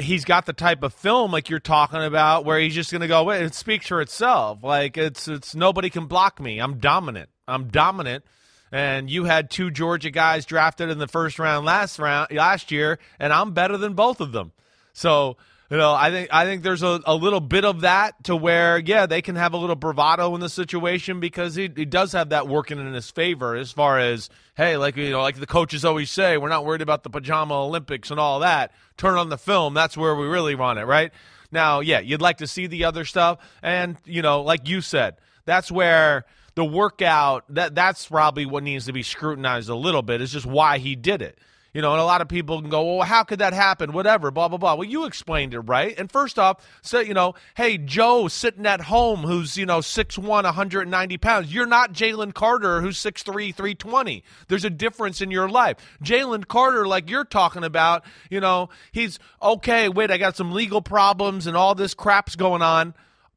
he's 0.00 0.24
got 0.24 0.46
the 0.46 0.52
type 0.52 0.82
of 0.82 0.94
film 0.94 1.32
like 1.32 1.50
you're 1.50 1.58
talking 1.60 2.02
about 2.02 2.44
where 2.44 2.58
he's 2.58 2.74
just 2.74 2.90
going 2.90 3.00
to 3.00 3.08
go, 3.08 3.30
it 3.30 3.54
speaks 3.54 3.88
for 3.88 4.00
itself. 4.00 4.62
Like, 4.62 4.96
it's, 4.96 5.28
it's 5.28 5.54
nobody 5.54 5.90
can 5.90 6.06
block 6.06 6.40
me. 6.40 6.58
I'm 6.60 6.78
dominant. 6.78 7.28
I'm 7.48 7.68
dominant. 7.68 8.24
And 8.72 9.10
you 9.10 9.24
had 9.24 9.50
two 9.50 9.70
Georgia 9.70 10.10
guys 10.10 10.46
drafted 10.46 10.88
in 10.88 10.98
the 10.98 11.06
first 11.06 11.38
round 11.38 11.66
last 11.66 11.98
round 11.98 12.32
last 12.32 12.72
year, 12.72 12.98
and 13.20 13.30
I'm 13.30 13.52
better 13.52 13.76
than 13.76 13.92
both 13.92 14.22
of 14.22 14.32
them. 14.32 14.52
So, 14.94 15.36
you 15.70 15.76
know, 15.76 15.92
I 15.92 16.10
think 16.10 16.30
I 16.32 16.46
think 16.46 16.62
there's 16.62 16.82
a, 16.82 17.00
a 17.04 17.14
little 17.14 17.40
bit 17.40 17.66
of 17.66 17.82
that 17.82 18.24
to 18.24 18.34
where, 18.34 18.78
yeah, 18.78 19.04
they 19.04 19.20
can 19.20 19.36
have 19.36 19.52
a 19.52 19.58
little 19.58 19.76
bravado 19.76 20.34
in 20.34 20.40
the 20.40 20.48
situation 20.48 21.20
because 21.20 21.54
he, 21.54 21.70
he 21.74 21.84
does 21.84 22.12
have 22.12 22.30
that 22.30 22.48
working 22.48 22.78
in 22.78 22.94
his 22.94 23.10
favor 23.10 23.54
as 23.56 23.72
far 23.72 23.98
as, 23.98 24.30
hey, 24.54 24.78
like 24.78 24.96
you 24.96 25.10
know, 25.10 25.20
like 25.20 25.38
the 25.38 25.46
coaches 25.46 25.84
always 25.84 26.10
say, 26.10 26.38
we're 26.38 26.48
not 26.48 26.64
worried 26.64 26.82
about 26.82 27.02
the 27.02 27.10
pajama 27.10 27.54
Olympics 27.54 28.10
and 28.10 28.18
all 28.18 28.40
that. 28.40 28.72
Turn 28.96 29.16
on 29.16 29.28
the 29.28 29.38
film, 29.38 29.74
that's 29.74 29.98
where 29.98 30.14
we 30.14 30.26
really 30.26 30.54
want 30.54 30.78
it, 30.78 30.86
right? 30.86 31.12
Now, 31.50 31.80
yeah, 31.80 32.00
you'd 32.00 32.22
like 32.22 32.38
to 32.38 32.46
see 32.46 32.66
the 32.66 32.84
other 32.84 33.04
stuff, 33.04 33.38
and 33.62 33.98
you 34.06 34.22
know, 34.22 34.40
like 34.40 34.66
you 34.66 34.80
said, 34.80 35.16
That's 35.44 35.70
where 35.70 36.24
the 36.54 36.64
workout 36.64 37.44
that 37.54 37.74
that's 37.74 38.06
probably 38.06 38.46
what 38.46 38.62
needs 38.62 38.86
to 38.86 38.92
be 38.92 39.02
scrutinized 39.02 39.68
a 39.68 39.74
little 39.74 40.02
bit. 40.02 40.20
Is 40.20 40.32
just 40.32 40.46
why 40.46 40.78
he 40.78 40.96
did 40.96 41.22
it. 41.22 41.38
You 41.74 41.80
know, 41.80 41.92
and 41.92 42.02
a 42.02 42.04
lot 42.04 42.20
of 42.20 42.28
people 42.28 42.60
can 42.60 42.68
go, 42.68 42.96
well, 42.96 43.06
how 43.06 43.24
could 43.24 43.38
that 43.38 43.54
happen? 43.54 43.94
Whatever, 43.94 44.30
blah, 44.30 44.48
blah, 44.48 44.58
blah. 44.58 44.74
Well, 44.74 44.86
you 44.86 45.06
explained 45.06 45.54
it, 45.54 45.60
right? 45.60 45.98
And 45.98 46.12
first 46.12 46.38
off, 46.38 46.62
so, 46.82 47.00
you 47.00 47.14
know, 47.14 47.34
hey, 47.54 47.78
Joe 47.78 48.28
sitting 48.28 48.66
at 48.66 48.82
home 48.82 49.20
who's, 49.20 49.56
you 49.56 49.64
know, 49.64 49.78
6'1, 49.78 50.22
190 50.22 51.16
pounds. 51.16 51.54
You're 51.54 51.64
not 51.64 51.94
Jalen 51.94 52.34
Carter 52.34 52.82
who's 52.82 52.98
6'3, 52.98 53.54
320. 53.54 54.22
There's 54.48 54.66
a 54.66 54.70
difference 54.70 55.22
in 55.22 55.30
your 55.30 55.48
life. 55.48 55.78
Jalen 56.04 56.46
Carter, 56.46 56.86
like 56.86 57.08
you're 57.08 57.24
talking 57.24 57.64
about, 57.64 58.04
you 58.28 58.40
know, 58.40 58.68
he's, 58.92 59.18
okay, 59.42 59.88
wait, 59.88 60.10
I 60.10 60.18
got 60.18 60.36
some 60.36 60.52
legal 60.52 60.82
problems 60.82 61.46
and 61.46 61.56
all 61.56 61.74
this 61.74 61.94
crap's 61.94 62.36
going 62.36 62.60
on. 62.60 62.92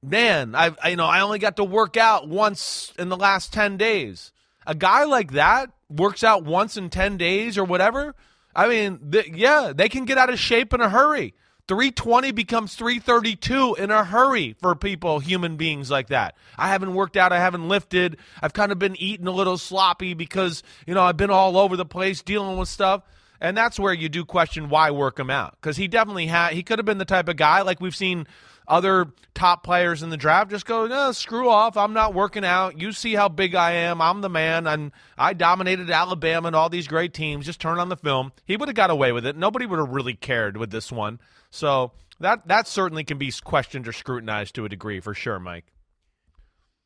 Man, 0.06 0.56
I, 0.56 0.72
I 0.84 0.90
you 0.90 0.96
know, 0.96 1.06
I 1.06 1.22
only 1.22 1.40
got 1.40 1.58
to 1.58 1.64
work 1.64 1.98
out 1.98 2.28
once 2.28 2.94
in 3.00 3.10
the 3.10 3.18
last 3.18 3.52
10 3.54 3.78
days. 3.78 4.32
A 4.68 4.76
guy 4.76 5.04
like 5.04 5.32
that, 5.34 5.72
works 5.90 6.24
out 6.24 6.44
once 6.44 6.78
in 6.78 6.90
10 6.90 7.18
days 7.18 7.58
or 7.58 7.64
whatever, 7.64 8.16
I 8.56 8.68
mean, 8.68 9.12
th- 9.12 9.28
yeah, 9.34 9.74
they 9.76 9.90
can 9.90 10.06
get 10.06 10.18
out 10.18 10.30
of 10.30 10.40
shape 10.40 10.74
in 10.74 10.82
a 10.82 10.90
hurry. 10.90 11.34
320 11.68 12.32
becomes 12.32 12.76
332 12.76 13.76
in 13.76 13.90
a 13.90 14.04
hurry 14.04 14.56
for 14.62 14.76
people, 14.76 15.20
human 15.20 15.58
beings 15.58 15.90
like 15.90 16.08
that. 16.08 16.36
I 16.58 16.70
haven't 16.70 16.94
worked 16.94 17.18
out, 17.18 17.34
I 17.34 17.40
haven't 17.40 17.68
lifted. 17.68 18.18
I've 18.42 18.54
kind 18.54 18.72
of 18.72 18.78
been 18.78 18.96
eating 18.98 19.28
a 19.28 19.32
little 19.32 19.58
sloppy 19.58 20.14
because, 20.14 20.62
you 20.86 20.94
know, 20.94 21.02
I've 21.02 21.18
been 21.18 21.32
all 21.32 21.58
over 21.58 21.76
the 21.76 21.86
place 21.86 22.22
dealing 22.22 22.58
with 22.58 22.70
stuff. 22.70 23.02
And 23.42 23.58
that's 23.58 23.80
where 23.80 23.94
you 23.94 24.10
do 24.10 24.24
question 24.24 24.70
why 24.70 24.92
work 24.92 25.20
him 25.20 25.30
out. 25.30 25.58
Because 25.60 25.76
he 25.76 25.88
definitely 25.88 26.28
had, 26.28 26.54
he 26.54 26.64
could 26.64 26.80
have 26.80 26.86
been 26.86 27.00
the 27.00 27.06
type 27.06 27.28
of 27.28 27.36
guy 27.36 27.64
like 27.64 27.82
we've 27.82 27.96
seen 27.96 28.28
other 28.68 29.14
top 29.34 29.64
players 29.64 30.02
in 30.02 30.10
the 30.10 30.18
draft 30.18 30.50
just 30.50 30.66
go, 30.66 31.12
screw 31.12 31.50
off. 31.50 31.78
I'm 31.78 31.94
not 31.94 32.14
working 32.14 32.46
out. 32.46 32.80
You 32.80 32.92
see 32.92 33.14
how 33.14 33.30
big 33.30 33.54
I 33.54 33.72
am. 33.72 34.02
I'm 34.02 34.22
the 34.22 34.30
man. 34.30 34.66
And 34.66 34.92
I 35.18 35.34
dominated 35.34 35.92
Alabama 35.92 36.48
and 36.48 36.56
all 36.56 36.70
these 36.70 36.88
great 36.88 37.14
teams. 37.14 37.46
Just 37.46 37.62
turn 37.62 37.80
on 37.80 37.90
the 37.90 37.98
film. 37.98 38.32
He 38.46 38.58
would 38.58 38.70
have 38.70 38.76
got 38.76 38.90
away 38.90 39.12
with 39.12 39.26
it. 39.26 39.36
Nobody 39.36 39.66
would 39.66 39.80
have 39.80 39.90
really 39.90 40.16
cared 40.16 40.58
with 40.58 40.72
this 40.72 40.92
one. 40.92 41.20
So 41.52 41.92
that 42.20 42.48
that 42.48 42.68
certainly 42.68 43.04
can 43.04 43.18
be 43.18 43.32
questioned 43.44 43.88
or 43.88 43.94
scrutinized 43.94 44.56
to 44.56 44.66
a 44.66 44.70
degree 44.70 45.00
for 45.00 45.14
sure, 45.14 45.40
Mike. 45.40 45.66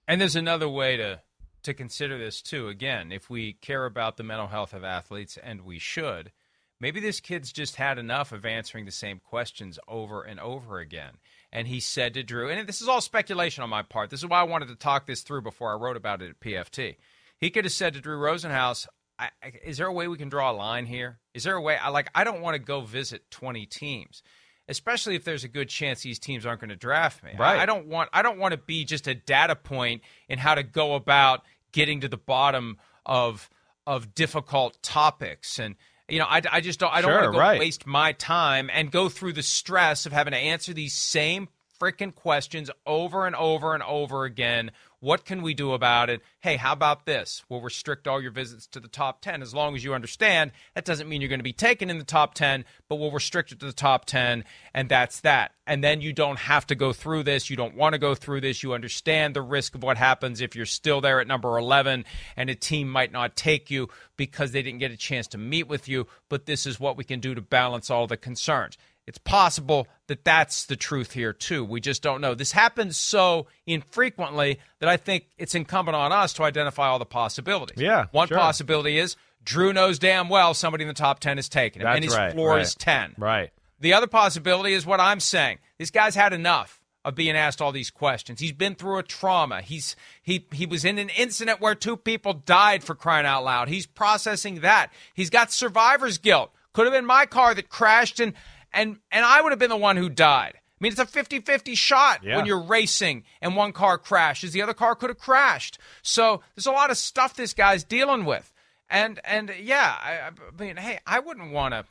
And 0.08 0.20
there's 0.20 0.36
another 0.36 0.68
way 0.68 0.98
to 0.98 1.22
to 1.64 1.74
consider 1.74 2.18
this 2.18 2.42
too. 2.42 2.68
Again, 2.68 3.12
if 3.12 3.30
we 3.30 3.54
care 3.54 3.86
about 3.86 4.18
the 4.18 4.24
mental 4.24 4.48
health 4.48 4.74
of 4.74 4.84
athletes, 4.84 5.38
and 5.42 5.62
we 5.62 5.78
should, 5.78 6.32
maybe 6.80 7.00
this 7.00 7.20
kid's 7.20 7.52
just 7.52 7.76
had 7.76 7.98
enough 7.98 8.32
of 8.32 8.46
answering 8.46 8.86
the 8.86 8.92
same 8.92 9.20
questions 9.20 9.78
over 9.88 10.24
and 10.24 10.40
over 10.40 10.80
again 10.80 11.18
and 11.52 11.68
he 11.68 11.80
said 11.80 12.14
to 12.14 12.24
Drew, 12.24 12.50
and 12.50 12.68
this 12.68 12.82
is 12.82 12.88
all 12.88 13.02
speculation 13.02 13.64
on 13.64 13.70
my 13.70 13.82
part. 13.82 14.10
This 14.10 14.22
is 14.22 14.28
why 14.28 14.39
I 14.39 14.43
wanted 14.43 14.68
to 14.70 14.76
talk 14.76 15.06
this 15.06 15.22
through 15.22 15.41
before 15.41 15.72
I 15.72 15.78
wrote 15.78 15.97
about 15.97 16.22
it 16.22 16.30
at 16.30 16.39
PFT. 16.39 16.97
He 17.39 17.50
could 17.50 17.66
have 17.66 17.74
said 17.74 17.93
to 17.93 18.02
Drew 18.02 18.18
Rosenhaus, 18.18 18.88
I, 19.18 19.30
I, 19.41 19.54
"Is 19.64 19.78
there 19.78 19.88
a 19.88 19.93
way 19.93 20.08
we 20.08 20.18
can 20.18 20.30
draw 20.30 20.52
a 20.52 20.54
line 20.54 20.86
here? 20.86 21.20
Is 21.34 21.43
there 21.43 21.56
a 21.56 21.62
way? 21.62 21.78
I 21.78 21.89
like. 21.89 22.10
I 22.14 22.24
don't 22.24 22.41
want 22.41 22.56
to 22.56 22.60
go 22.60 22.82
visit 22.82 23.30
twenty 23.32 23.66
teams." 23.66 24.24
Especially 24.68 25.16
if 25.16 25.24
there's 25.24 25.43
a 25.43 25.47
good 25.47 25.68
chance 25.68 26.04
these 26.04 26.20
teams 26.20 26.45
aren't 26.45 26.62
going 26.62 26.70
to 26.70 26.76
draft 26.76 27.24
me. 27.24 27.32
Right. 27.39 27.58
I, 27.58 27.64
I 27.64 27.66
don't 27.66 27.88
want. 27.88 28.10
I 28.14 28.22
don't 28.22 28.38
want 28.38 28.52
to 28.52 28.58
be 28.60 28.86
just 28.86 29.08
a 29.08 29.16
data 29.16 29.56
point 29.56 30.04
in 30.28 30.38
how 30.38 30.54
to 30.54 30.62
go 30.62 30.93
about 30.93 31.43
getting 31.72 32.02
to 32.02 32.08
the 32.08 32.18
bottom 32.18 32.78
of 33.06 33.50
of 33.88 34.14
difficult 34.14 34.78
topics 34.84 35.58
and 35.58 35.76
you 36.10 36.20
know, 36.20 36.26
I, 36.26 36.41
I 36.51 36.62
just 36.62 36.80
don't. 36.80 36.93
I 36.93 37.01
don't 37.01 37.12
sure, 37.12 37.22
want 37.22 37.34
to 37.34 37.39
right. 37.39 37.60
waste 37.60 37.86
my 37.86 38.14
time 38.14 38.70
and 38.72 38.91
go 38.91 39.10
through 39.10 39.34
the 39.34 39.43
stress 39.43 40.05
of 40.05 40.14
having 40.14 40.32
to 40.32 40.38
answer 40.38 40.74
these 40.74 40.93
same 40.93 41.47
freaking 41.80 42.14
questions 42.14 42.70
over 42.86 43.26
and 43.26 43.36
over 43.36 43.74
and 43.74 43.84
over 43.84 44.26
again. 44.26 44.72
What 45.02 45.24
can 45.24 45.41
we 45.41 45.54
do 45.54 45.72
about 45.72 46.10
it? 46.10 46.22
Hey, 46.41 46.58
how 46.58 46.74
about 46.74 47.06
this? 47.06 47.45
We'll 47.47 47.62
restrict 47.62 48.06
all 48.06 48.22
your 48.22 48.32
visits 48.32 48.68
to 48.68 48.82
the 48.82 48.89
top 48.89 49.22
10 49.22 49.41
as 49.41 49.54
long 49.54 49.74
as 49.74 49.84
you 49.84 49.93
understand 49.93 50.52
that 50.76 50.84
doesn't 50.84 51.08
mean 51.08 51.22
you're 51.22 51.30
going 51.30 51.39
to 51.39 51.43
be 51.43 51.54
taken 51.54 51.89
in 51.89 52.00
the 52.00 52.04
top 52.04 52.34
10, 52.34 52.66
but 52.89 52.97
we'll 52.97 53.12
restrict 53.12 53.54
it 53.54 53.62
to 53.62 53.66
the 53.66 53.72
top 53.72 54.04
10, 54.04 54.43
and 54.74 54.89
that's 54.89 55.22
that. 55.22 55.54
And 55.66 55.82
then 55.82 56.02
you 56.02 56.12
don't 56.12 56.39
have 56.39 56.68
to 56.68 56.76
go 56.76 56.91
through 56.91 57.24
this. 57.24 57.50
You 57.50 57.56
don't 57.56 57.76
want 57.76 57.93
to 57.93 58.00
go 58.00 58.14
through 58.14 58.41
this. 58.41 58.62
You 58.62 58.74
understand 58.74 59.36
the 59.36 59.41
risk 59.41 59.74
of 59.74 59.84
what 59.84 59.95
happens 59.95 60.41
if 60.41 60.54
you're 60.54 60.66
still 60.66 61.00
there 61.00 61.22
at 61.22 61.28
number 61.28 61.58
11 61.58 62.04
and 62.36 62.50
a 62.50 62.56
team 62.56 62.89
might 62.89 63.14
not 63.14 63.38
take 63.38 63.72
you 63.72 63.88
because 64.18 64.52
they 64.52 64.62
didn't 64.62 64.80
get 64.80 64.91
a 64.91 64.97
chance 64.97 65.28
to 65.28 65.38
meet 65.38 65.70
with 65.70 65.88
you, 65.88 66.08
but 66.28 66.45
this 66.45 66.66
is 66.66 66.78
what 66.78 66.97
we 66.97 67.06
can 67.06 67.22
do 67.22 67.34
to 67.36 67.41
balance 67.41 67.89
all 67.89 68.06
the 68.06 68.18
concerns. 68.18 68.78
It's 69.10 69.18
possible 69.18 69.88
that 70.05 70.24
that's 70.24 70.68
the 70.68 70.76
truth 70.76 71.14
here, 71.14 71.34
too. 71.34 71.66
We 71.66 71.82
just 71.82 72.03
don't 72.03 72.22
know. 72.22 72.36
This 72.36 72.51
happens 72.51 72.95
so 72.95 73.47
infrequently 73.66 74.60
that 74.80 74.88
I 74.88 74.97
think 74.97 75.26
it's 75.39 75.55
incumbent 75.55 75.95
on 75.95 76.12
us 76.12 76.32
to 76.34 76.43
identify 76.43 76.88
all 76.88 76.99
the 76.99 77.05
possibilities. 77.05 77.82
Yeah. 77.82 78.05
One 78.12 78.28
sure. 78.28 78.38
possibility 78.38 78.99
is 78.99 79.16
Drew 79.43 79.74
knows 79.74 79.97
damn 79.97 80.30
well 80.30 80.53
somebody 80.53 80.84
in 80.84 80.88
the 80.88 80.93
top 80.93 81.22
10 81.22 81.39
is 81.39 81.49
taking 81.49 81.82
him, 81.82 81.88
That's 81.88 81.95
and 81.95 82.05
his 82.05 82.16
right, 82.16 82.32
floor 82.32 82.51
right. 82.51 82.62
is 82.62 82.76
10. 82.76 83.16
Right. 83.18 83.49
The 83.80 83.93
other 83.93 84.05
possibility 84.05 84.74
is 84.74 84.86
what 84.86 84.99
I'm 84.99 85.20
saying. 85.20 85.57
This 85.80 85.89
guy's 85.89 86.14
had 86.14 86.32
enough 86.32 86.80
of 87.03 87.16
being 87.16 87.36
asked 87.36 87.64
all 87.64 87.72
these 87.72 87.89
questions. 87.89 88.39
He's 88.39 88.51
been 88.51 88.76
through 88.76 88.99
a 88.99 89.03
trauma. 89.03 89.62
He's 89.64 89.95
he 90.22 90.45
he 90.51 90.68
was 90.68 90.86
in 90.86 90.99
an 90.99 91.10
incident 91.18 91.62
where 91.62 91.74
two 91.74 91.97
people 91.97 92.34
died 92.34 92.84
for 92.84 92.93
crying 92.93 93.26
out 93.26 93.43
loud. 93.43 93.70
He's 93.70 93.88
processing 93.88 94.60
that. 94.60 94.91
He's 95.16 95.32
got 95.32 95.51
survivor's 95.51 96.20
guilt. 96.20 96.51
Could 96.74 96.86
have 96.86 96.93
been 96.93 97.05
my 97.05 97.26
car 97.26 97.55
that 97.55 97.70
crashed 97.70 98.20
and 98.20 98.34
and 98.74 98.97
and 99.11 99.26
I 99.26 99.41
would 99.41 99.51
have 99.51 99.59
been 99.59 99.70
the 99.70 99.78
one 99.78 99.97
who 99.97 100.09
died. 100.09 100.53
I 100.55 100.59
mean, 100.84 100.93
it's 100.93 101.01
a 101.01 101.05
50-50 101.05 101.76
shot 101.78 102.24
Yeah. 102.24 102.38
when 102.38 102.45
you're 102.45 102.63
racing 102.63 103.26
and 103.41 103.55
one 103.57 103.74
car 103.74 103.97
crashes, 103.97 104.53
the 104.53 104.61
other 104.61 104.74
car 104.74 104.95
could 104.95 105.09
have 105.09 105.20
crashed. 105.20 105.78
So 106.03 106.41
there's 106.55 106.67
a 106.67 106.72
lot 106.72 106.89
of 106.89 106.97
stuff 106.97 107.36
this 107.36 107.53
guy's 107.53 107.84
dealing 107.84 108.24
with. 108.24 108.53
And 108.89 109.20
and 109.26 109.53
yeah, 109.61 109.95
I, 110.01 110.30
I 110.30 110.32
mean, 110.63 110.78
hey, 110.78 110.99
I 111.05 111.20
wouldn't 111.20 111.51
want 111.51 111.74
to 111.74 111.86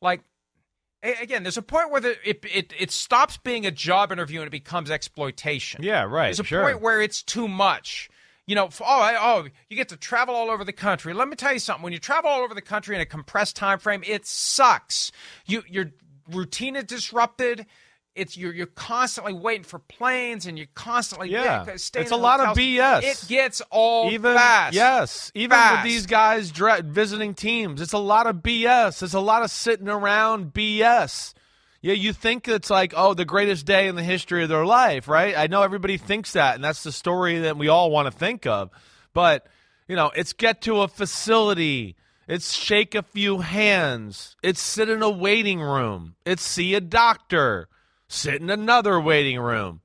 like 0.00 0.22
again, 1.02 1.42
there's 1.42 1.56
a 1.56 1.62
point 1.62 1.90
where 1.90 2.00
the, 2.00 2.16
it, 2.28 2.44
it 2.52 2.72
it 2.78 2.90
stops 2.90 3.36
being 3.38 3.66
a 3.66 3.70
job 3.70 4.10
interview 4.12 4.40
and 4.40 4.46
it 4.48 4.50
becomes 4.50 4.90
exploitation. 4.90 5.82
Yeah, 5.82 6.02
right, 6.04 6.26
There's 6.26 6.40
a 6.40 6.44
sure. 6.44 6.62
point 6.62 6.80
where 6.80 7.00
it's 7.00 7.22
too 7.22 7.46
much. 7.48 8.08
You 8.46 8.56
know, 8.56 8.66
f- 8.66 8.82
oh, 8.84 9.00
I, 9.00 9.16
oh, 9.20 9.46
you 9.68 9.76
get 9.76 9.90
to 9.90 9.96
travel 9.96 10.34
all 10.34 10.50
over 10.50 10.64
the 10.64 10.72
country. 10.72 11.12
Let 11.14 11.28
me 11.28 11.36
tell 11.36 11.52
you 11.52 11.60
something. 11.60 11.84
When 11.84 11.92
you 11.92 12.00
travel 12.00 12.30
all 12.30 12.40
over 12.40 12.54
the 12.54 12.62
country 12.62 12.96
in 12.96 13.00
a 13.00 13.06
compressed 13.06 13.54
time 13.54 13.78
frame, 13.78 14.02
it 14.04 14.26
sucks. 14.26 15.12
You 15.46 15.62
your 15.68 15.92
routine 16.32 16.76
is 16.76 16.84
disrupted. 16.84 17.66
It's 18.16 18.36
you're 18.36 18.52
you're 18.52 18.66
constantly 18.66 19.32
waiting 19.32 19.62
for 19.62 19.78
planes 19.78 20.44
and 20.46 20.58
you're 20.58 20.66
constantly 20.74 21.30
Yeah. 21.30 21.64
staying 21.76 22.02
It's 22.02 22.12
a 22.12 22.16
lot 22.16 22.40
of. 22.40 22.56
BS. 22.56 23.02
It 23.04 23.28
gets 23.28 23.62
all 23.70 24.10
even 24.10 24.34
fast. 24.34 24.74
yes, 24.74 25.30
even 25.34 25.50
Fast. 25.56 25.84
with 25.84 25.92
these 25.92 26.06
guys 26.06 26.50
dra- 26.50 26.82
visiting 26.82 27.34
teams, 27.34 27.80
it's 27.80 27.92
a 27.92 27.98
lot 27.98 28.26
of 28.26 28.36
BS. 28.36 29.02
It's 29.04 29.14
a 29.14 29.20
lot 29.20 29.42
of 29.44 29.50
sitting 29.50 29.88
around 29.88 30.52
BS. 30.52 31.34
Yeah, 31.82 31.94
you 31.94 32.12
think 32.12 32.46
it's 32.48 32.68
like, 32.68 32.92
oh, 32.96 33.14
the 33.14 33.24
greatest 33.24 33.64
day 33.64 33.86
in 33.88 33.94
the 33.94 34.02
history 34.02 34.42
of 34.42 34.48
their 34.50 34.66
life, 34.66 35.08
right? 35.08 35.34
I 35.38 35.46
know 35.46 35.62
everybody 35.62 35.96
thinks 35.96 36.32
that, 36.32 36.56
and 36.56 36.62
that's 36.64 36.82
the 36.82 36.92
story 36.92 37.38
that 37.38 37.56
we 37.56 37.68
all 37.68 37.90
want 37.90 38.04
to 38.10 38.12
think 38.18 38.44
of. 38.44 38.70
But 39.14 39.46
you 39.88 39.96
know, 39.96 40.10
it's 40.14 40.32
get 40.32 40.62
to 40.62 40.80
a 40.82 40.88
facility. 40.88 41.94
It's 42.30 42.54
shake 42.54 42.94
a 42.94 43.02
few 43.02 43.40
hands. 43.40 44.36
It's 44.40 44.60
sit 44.60 44.88
in 44.88 45.02
a 45.02 45.10
waiting 45.10 45.60
room. 45.60 46.14
It's 46.24 46.44
see 46.44 46.74
a 46.76 46.80
doctor. 46.80 47.68
Sit 48.06 48.40
in 48.40 48.50
another 48.50 49.00
waiting 49.00 49.40
room. 49.40 49.80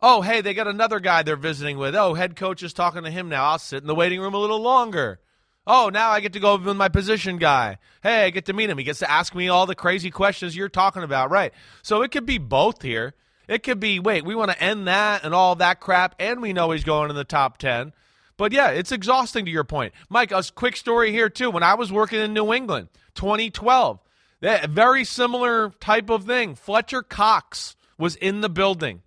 Oh, 0.00 0.22
hey, 0.22 0.40
they 0.40 0.54
got 0.54 0.66
another 0.66 0.98
guy 0.98 1.22
they're 1.22 1.36
visiting 1.36 1.76
with. 1.76 1.94
Oh, 1.94 2.14
head 2.14 2.36
coach 2.36 2.62
is 2.62 2.72
talking 2.72 3.02
to 3.02 3.10
him 3.10 3.28
now. 3.28 3.44
I'll 3.44 3.58
sit 3.58 3.82
in 3.82 3.86
the 3.86 3.94
waiting 3.94 4.18
room 4.18 4.32
a 4.32 4.38
little 4.38 4.62
longer. 4.62 5.20
Oh, 5.66 5.90
now 5.92 6.08
I 6.08 6.20
get 6.20 6.32
to 6.32 6.40
go 6.40 6.56
with 6.56 6.74
my 6.74 6.88
position 6.88 7.36
guy. 7.36 7.76
Hey, 8.02 8.24
I 8.24 8.30
get 8.30 8.46
to 8.46 8.54
meet 8.54 8.70
him. 8.70 8.78
He 8.78 8.84
gets 8.84 9.00
to 9.00 9.10
ask 9.10 9.34
me 9.34 9.50
all 9.50 9.66
the 9.66 9.74
crazy 9.74 10.10
questions 10.10 10.56
you're 10.56 10.70
talking 10.70 11.02
about, 11.02 11.30
right? 11.30 11.52
So 11.82 12.00
it 12.00 12.12
could 12.12 12.24
be 12.24 12.38
both 12.38 12.80
here. 12.80 13.12
It 13.46 13.62
could 13.62 13.78
be, 13.78 14.00
wait, 14.00 14.24
we 14.24 14.34
want 14.34 14.50
to 14.50 14.62
end 14.62 14.88
that 14.88 15.22
and 15.22 15.34
all 15.34 15.54
that 15.56 15.80
crap, 15.80 16.14
and 16.18 16.40
we 16.40 16.54
know 16.54 16.70
he's 16.70 16.82
going 16.82 17.10
in 17.10 17.16
the 17.16 17.24
top 17.24 17.58
10. 17.58 17.92
But 18.40 18.52
yeah, 18.52 18.70
it's 18.70 18.90
exhausting 18.90 19.44
to 19.44 19.50
your 19.50 19.64
point. 19.64 19.92
Mike, 20.08 20.32
a 20.32 20.42
quick 20.54 20.74
story 20.74 21.12
here, 21.12 21.28
too. 21.28 21.50
When 21.50 21.62
I 21.62 21.74
was 21.74 21.92
working 21.92 22.20
in 22.20 22.32
New 22.32 22.54
England, 22.54 22.88
2012, 23.14 24.00
that 24.40 24.70
very 24.70 25.04
similar 25.04 25.72
type 25.78 26.08
of 26.08 26.24
thing. 26.24 26.54
Fletcher 26.54 27.02
Cox 27.02 27.76
was 27.98 28.16
in 28.16 28.40
the 28.40 28.48
building. 28.48 29.02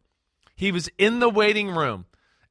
He 0.56 0.72
was 0.72 0.88
in 1.00 1.20
the 1.20 1.30
waiting 1.30 1.72
room 1.72 2.06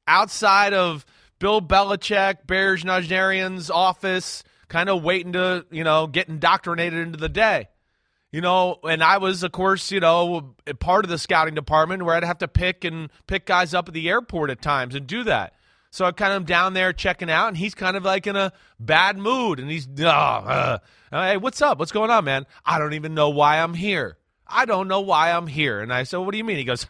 outside 0.09 0.73
of 0.73 1.05
Bill 1.39 1.61
Belichick, 1.61 2.45
Berj 2.45 2.83
Najarian's 2.83 3.69
office, 3.71 4.43
kind 4.67 4.89
of 4.89 5.05
waiting 5.05 5.31
to, 5.31 5.65
you 5.71 5.85
know, 5.85 6.05
get 6.05 6.27
indoctrinated 6.27 6.99
into 6.99 7.17
the 7.17 7.29
day. 7.29 7.69
You 8.33 8.41
know, 8.41 8.79
and 8.83 9.01
I 9.01 9.19
was, 9.19 9.41
of 9.41 9.53
course, 9.53 9.89
you 9.89 10.01
know, 10.01 10.53
part 10.81 11.05
of 11.05 11.09
the 11.09 11.17
scouting 11.17 11.55
department 11.55 12.03
where 12.03 12.15
I'd 12.15 12.25
have 12.25 12.39
to 12.39 12.49
pick 12.49 12.83
and 12.83 13.09
pick 13.25 13.45
guys 13.45 13.73
up 13.73 13.87
at 13.87 13.93
the 13.93 14.09
airport 14.09 14.49
at 14.49 14.61
times 14.61 14.95
and 14.95 15.07
do 15.07 15.23
that. 15.23 15.53
So 15.93 16.05
I 16.05 16.11
kind 16.11 16.33
of 16.33 16.47
down 16.47 16.73
there 16.73 16.91
checking 16.91 17.29
out, 17.29 17.49
and 17.49 17.55
he's 17.55 17.75
kind 17.75 17.95
of 17.95 18.03
like 18.03 18.25
in 18.25 18.35
a 18.35 18.51
bad 18.79 19.15
mood, 19.15 19.59
and 19.59 19.69
he's, 19.69 19.87
oh, 19.99 20.07
uh, 20.07 20.79
hey, 21.11 21.37
what's 21.37 21.61
up? 21.61 21.77
What's 21.77 21.91
going 21.91 22.09
on, 22.09 22.25
man? 22.25 22.47
I 22.65 22.79
don't 22.79 22.93
even 22.93 23.13
know 23.13 23.29
why 23.29 23.59
I'm 23.59 23.75
here. 23.75 24.17
I 24.47 24.65
don't 24.65 24.87
know 24.87 25.01
why 25.01 25.31
I'm 25.31 25.45
here. 25.45 25.81
And 25.81 25.93
I 25.93 26.01
said, 26.01 26.17
what 26.17 26.31
do 26.31 26.39
you 26.39 26.43
mean? 26.43 26.57
He 26.57 26.63
goes, 26.63 26.87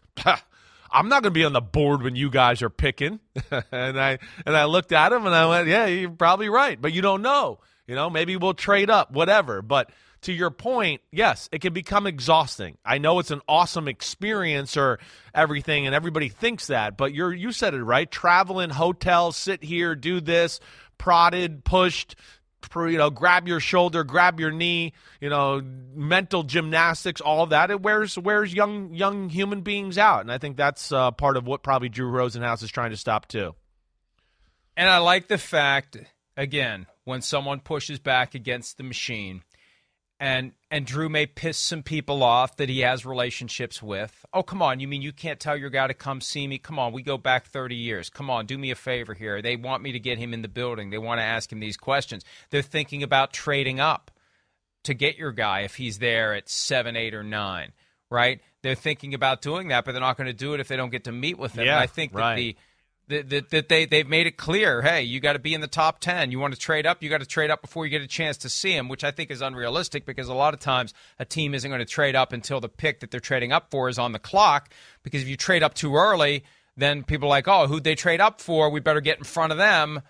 I'm 0.90 1.10
not 1.10 1.22
going 1.22 1.32
to 1.34 1.38
be 1.38 1.44
on 1.44 1.52
the 1.52 1.60
board 1.60 2.02
when 2.02 2.16
you 2.16 2.30
guys 2.30 2.62
are 2.62 2.70
picking. 2.70 3.20
and 3.74 4.00
I 4.00 4.20
and 4.46 4.56
I 4.56 4.64
looked 4.66 4.94
at 4.94 5.12
him 5.12 5.26
and 5.26 5.36
I 5.36 5.48
went, 5.48 5.68
yeah, 5.68 5.86
you're 5.86 6.10
probably 6.10 6.48
right, 6.48 6.82
but 6.82 6.94
you 6.94 7.02
don't 7.02 7.22
know. 7.22 7.60
You 7.86 7.96
know, 7.96 8.10
maybe 8.10 8.38
we'll 8.38 8.54
trade 8.54 8.90
up, 8.90 9.12
whatever. 9.12 9.62
But 9.62 9.90
to 10.24 10.34
your 10.34 10.52
point, 10.52 11.02
yes, 11.12 11.50
it 11.52 11.62
can 11.62 11.74
become 11.74 12.08
exhausting. 12.08 12.78
I 12.84 12.98
know 12.98 13.20
it's 13.20 13.32
an 13.32 13.42
awesome 13.48 13.88
experience 13.88 14.76
or 14.76 15.00
everything, 15.34 15.86
and 15.86 15.94
everybody 15.94 16.30
thinks 16.30 16.68
that, 16.68 16.98
but 16.98 17.14
you're 17.14 17.34
you 17.34 17.52
said 17.52 17.74
it 17.74 17.84
right. 17.84 18.10
Traveling, 18.10 18.70
hotels, 18.70 19.38
sit 19.38 19.64
here, 19.64 19.96
do 19.96 20.22
this, 20.22 20.60
prodded, 20.98 21.64
pushed, 21.64 22.16
you 22.76 22.98
know, 22.98 23.10
grab 23.10 23.48
your 23.48 23.60
shoulder, 23.60 24.04
grab 24.04 24.40
your 24.40 24.52
knee, 24.52 24.94
you 25.20 25.30
know, 25.30 25.62
mental 25.94 26.44
gymnastics, 26.44 27.22
all 27.22 27.46
that. 27.48 27.70
It 27.70 27.82
wears 27.82 28.18
wears 28.18 28.54
young 28.54 28.94
young 28.94 29.30
human 29.30 29.62
beings 29.62 29.98
out, 29.98 30.22
and 30.22 30.32
I 30.32 30.38
think 30.38 30.58
that's 30.58 30.92
uh, 30.92 31.12
part 31.12 31.38
of 31.38 31.46
what 31.46 31.64
probably 31.64 31.90
Drew 31.90 32.10
Rosenhaus 32.12 32.64
is 32.64 32.72
trying 32.72 32.92
to 32.92 32.98
stop 32.98 33.28
too. 33.28 33.56
And 34.76 34.90
I 34.90 35.00
like 35.00 35.28
the 35.28 35.38
fact 35.38 35.98
again 36.38 36.88
when 37.04 37.22
someone 37.22 37.60
pushes 37.60 38.00
back 38.00 38.34
against 38.34 38.78
the 38.78 38.84
machine 38.84 39.44
and 40.20 40.54
and 40.72 40.86
Drew 40.86 41.10
may 41.10 41.26
piss 41.26 41.58
some 41.58 41.84
people 41.84 42.24
off 42.24 42.58
that 42.58 42.70
he 42.70 42.80
has 42.80 43.06
relationships 43.06 43.84
with. 43.84 44.26
Oh, 44.34 44.42
come 44.42 44.62
on. 44.62 44.80
You 44.80 44.88
mean 44.88 45.02
you 45.02 45.12
can't 45.12 45.40
tell 45.40 45.58
your 45.58 45.70
guy 45.70 45.88
to 45.88 45.94
come 45.94 46.22
see 46.22 46.48
me? 46.48 46.58
Come 46.58 46.80
on. 46.80 46.94
We 46.94 47.04
go 47.04 47.18
back 47.18 47.46
30 47.46 47.76
years. 47.76 48.10
Come 48.10 48.30
on. 48.30 48.46
Do 48.46 48.58
me 48.58 48.72
a 48.72 48.76
favor 48.76 49.14
here. 49.14 49.42
They 49.42 49.56
want 49.56 49.84
me 49.84 49.92
to 49.92 50.00
get 50.00 50.18
him 50.18 50.34
in 50.34 50.42
the 50.42 50.48
building. 50.48 50.90
They 50.90 50.98
want 50.98 51.20
to 51.20 51.24
ask 51.24 51.52
him 51.52 51.60
these 51.60 51.78
questions. 51.78 52.24
They're 52.50 52.62
thinking 52.62 53.04
about 53.04 53.34
trading 53.34 53.80
up 53.80 54.12
to 54.84 54.94
get 54.94 55.18
your 55.18 55.32
guy 55.32 55.62
if 55.62 55.76
he's 55.76 56.00
there 56.00 56.34
at 56.34 56.50
7, 56.50 56.96
8 56.96 57.14
or 57.14 57.24
9, 57.24 57.72
right? 58.10 58.42
They're 58.62 58.76
thinking 58.76 59.14
about 59.14 59.42
doing 59.42 59.70
that, 59.70 59.86
but 59.86 59.92
they're 59.92 60.02
not 60.02 60.18
going 60.18 60.28
to 60.28 60.34
do 60.34 60.54
it 60.54 60.60
if 60.60 60.68
they 60.68 60.78
don't 60.78 60.90
get 60.90 61.04
to 61.06 61.12
meet 61.12 61.38
with 61.38 61.54
him. 61.54 61.66
Yeah, 61.66 61.80
I 61.80 61.88
think 61.88 62.14
that 62.14 62.20
right. 62.20 62.36
the 62.36 62.56
that, 63.08 63.50
that, 63.50 63.70
they 63.70 63.86
they've 63.86 64.08
made 64.08 64.28
it 64.28 64.38
clear. 64.38 64.82
Hey, 64.82 65.04
you 65.04 65.20
got 65.20 65.34
to 65.34 65.40
be 65.40 65.54
in 65.54 65.62
the 65.62 65.68
top 65.68 66.00
ten. 66.00 66.32
You 66.32 66.40
want 66.40 66.54
to 66.54 66.60
trade 66.60 66.86
up, 66.86 67.04
you 67.04 67.10
got 67.10 67.20
to 67.20 67.26
trade 67.26 67.52
up 67.52 67.62
before 67.62 67.86
you 67.86 67.92
get 67.92 68.02
a 68.02 68.08
chance 68.08 68.38
to 68.38 68.50
see 68.50 68.72
him, 68.72 68.88
which 68.90 69.04
I 69.04 69.12
think 69.12 69.30
is 69.32 69.42
unrealistic 69.42 70.06
because 70.06 70.30
a 70.30 70.34
lot 70.34 70.54
of 70.54 70.60
times 70.60 70.94
a 71.20 71.26
team 71.26 71.54
isn't 71.54 71.70
going 71.70 71.80
to 71.80 71.86
trade 71.86 72.16
up 72.16 72.34
until 72.34 72.60
the 72.60 72.70
pick 72.70 73.02
that 73.02 73.12
they're 73.12 73.20
trading 73.20 73.52
up 73.52 73.72
for 73.72 73.90
is 73.90 74.00
on 74.00 74.12
the 74.12 74.20
clock. 74.20 74.70
Because 75.04 75.22
if 75.22 75.28
you 75.28 75.38
trade 75.38 75.64
up 75.64 75.74
too 75.74 75.96
early, 75.96 76.44
then 76.78 77.04
people 77.04 77.28
are 77.28 77.30
like, 77.30 77.48
oh, 77.48 77.68
who'd 77.68 77.84
they 77.84 77.96
trade 77.96 78.22
up 78.22 78.42
for? 78.42 78.70
We 78.70 78.80
better 78.80 79.02
get 79.02 79.18
in 79.18 79.24
front 79.24 79.52
of 79.52 79.58
them 79.58 80.02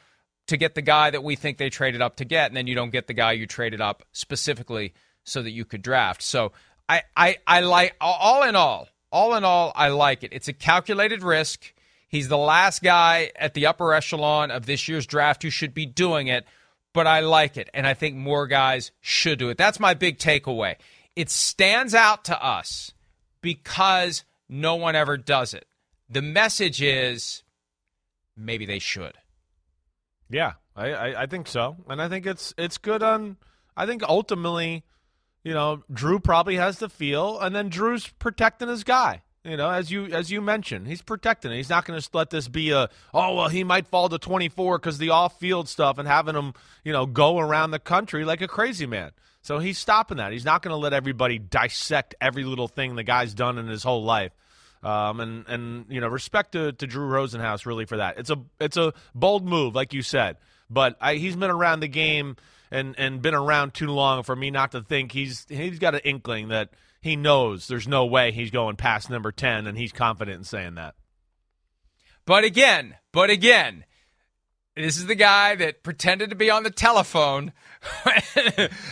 to 0.48 0.58
get 0.58 0.76
the 0.76 0.82
guy 0.82 1.10
that 1.10 1.24
we 1.24 1.36
think 1.36 1.58
they 1.58 1.70
traded 1.70 2.02
up 2.02 2.18
to 2.18 2.26
get, 2.26 2.48
and 2.48 2.58
then 2.58 2.68
you 2.68 2.76
don't 2.76 2.92
get 2.92 3.08
the 3.08 3.14
guy 3.14 3.32
you 3.32 3.48
traded 3.48 3.82
up 3.82 4.04
specifically 4.12 4.94
so 5.24 5.42
that 5.42 5.52
you 5.52 5.66
could 5.66 5.82
draft. 5.82 6.22
So 6.22 6.52
I 6.88 7.04
I, 7.16 7.38
I 7.48 7.62
like 7.62 7.96
all 8.00 8.44
in 8.44 8.56
all, 8.56 8.88
all 9.12 9.36
in 9.36 9.44
all, 9.44 9.72
I 9.76 9.88
like 9.88 10.24
it. 10.24 10.34
It's 10.34 10.50
a 10.50 10.54
calculated 10.54 11.24
risk 11.24 11.74
He's 12.14 12.28
the 12.28 12.38
last 12.38 12.84
guy 12.84 13.32
at 13.36 13.56
the 13.56 13.66
upper 13.66 13.92
echelon 13.92 14.52
of 14.52 14.68
this 14.68 14.88
year's 14.88 15.08
draft 15.08 15.42
who 15.42 15.50
should 15.50 15.74
be 15.74 15.88
doing 15.88 16.28
it, 16.28 16.46
but 16.94 17.08
I 17.08 17.22
like 17.22 17.58
it, 17.58 17.72
and 17.74 17.88
I 17.88 17.96
think 17.96 18.16
more 18.16 18.46
guys 18.46 18.92
should 19.02 19.40
do 19.40 19.50
it. 19.50 19.58
That's 19.58 19.80
my 19.80 19.96
big 19.96 20.20
takeaway. 20.20 20.76
It 21.16 21.32
stands 21.32 21.96
out 21.96 22.26
to 22.26 22.40
us 22.40 22.94
because 23.42 24.26
no 24.48 24.76
one 24.76 24.96
ever 24.96 25.18
does 25.18 25.56
it. 25.56 25.66
The 26.08 26.22
message 26.22 26.84
is 26.84 27.42
maybe 28.38 28.68
they 28.68 28.78
should. 28.78 29.18
Yeah, 30.30 30.54
I, 30.76 30.92
I, 30.94 31.22
I 31.24 31.26
think 31.26 31.48
so, 31.48 31.78
and 31.90 32.00
I 32.00 32.10
think 32.10 32.28
it's 32.28 32.54
it's 32.60 32.78
good 32.78 33.02
on. 33.02 33.38
I 33.76 33.88
think 33.88 34.04
ultimately, 34.04 34.84
you 35.44 35.56
know, 35.56 35.84
Drew 35.92 36.20
probably 36.20 36.58
has 36.58 36.78
the 36.78 36.90
feel, 36.90 37.40
and 37.40 37.56
then 37.56 37.70
Drew's 37.70 38.08
protecting 38.08 38.68
his 38.68 38.84
guy. 38.84 39.24
You 39.46 39.58
know, 39.58 39.70
as 39.70 39.92
you 39.92 40.06
as 40.06 40.32
you 40.32 40.40
mentioned, 40.42 40.88
he's 40.88 41.02
protecting 41.02 41.52
it. 41.52 41.58
He's 41.58 41.70
not 41.70 41.84
going 41.84 42.00
to 42.00 42.10
let 42.14 42.30
this 42.30 42.48
be 42.48 42.72
a 42.72 42.90
oh 43.14 43.36
well 43.36 43.50
he 43.50 43.66
might 43.66 43.88
fall 43.88 44.08
to 44.08 44.18
24 44.18 44.78
because 44.78 44.98
the 44.98 45.10
off 45.10 45.38
field 45.38 45.68
stuff 45.68 45.98
and 45.98 46.08
having 46.08 46.36
him 46.36 46.54
you 46.86 46.94
know 46.94 47.06
go 47.06 47.40
around 47.40 47.72
the 47.72 47.80
country 47.80 48.24
like 48.24 48.42
a 48.42 48.48
crazy 48.48 48.86
man. 48.86 49.12
So 49.42 49.60
he's 49.60 49.78
stopping 49.78 50.18
that. 50.18 50.32
He's 50.32 50.46
not 50.46 50.62
going 50.62 50.72
to 50.72 50.78
let 50.78 50.94
everybody 50.94 51.38
dissect 51.38 52.16
every 52.22 52.46
little 52.46 52.70
thing 52.70 52.96
the 52.96 53.04
guy's 53.04 53.34
done 53.34 53.58
in 53.58 53.68
his 53.68 53.84
whole 53.84 54.06
life. 54.06 54.32
Um, 54.82 55.20
and 55.20 55.46
and 55.48 55.86
you 55.90 56.00
know 56.00 56.08
respect 56.08 56.54
to, 56.54 56.72
to 56.72 56.88
Drew 56.88 57.10
Rosenhaus 57.10 57.66
really 57.66 57.86
for 57.86 57.98
that. 57.98 58.18
It's 58.20 58.30
a 58.30 58.38
it's 58.62 58.78
a 58.78 58.94
bold 59.14 59.46
move, 59.46 59.76
like 59.76 59.94
you 59.94 60.04
said, 60.04 60.38
but 60.70 60.96
I, 61.02 61.16
he's 61.16 61.36
been 61.36 61.52
around 61.52 61.82
the 61.82 61.90
game 61.90 62.38
and 62.72 62.96
and 62.98 63.22
been 63.22 63.36
around 63.36 63.74
too 63.74 63.88
long 63.88 64.24
for 64.24 64.36
me 64.36 64.52
not 64.52 64.72
to 64.72 64.82
think 64.82 65.12
he's 65.12 65.46
he's 65.50 65.80
got 65.80 65.96
an 65.96 66.02
inkling 66.06 66.48
that 66.50 66.70
he 67.04 67.18
knows 67.18 67.68
there's 67.68 67.88
no 67.88 68.06
way 68.06 68.32
he's 68.32 68.50
going 68.50 68.78
past 68.78 69.10
number 69.10 69.34
10, 69.34 69.68
and 69.68 69.78
he's 69.78 69.92
confident 69.92 70.38
in 70.38 70.44
saying 70.46 70.76
that. 70.76 70.96
But 72.26 72.46
again, 72.46 72.96
but 73.12 73.30
again, 73.30 73.84
this 74.78 74.96
is 74.96 75.06
the 75.06 75.14
guy 75.14 75.56
that 75.56 75.84
pretended 75.84 76.30
to 76.30 76.36
be 76.38 76.50
on 76.50 76.64
the 76.64 76.72
telephone 76.72 77.52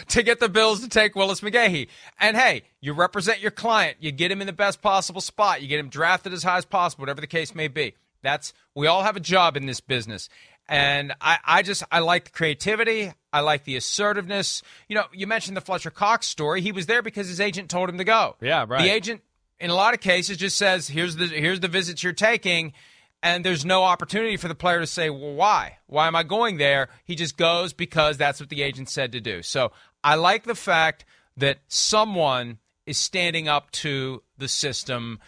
to 0.09 0.23
get 0.23 0.41
the 0.41 0.49
Bills 0.49 0.81
to 0.81 0.89
take 0.89 1.15
Willis 1.15 1.39
McGahee. 1.39 1.87
And 2.19 2.35
hey, 2.35 2.63
you 2.81 2.91
represent 2.91 3.39
your 3.39 3.49
client. 3.49 3.95
You 4.01 4.11
get 4.11 4.29
him 4.29 4.41
in 4.41 4.47
the 4.47 4.51
best 4.51 4.81
possible 4.81 5.21
spot. 5.21 5.61
You 5.61 5.69
get 5.69 5.79
him 5.79 5.87
drafted 5.87 6.33
as 6.33 6.43
high 6.43 6.57
as 6.57 6.65
possible, 6.65 7.03
whatever 7.03 7.21
the 7.21 7.27
case 7.27 7.55
may 7.55 7.69
be. 7.69 7.93
That's 8.21 8.53
we 8.75 8.87
all 8.87 9.03
have 9.03 9.15
a 9.15 9.21
job 9.21 9.55
in 9.55 9.67
this 9.67 9.79
business. 9.79 10.27
And 10.67 11.13
I, 11.19 11.37
I 11.45 11.61
just 11.63 11.83
I 11.91 11.99
like 11.99 12.25
the 12.25 12.31
creativity. 12.31 13.11
I 13.33 13.41
like 13.41 13.65
the 13.65 13.75
assertiveness. 13.75 14.61
You 14.87 14.95
know, 14.95 15.05
you 15.13 15.27
mentioned 15.27 15.57
the 15.57 15.61
Fletcher 15.61 15.91
Cox 15.91 16.27
story. 16.27 16.61
He 16.61 16.71
was 16.71 16.85
there 16.85 17.01
because 17.01 17.27
his 17.27 17.39
agent 17.39 17.69
told 17.69 17.89
him 17.89 17.97
to 17.97 18.03
go. 18.03 18.35
Yeah, 18.41 18.65
right. 18.67 18.81
The 18.81 18.89
agent, 18.89 19.21
in 19.59 19.69
a 19.69 19.75
lot 19.75 19.93
of 19.93 19.99
cases, 19.99 20.37
just 20.37 20.57
says, 20.57 20.87
"Here's 20.87 21.15
the 21.17 21.27
here's 21.27 21.59
the 21.59 21.67
visits 21.67 22.03
you're 22.03 22.13
taking," 22.13 22.73
and 23.21 23.43
there's 23.43 23.65
no 23.65 23.83
opportunity 23.83 24.37
for 24.37 24.47
the 24.47 24.55
player 24.55 24.79
to 24.79 24.87
say, 24.87 25.09
"Well, 25.09 25.33
why? 25.33 25.77
Why 25.87 26.07
am 26.07 26.15
I 26.15 26.23
going 26.23 26.57
there?" 26.57 26.89
He 27.03 27.15
just 27.15 27.37
goes 27.37 27.73
because 27.73 28.17
that's 28.17 28.39
what 28.39 28.49
the 28.49 28.61
agent 28.61 28.89
said 28.89 29.11
to 29.11 29.21
do. 29.21 29.41
So 29.41 29.73
I 30.03 30.15
like 30.15 30.43
the 30.43 30.55
fact 30.55 31.05
that 31.37 31.59
someone 31.67 32.59
is 32.85 32.97
standing 32.97 33.47
up 33.47 33.71
to 33.71 34.23
the 34.37 34.47
system. 34.47 35.19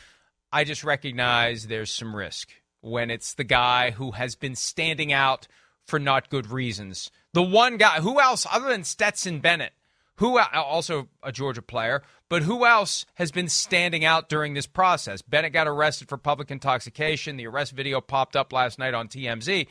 I 0.51 0.63
just 0.63 0.83
recognize 0.83 1.67
there's 1.67 1.91
some 1.91 2.15
risk 2.15 2.49
when 2.83 3.09
it's 3.09 3.33
the 3.33 3.43
guy 3.43 3.91
who 3.91 4.11
has 4.11 4.35
been 4.35 4.55
standing 4.55 5.13
out 5.13 5.47
for 5.85 5.99
not 5.99 6.29
good 6.29 6.51
reasons. 6.51 7.09
The 7.33 7.41
one 7.41 7.77
guy, 7.77 8.01
who 8.01 8.19
else 8.19 8.45
other 8.51 8.67
than 8.67 8.83
Stetson 8.83 9.39
Bennett, 9.39 9.73
who 10.17 10.37
also 10.37 11.07
a 11.23 11.31
Georgia 11.31 11.61
player, 11.61 12.03
but 12.29 12.43
who 12.43 12.65
else 12.65 13.05
has 13.15 13.31
been 13.31 13.47
standing 13.47 14.05
out 14.05 14.29
during 14.29 14.53
this 14.53 14.67
process? 14.67 15.21
Bennett 15.21 15.53
got 15.53 15.67
arrested 15.67 16.09
for 16.09 16.17
public 16.17 16.51
intoxication. 16.51 17.37
The 17.37 17.47
arrest 17.47 17.71
video 17.71 18.01
popped 18.01 18.35
up 18.35 18.53
last 18.53 18.77
night 18.77 18.93
on 18.93 19.07
TMZ. 19.07 19.67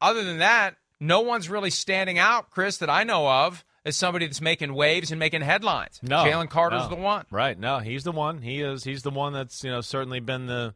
Other 0.00 0.24
than 0.24 0.38
that, 0.38 0.76
no 0.98 1.20
one's 1.20 1.48
really 1.48 1.70
standing 1.70 2.18
out, 2.18 2.50
Chris, 2.50 2.78
that 2.78 2.90
I 2.90 3.04
know 3.04 3.28
of 3.28 3.64
as 3.84 3.96
somebody 3.96 4.26
that's 4.26 4.40
making 4.40 4.74
waves 4.74 5.10
and 5.10 5.18
making 5.18 5.40
headlines. 5.42 6.00
No, 6.02 6.24
Jalen 6.24 6.50
Carter's 6.50 6.82
no. 6.82 6.88
the 6.90 6.96
one. 6.96 7.24
Right. 7.30 7.58
No, 7.58 7.78
he's 7.78 8.04
the 8.04 8.12
one. 8.12 8.42
He 8.42 8.60
is. 8.60 8.84
He's 8.84 9.02
the 9.02 9.10
one 9.10 9.32
that's 9.32 9.64
you 9.64 9.70
know 9.70 9.80
certainly 9.80 10.20
been 10.20 10.46
the 10.46 10.74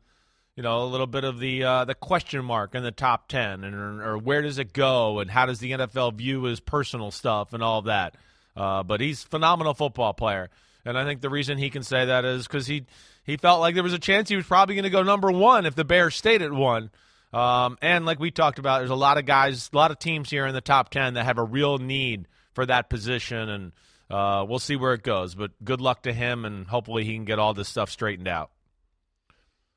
you 0.57 0.63
know, 0.63 0.85
a 0.85 0.87
little 0.87 1.07
bit 1.07 1.25
of 1.25 1.39
the 1.41 1.65
uh, 1.65 1.85
the 1.85 1.95
question 1.95 2.45
mark 2.45 2.75
in 2.75 2.83
the 2.83 2.93
top 2.93 3.29
ten, 3.29 3.65
and 3.65 3.75
or 3.75 4.17
where 4.17 4.43
does 4.43 4.59
it 4.59 4.73
go, 4.73 5.19
and 5.19 5.31
how 5.31 5.47
does 5.47 5.59
the 5.59 5.73
NFL 5.73 6.15
view 6.15 6.45
his 6.45 6.61
personal 6.61 7.11
stuff 7.11 7.53
and 7.53 7.63
all 7.63 7.81
of 7.81 7.87
that. 7.87 8.15
Uh, 8.57 8.85
but 8.85 9.01
he's 9.01 9.23
phenomenal 9.23 9.75
football 9.75 10.15
player, 10.15 10.51
and 10.85 10.97
I 10.97 11.05
think 11.05 11.21
the 11.21 11.31
reason 11.31 11.59
he 11.59 11.71
can 11.71 11.83
say 11.83 12.05
that 12.05 12.25
is 12.25 12.47
because 12.47 12.69
he 12.69 12.85
he 13.25 13.37
felt 13.37 13.61
like 13.61 13.75
there 13.75 13.83
was 13.83 13.95
a 13.95 13.99
chance 13.99 14.29
he 14.29 14.37
was 14.37 14.47
probably 14.47 14.77
going 14.77 14.85
to 14.85 14.91
go 14.91 15.03
number 15.03 15.33
one 15.33 15.67
if 15.67 15.75
the 15.75 15.85
Bears 15.85 16.15
stayed 16.15 16.43
at 16.43 16.53
one. 16.53 16.91
Um, 17.33 17.79
and 17.83 18.07
like 18.07 18.21
we 18.21 18.31
talked 18.31 18.61
about, 18.61 18.79
there's 18.79 18.91
a 18.91 18.95
lot 18.95 19.19
of 19.19 19.27
guys, 19.27 19.71
a 19.73 19.77
lot 19.77 19.91
of 19.91 19.99
teams 19.99 20.31
here 20.31 20.47
in 20.47 20.55
the 20.55 20.61
top 20.61 20.91
ten 20.91 21.15
that 21.15 21.25
have 21.25 21.39
a 21.39 21.43
real 21.43 21.79
need 21.79 22.29
for 22.53 22.65
that 22.65 22.89
position, 22.89 23.49
and 23.49 23.73
uh, 24.09 24.47
we'll 24.49 24.61
see 24.61 24.77
where 24.77 24.95
it 24.95 25.03
goes. 25.03 25.35
But 25.35 25.51
good 25.65 25.81
luck 25.81 26.03
to 26.03 26.13
him, 26.13 26.45
and 26.45 26.65
hopefully 26.65 27.03
he 27.03 27.15
can 27.15 27.25
get 27.25 27.41
all 27.41 27.55
this 27.55 27.69
stuff 27.69 27.91
straightened 27.91 28.29
out. 28.29 28.53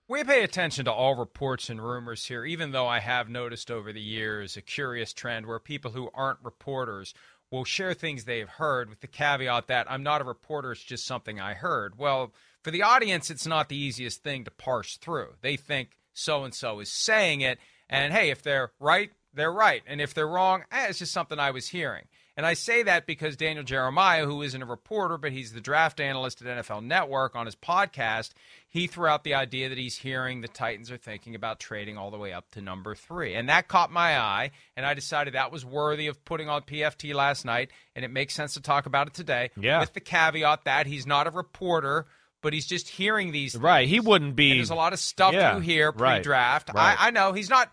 We 0.10 0.24
pay 0.24 0.42
attention 0.44 0.86
to 0.86 0.94
all 0.94 1.16
reports 1.16 1.70
and 1.70 1.84
rumors 1.84 2.26
here, 2.26 2.46
even 2.46 2.72
though 2.72 2.88
I 2.88 3.00
have 3.00 3.28
noticed 3.28 3.70
over 3.70 3.92
the 3.92 4.00
years 4.00 4.56
a 4.56 4.62
curious 4.62 5.12
trend 5.12 5.46
where 5.46 5.60
people 5.60 5.92
who 5.92 6.10
aren't 6.14 6.40
reporters 6.42 7.14
will 7.52 7.66
share 7.66 7.94
things 7.94 8.24
they've 8.24 8.48
heard 8.48 8.90
with 8.90 9.02
the 9.02 9.08
caveat 9.08 9.68
that 9.68 9.92
I'm 9.92 10.04
not 10.04 10.22
a 10.22 10.24
reporter, 10.24 10.72
it's 10.72 10.82
just 10.82 11.06
something 11.06 11.42
I 11.42 11.56
heard. 11.56 12.00
Well, 12.00 12.32
for 12.64 12.72
the 12.72 12.84
audience, 12.84 13.30
it's 13.30 13.46
not 13.46 13.68
the 13.68 13.76
easiest 13.76 14.24
thing 14.24 14.46
to 14.46 14.52
parse 14.52 14.96
through. 14.96 15.34
They 15.42 15.58
think 15.58 15.98
so 16.14 16.46
and 16.46 16.54
so 16.54 16.80
is 16.80 16.90
saying 16.90 17.42
it, 17.42 17.60
and 17.90 18.14
hey, 18.14 18.30
if 18.30 18.42
they're 18.42 18.72
right, 18.80 19.12
they're 19.34 19.52
right. 19.52 19.84
And 19.86 20.00
if 20.00 20.14
they're 20.14 20.26
wrong, 20.26 20.64
eh, 20.72 20.88
it's 20.88 21.00
just 21.00 21.12
something 21.12 21.38
I 21.38 21.52
was 21.52 21.68
hearing. 21.68 22.06
And 22.38 22.46
I 22.46 22.54
say 22.54 22.84
that 22.84 23.08
because 23.08 23.36
Daniel 23.36 23.64
Jeremiah, 23.66 24.24
who 24.26 24.44
isn't 24.44 24.62
a 24.62 24.66
reporter, 24.66 25.18
but 25.18 25.32
he's 25.32 25.54
the 25.54 25.60
draft 25.60 26.00
analyst 26.00 26.40
at 26.44 26.64
NFL 26.64 26.86
Network 26.86 27.36
on 27.36 27.48
his 27.48 27.56
podcast, 27.56 28.34
he 28.70 28.86
threw 28.86 29.08
out 29.08 29.24
the 29.24 29.34
idea 29.34 29.70
that 29.70 29.78
he's 29.80 29.98
hearing 29.98 30.42
the 30.42 30.48
Titans 30.48 30.92
are 30.92 30.98
thinking 30.98 31.34
about 31.34 31.60
trading 31.60 31.98
all 31.98 32.12
the 32.12 32.18
way 32.20 32.34
up 32.34 32.52
to 32.52 32.62
number 32.62 32.94
three. 32.94 33.34
And 33.34 33.50
that 33.50 33.68
caught 33.68 33.92
my 33.92 34.20
eye, 34.20 34.52
and 34.76 34.86
I 34.86 34.94
decided 34.94 35.34
that 35.34 35.52
was 35.52 35.66
worthy 35.66 36.06
of 36.06 36.24
putting 36.26 36.48
on 36.48 36.62
PFT 36.62 37.16
last 37.16 37.44
night, 37.44 37.72
and 37.96 38.06
it 38.06 38.12
makes 38.12 38.36
sense 38.36 38.54
to 38.54 38.62
talk 38.62 38.86
about 38.86 39.08
it 39.08 39.16
today. 39.16 39.50
Yeah. 39.60 39.80
With 39.80 39.94
the 39.94 40.00
caveat 40.00 40.66
that 40.66 40.86
he's 40.86 41.08
not 41.08 41.26
a 41.26 41.32
reporter, 41.32 42.06
but 42.44 42.54
he's 42.54 42.68
just 42.68 42.88
hearing 42.88 43.32
these. 43.32 43.56
Right. 43.56 43.88
He 43.88 44.00
wouldn't 44.00 44.36
be. 44.36 44.52
And 44.52 44.60
there's 44.60 44.70
a 44.70 44.76
lot 44.76 44.94
of 44.94 45.00
stuff 45.00 45.34
Yeah, 45.34 45.56
you 45.56 45.62
hear 45.62 45.92
pre-draft. 45.92 46.70
right. 46.72 46.96
I, 47.00 47.08
I 47.08 47.10
know 47.10 47.34
he's 47.34 47.50
not. 47.50 47.72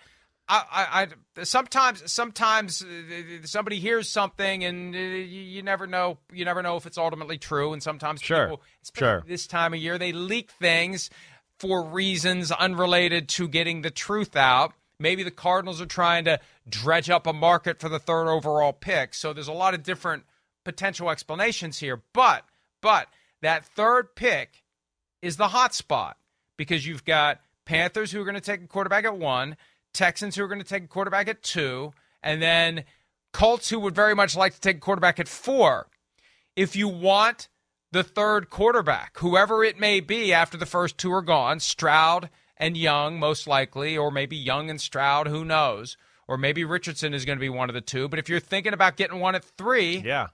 I, 0.48 0.62
I, 0.70 1.08
I 1.40 1.44
sometimes 1.44 2.12
sometimes 2.12 2.82
uh, 2.82 3.44
somebody 3.44 3.78
hears 3.80 4.08
something 4.10 4.64
and 4.64 4.94
uh, 4.94 4.98
you, 4.98 5.40
you 5.40 5.62
never 5.62 5.86
know 5.86 6.18
you 6.32 6.44
never 6.44 6.62
know 6.62 6.76
if 6.76 6.86
it's 6.86 6.98
ultimately 6.98 7.38
true. 7.38 7.72
And 7.72 7.82
sometimes 7.82 8.20
Sure, 8.20 8.44
people 8.44 8.62
especially 8.82 9.06
sure. 9.06 9.24
this 9.26 9.46
time 9.46 9.72
of 9.72 9.80
year 9.80 9.96
they 9.98 10.12
leak 10.12 10.50
things 10.50 11.08
for 11.58 11.84
reasons 11.84 12.50
unrelated 12.52 13.28
to 13.30 13.48
getting 13.48 13.82
the 13.82 13.90
truth 13.90 14.36
out. 14.36 14.72
Maybe 14.98 15.22
the 15.22 15.30
cardinals 15.30 15.80
are 15.80 15.86
trying 15.86 16.24
to 16.26 16.38
dredge 16.68 17.10
up 17.10 17.26
a 17.26 17.32
market 17.32 17.80
for 17.80 17.88
the 17.88 17.98
third 17.98 18.28
overall 18.28 18.72
pick. 18.72 19.14
So 19.14 19.32
there's 19.32 19.48
a 19.48 19.52
lot 19.52 19.74
of 19.74 19.82
different 19.82 20.24
potential 20.64 21.10
explanations 21.10 21.78
here. 21.78 22.02
But 22.12 22.44
but 22.80 23.08
that 23.40 23.64
third 23.64 24.14
pick 24.14 24.62
is 25.22 25.36
the 25.36 25.48
hot 25.48 25.74
spot 25.74 26.18
because 26.56 26.86
you've 26.86 27.04
got 27.04 27.40
Panthers 27.64 28.12
who 28.12 28.20
are 28.20 28.24
going 28.24 28.34
to 28.34 28.40
take 28.40 28.62
a 28.62 28.66
quarterback 28.66 29.04
at 29.04 29.16
one, 29.16 29.56
Texans 29.94 30.36
who 30.36 30.44
are 30.44 30.48
going 30.48 30.60
to 30.60 30.66
take 30.66 30.84
a 30.84 30.88
quarterback 30.88 31.28
at 31.28 31.42
two, 31.42 31.92
and 32.22 32.42
then 32.42 32.84
Colts 33.32 33.70
who 33.70 33.80
would 33.80 33.94
very 33.94 34.14
much 34.14 34.36
like 34.36 34.52
to 34.54 34.60
take 34.60 34.76
a 34.76 34.80
quarterback 34.80 35.18
at 35.18 35.28
four. 35.28 35.88
If 36.56 36.76
you 36.76 36.88
want 36.88 37.48
the 37.90 38.02
third 38.02 38.50
quarterback, 38.50 39.18
whoever 39.18 39.64
it 39.64 39.78
may 39.78 40.00
be 40.00 40.32
after 40.32 40.56
the 40.58 40.66
first 40.66 40.98
two 40.98 41.12
are 41.12 41.22
gone, 41.22 41.60
Stroud 41.60 42.28
and 42.56 42.76
Young, 42.76 43.18
most 43.18 43.46
likely, 43.46 43.96
or 43.96 44.10
maybe 44.10 44.36
Young 44.36 44.68
and 44.70 44.80
Stroud, 44.80 45.26
who 45.28 45.44
knows? 45.44 45.96
Or 46.28 46.36
maybe 46.38 46.64
Richardson 46.64 47.12
is 47.14 47.24
going 47.24 47.36
to 47.38 47.40
be 47.40 47.48
one 47.48 47.68
of 47.70 47.74
the 47.74 47.80
two. 47.80 48.08
But 48.08 48.18
if 48.18 48.28
you're 48.28 48.40
thinking 48.40 48.72
about 48.72 48.96
getting 48.96 49.20
one 49.20 49.34
at 49.34 49.44
three, 49.44 49.98
Yeah. 49.98 50.28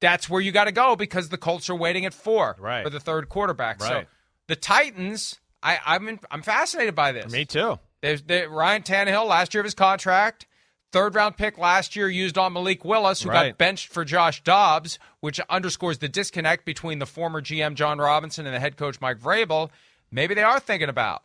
that's 0.00 0.28
where 0.28 0.40
you 0.40 0.52
got 0.52 0.64
to 0.64 0.72
go 0.72 0.96
because 0.96 1.28
the 1.28 1.38
Colts 1.38 1.70
are 1.70 1.74
waiting 1.74 2.04
at 2.04 2.14
four 2.14 2.56
Right. 2.58 2.84
for 2.84 2.90
the 2.90 3.00
third 3.00 3.28
quarterback. 3.28 3.80
So 3.80 4.04
the 4.48 4.56
Titans, 4.56 5.38
I, 5.62 5.78
I'm 5.86 6.08
in, 6.08 6.20
I'm 6.30 6.42
fascinated 6.42 6.94
by 6.94 7.12
this. 7.12 7.32
Me 7.32 7.44
too. 7.44 7.78
There's 8.00 8.22
there, 8.22 8.48
Ryan 8.48 8.82
Tannehill, 8.82 9.26
last 9.26 9.54
year 9.54 9.60
of 9.60 9.64
his 9.64 9.74
contract, 9.74 10.46
third 10.90 11.14
round 11.14 11.36
pick 11.36 11.56
last 11.58 11.94
year 11.94 12.08
used 12.08 12.36
on 12.36 12.52
Malik 12.52 12.84
Willis, 12.84 13.22
who 13.22 13.30
Right. 13.30 13.50
got 13.50 13.58
benched 13.58 13.88
for 13.88 14.04
Josh 14.04 14.42
Dobbs, 14.42 14.98
which 15.20 15.38
underscores 15.48 15.98
the 15.98 16.08
disconnect 16.08 16.64
between 16.64 16.98
the 16.98 17.06
former 17.06 17.40
GM 17.40 17.74
Jon 17.76 17.98
Robinson 17.98 18.44
and 18.46 18.54
the 18.54 18.60
head 18.60 18.76
coach 18.76 19.00
Mike 19.00 19.18
Vrabel. 19.20 19.70
Maybe 20.10 20.34
they 20.34 20.42
are 20.42 20.58
thinking 20.60 20.88
about 20.88 21.22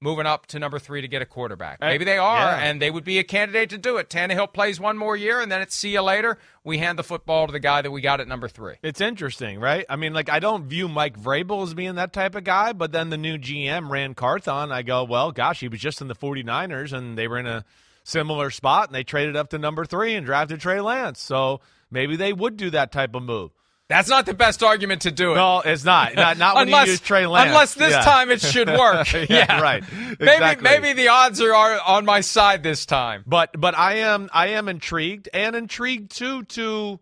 moving 0.00 0.26
up 0.26 0.46
to 0.46 0.58
number 0.58 0.78
three 0.78 1.00
to 1.00 1.08
get 1.08 1.22
a 1.22 1.26
quarterback. 1.26 1.80
Maybe 1.80 2.04
they 2.04 2.18
are, 2.18 2.36
Yeah. 2.38 2.58
and 2.58 2.82
they 2.82 2.90
would 2.90 3.04
be 3.04 3.18
a 3.18 3.24
candidate 3.24 3.70
to 3.70 3.78
do 3.78 3.96
it. 3.96 4.10
Tannehill 4.10 4.52
plays 4.52 4.78
one 4.78 4.98
more 4.98 5.16
year, 5.16 5.40
and 5.40 5.50
then 5.50 5.62
it's 5.62 5.74
see 5.74 5.92
you 5.94 6.02
later. 6.02 6.38
We 6.64 6.78
hand 6.78 6.98
the 6.98 7.02
football 7.02 7.46
to 7.46 7.52
the 7.52 7.60
guy 7.60 7.80
that 7.80 7.90
we 7.90 8.02
got 8.02 8.20
at 8.20 8.28
number 8.28 8.46
three. 8.48 8.74
It's 8.82 9.00
interesting, 9.00 9.58
right? 9.58 9.86
I 9.88 9.96
mean, 9.96 10.12
like 10.12 10.28
I 10.28 10.38
don't 10.38 10.66
view 10.66 10.86
Mike 10.88 11.18
Vrabel 11.18 11.62
as 11.62 11.72
being 11.72 11.94
that 11.94 12.12
type 12.12 12.34
of 12.34 12.44
guy, 12.44 12.72
but 12.74 12.92
then 12.92 13.08
the 13.10 13.16
new 13.16 13.38
GM 13.38 13.88
Ran 13.90 14.14
Carthon. 14.14 14.70
I 14.70 14.82
go, 14.82 15.02
well, 15.04 15.32
gosh, 15.32 15.60
he 15.60 15.68
was 15.68 15.80
just 15.80 16.00
in 16.02 16.08
the 16.08 16.14
49ers 16.14 16.92
and 16.92 17.16
they 17.16 17.26
were 17.26 17.38
in 17.38 17.46
a 17.46 17.64
similar 18.04 18.50
spot 18.50 18.88
and 18.88 18.94
they 18.94 19.02
traded 19.02 19.34
up 19.34 19.48
to 19.50 19.58
number 19.58 19.84
3 19.84 20.14
and 20.14 20.26
drafted 20.26 20.60
Trey 20.60 20.80
Lance. 20.80 21.20
So 21.20 21.60
maybe 21.90 22.16
they 22.16 22.32
would 22.32 22.56
do 22.56 22.68
that 22.70 22.92
type 22.92 23.14
of 23.14 23.22
move. 23.22 23.50
That's 23.88 24.08
not 24.08 24.26
the 24.26 24.34
best 24.34 24.64
argument 24.64 25.02
to 25.02 25.12
do 25.12 25.32
it. 25.32 25.36
No, 25.36 25.60
it's 25.60 25.84
not. 25.84 26.16
Not, 26.16 26.38
not 26.38 26.56
when 26.56 26.68
unless, 26.68 26.86
you 26.86 26.92
use 26.92 27.00
Trey 27.00 27.26
Lance. 27.26 27.48
Unless 27.48 27.74
this 27.74 27.92
Yeah. 27.92 28.00
time 28.00 28.30
it 28.30 28.40
should 28.40 28.68
work. 28.78 29.12
yeah, 29.12 29.26
yeah, 29.28 29.60
right. 29.60 29.84
Maybe 30.18 30.60
maybe 30.60 30.92
the 30.92 31.08
odds 31.08 31.40
are, 31.40 31.54
are 31.54 31.80
on 31.86 32.04
my 32.04 32.20
side 32.20 32.62
this 32.64 32.84
time. 32.84 33.22
But 33.26 33.50
but 33.60 33.76
I 33.78 33.98
am 33.98 34.28
I 34.32 34.48
am 34.48 34.68
intrigued 34.68 35.28
and 35.32 35.54
intrigued 35.54 36.10
too 36.10 36.42
to 36.44 36.98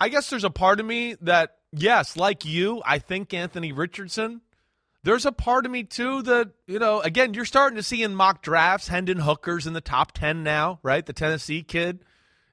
I 0.00 0.08
guess 0.08 0.30
there's 0.30 0.44
a 0.44 0.50
part 0.50 0.78
of 0.78 0.86
me 0.86 1.16
that 1.22 1.56
yes, 1.72 2.16
like 2.16 2.44
you, 2.44 2.80
I 2.86 2.98
think 3.00 3.34
Anthony 3.34 3.72
Richardson. 3.72 4.40
There's 5.02 5.26
a 5.26 5.32
part 5.32 5.66
of 5.66 5.72
me 5.72 5.82
too 5.84 6.22
that, 6.22 6.48
you 6.66 6.78
know, 6.78 7.00
again, 7.00 7.34
you're 7.34 7.44
starting 7.44 7.76
to 7.76 7.82
see 7.82 8.02
in 8.02 8.14
mock 8.14 8.40
drafts 8.40 8.88
Hendon 8.88 9.18
Hooker's 9.18 9.66
in 9.66 9.74
the 9.74 9.82
top 9.82 10.12
10 10.12 10.42
now, 10.42 10.78
right? 10.82 11.04
The 11.04 11.12
Tennessee 11.12 11.62
kid. 11.62 11.98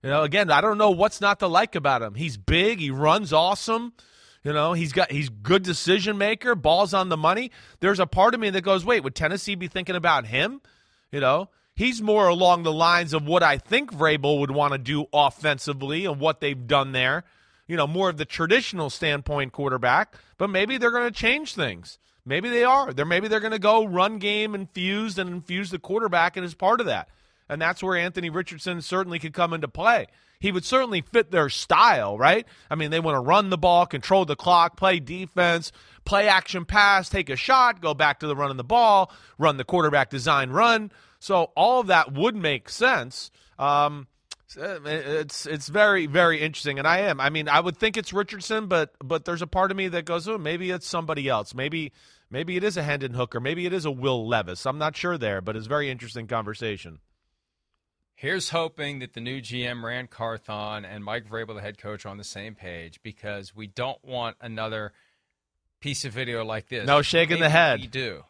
You 0.04 0.10
know, 0.10 0.24
again, 0.24 0.50
I 0.50 0.62
don't 0.62 0.78
know 0.78 0.92
what's 0.92 1.22
not 1.22 1.40
to 1.40 1.48
like 1.48 1.76
about 1.76 2.02
him. 2.02 2.16
He's 2.16 2.38
big, 2.38 2.80
he 2.80 2.90
runs 2.92 3.32
awesome. 3.32 3.94
You 4.44 4.54
know, 4.54 4.74
he's 4.74 4.92
got 4.92 5.12
he's 5.12 5.30
good 5.30 5.62
decision 5.62 6.18
maker, 6.18 6.56
balls 6.56 6.94
on 6.94 7.10
the 7.10 7.18
money. 7.18 7.52
There's 7.80 8.00
a 8.00 8.08
part 8.08 8.34
of 8.34 8.40
me 8.40 8.50
that 8.50 8.62
goes, 8.62 8.84
"Wait, 8.84 9.04
would 9.04 9.14
Tennessee 9.14 9.54
be 9.54 9.68
thinking 9.68 9.96
about 9.96 10.26
him?" 10.26 10.62
You 11.12 11.20
know, 11.20 11.50
he's 11.76 12.02
more 12.02 12.28
along 12.28 12.64
the 12.64 12.72
lines 12.72 13.14
of 13.14 13.28
what 13.28 13.44
I 13.44 13.60
think 13.60 13.94
Vrabel 13.94 14.40
would 14.40 14.50
want 14.50 14.74
to 14.74 14.80
do 14.80 15.06
offensively 15.14 16.06
and 16.06 16.20
what 16.20 16.40
they've 16.40 16.68
done 16.68 16.92
there. 16.92 17.24
You 17.68 17.78
know, 17.78 17.86
more 17.86 18.10
of 18.10 18.18
the 18.18 18.26
traditional 18.26 18.90
standpoint 18.90 19.54
quarterback, 19.54 20.16
but 20.40 20.50
maybe 20.50 20.78
they're 20.78 20.92
going 20.92 21.12
to 21.12 21.18
change 21.18 21.54
things. 21.54 22.00
Maybe 22.26 22.50
they 22.50 22.64
are. 22.64 22.94
They're 22.94 23.06
maybe 23.06 23.28
they're 23.28 23.40
going 23.40 23.52
to 23.52 23.60
go 23.60 23.86
run 23.86 24.18
game 24.18 24.56
infused 24.56 25.20
and 25.20 25.30
infuse 25.30 25.70
the 25.70 25.80
quarterback 25.80 26.36
and 26.36 26.46
is 26.46 26.56
part 26.56 26.80
of 26.80 26.88
that. 26.88 27.10
And 27.52 27.62
that's 27.62 27.84
where 27.84 27.98
Anthony 27.98 28.30
Richardson 28.30 28.82
certainly 28.82 29.20
could 29.20 29.34
come 29.34 29.52
into 29.54 29.68
play. 29.68 30.08
He 30.40 30.54
would 30.54 30.64
certainly 30.64 31.02
fit 31.02 31.32
their 31.32 31.50
style, 31.50 32.18
right? 32.18 32.48
I 32.70 32.76
mean, 32.76 32.92
they 32.92 33.02
want 33.02 33.16
to 33.16 33.20
run 33.20 33.50
the 33.50 33.58
ball, 33.58 33.86
control 33.86 34.24
the 34.24 34.38
clock, 34.38 34.78
play 34.78 35.02
defense, 35.02 35.74
play 36.06 36.30
action 36.30 36.64
pass, 36.64 37.10
take 37.10 37.30
a 37.30 37.36
shot, 37.36 37.82
go 37.82 37.94
back 37.94 38.22
to 38.22 38.28
the 38.28 38.38
running 38.38 38.56
the 38.56 38.64
ball, 38.64 39.12
run 39.38 39.58
the 39.58 39.66
quarterback 39.66 40.10
design 40.10 40.50
run. 40.52 40.94
So 41.20 41.52
all 41.58 41.82
of 41.82 41.88
that 41.88 42.14
would 42.14 42.38
make 42.38 42.70
sense. 42.70 43.32
Um, 43.60 44.08
it's 44.56 45.46
it's 45.46 45.68
very 45.68 46.08
very 46.08 46.40
interesting, 46.42 46.80
and 46.80 46.88
I 46.88 47.00
am. 47.00 47.20
I 47.20 47.30
mean, 47.30 47.50
I 47.50 47.60
would 47.60 47.78
think 47.78 47.98
it's 47.98 48.14
Richardson, 48.14 48.68
but 48.68 48.94
but 49.04 49.26
there's 49.26 49.42
a 49.42 49.48
part 49.48 49.72
of 49.72 49.78
me 49.78 49.90
that 49.90 50.06
goes, 50.06 50.28
oh, 50.28 50.38
maybe 50.38 50.72
it's 50.72 50.88
somebody 50.88 51.28
else. 51.28 51.54
Maybe 51.54 51.92
maybe 52.30 52.56
it 52.56 52.64
is 52.64 52.78
a 52.78 52.84
Hendon 52.84 53.14
Hooker. 53.14 53.42
Maybe 53.42 53.66
it 53.66 53.74
is 53.74 53.86
a 53.86 53.92
Will 53.92 54.26
Levis. 54.28 54.66
I'm 54.66 54.78
not 54.78 54.96
sure 54.96 55.18
there, 55.18 55.42
but 55.42 55.58
it's 55.58 55.68
very 55.68 55.90
interesting 55.90 56.28
conversation. 56.28 57.00
Here's 58.22 58.50
hoping 58.52 59.00
that 59.00 59.14
the 59.14 59.20
new 59.20 59.42
GM 59.42 59.84
Ran 59.84 60.06
Carthon 60.06 60.86
and 60.86 61.04
Mike 61.04 61.28
Vrabel, 61.28 61.56
the 61.56 61.62
head 61.62 61.80
coach, 61.80 62.06
are 62.06 62.10
on 62.10 62.18
the 62.18 62.24
same 62.24 62.54
page 62.54 63.02
because 63.02 63.56
we 63.56 63.66
don't 63.66 63.98
want 64.06 64.38
another 64.40 64.94
piece 65.80 66.06
of 66.06 66.14
video 66.14 66.46
like 66.46 66.68
this. 66.70 66.86
No 66.86 67.02
shaking 67.02 67.40
the 67.40 67.50
head. 67.50 67.80
We 67.80 67.88
do. 67.88 68.24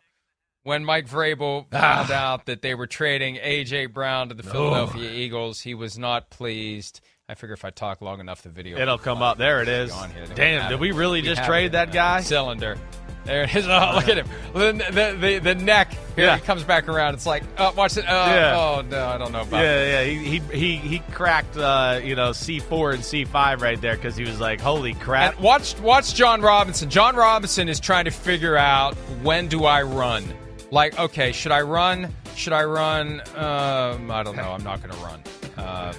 When 0.63 0.85
Mike 0.85 1.09
Vrabel 1.09 1.65
Ah. 1.73 1.77
found 2.05 2.11
out 2.11 2.45
that 2.45 2.61
they 2.61 2.73
were 2.73 2.87
trading 2.87 3.35
AJ 3.35 3.87
Brown 3.87 4.29
to 4.29 4.33
the 4.33 4.43
Philadelphia 4.43 5.11
Eagles, 5.11 5.59
he 5.59 5.73
was 5.73 5.97
not 5.97 6.29
pleased. 6.29 7.01
I 7.27 7.35
figure 7.35 7.53
if 7.53 7.65
I 7.65 7.69
talk 7.69 7.99
long 7.99 8.21
enough, 8.21 8.43
the 8.43 8.49
video 8.49 8.79
It'll 8.79 8.93
will 8.93 9.03
come 9.03 9.21
up. 9.21 9.37
There 9.39 9.61
it 9.61 9.67
is. 9.67 9.93
Damn, 10.35 10.69
did 10.69 10.79
we 10.79 10.93
really 10.93 11.21
just 11.21 11.43
trade 11.43 11.73
that 11.73 11.91
guy? 11.91 12.21
Cylinder. 12.21 12.77
There 13.23 13.43
it 13.43 13.55
is. 13.55 13.67
Oh, 13.69 13.93
look 13.95 14.09
at 14.09 14.17
him. 14.17 14.27
The, 14.53 15.15
the, 15.19 15.39
the, 15.39 15.55
neck. 15.55 15.93
Here 16.15 16.25
Yeah. 16.25 16.35
he 16.37 16.41
comes 16.41 16.63
back 16.63 16.87
around. 16.89 17.13
It's 17.13 17.25
like, 17.25 17.43
oh, 17.57 17.71
watch 17.77 17.95
it. 17.97 18.05
Oh, 18.07 18.25
Yeah. 18.25 18.55
oh, 18.57 18.81
no, 18.81 19.07
I 19.07 19.17
don't 19.17 19.31
know 19.31 19.41
about 19.41 19.61
Yeah, 19.63 20.01
yeah, 20.01 20.03
he 20.11 20.39
he 20.39 20.75
he, 20.77 20.99
cracked 21.11 21.55
uh, 21.55 21.99
you 22.03 22.15
know 22.15 22.31
C 22.33 22.59
four 22.59 22.91
and 22.91 23.03
C 23.05 23.23
five 23.25 23.61
right 23.61 23.79
there 23.79 23.95
because 23.95 24.15
he 24.17 24.23
was 24.23 24.39
like, 24.39 24.59
"Holy 24.59 24.93
crap!" 24.95 25.35
And 25.35 25.43
watch 25.43 25.79
watch 25.79 26.13
Jon 26.15 26.41
Robinson. 26.41 26.89
Jon 26.89 27.15
Robinson 27.15 27.69
is 27.69 27.79
trying 27.79 28.05
to 28.05 28.11
figure 28.11 28.57
out 28.57 28.95
when 29.21 29.47
do 29.47 29.65
I 29.65 29.83
run. 29.83 30.23
Like, 30.71 30.97
okay, 30.99 31.31
should 31.31 31.51
I 31.51 31.61
run? 31.61 32.13
Should 32.35 32.53
I 32.53 32.63
run? 32.63 33.21
Um, 33.35 34.09
I 34.09 34.23
don't 34.23 34.35
know. 34.35 34.51
I'm 34.51 34.63
not 34.63 34.81
going 34.81 34.95
to 34.95 35.03
run. 35.05 35.21
Uh, 35.57 35.93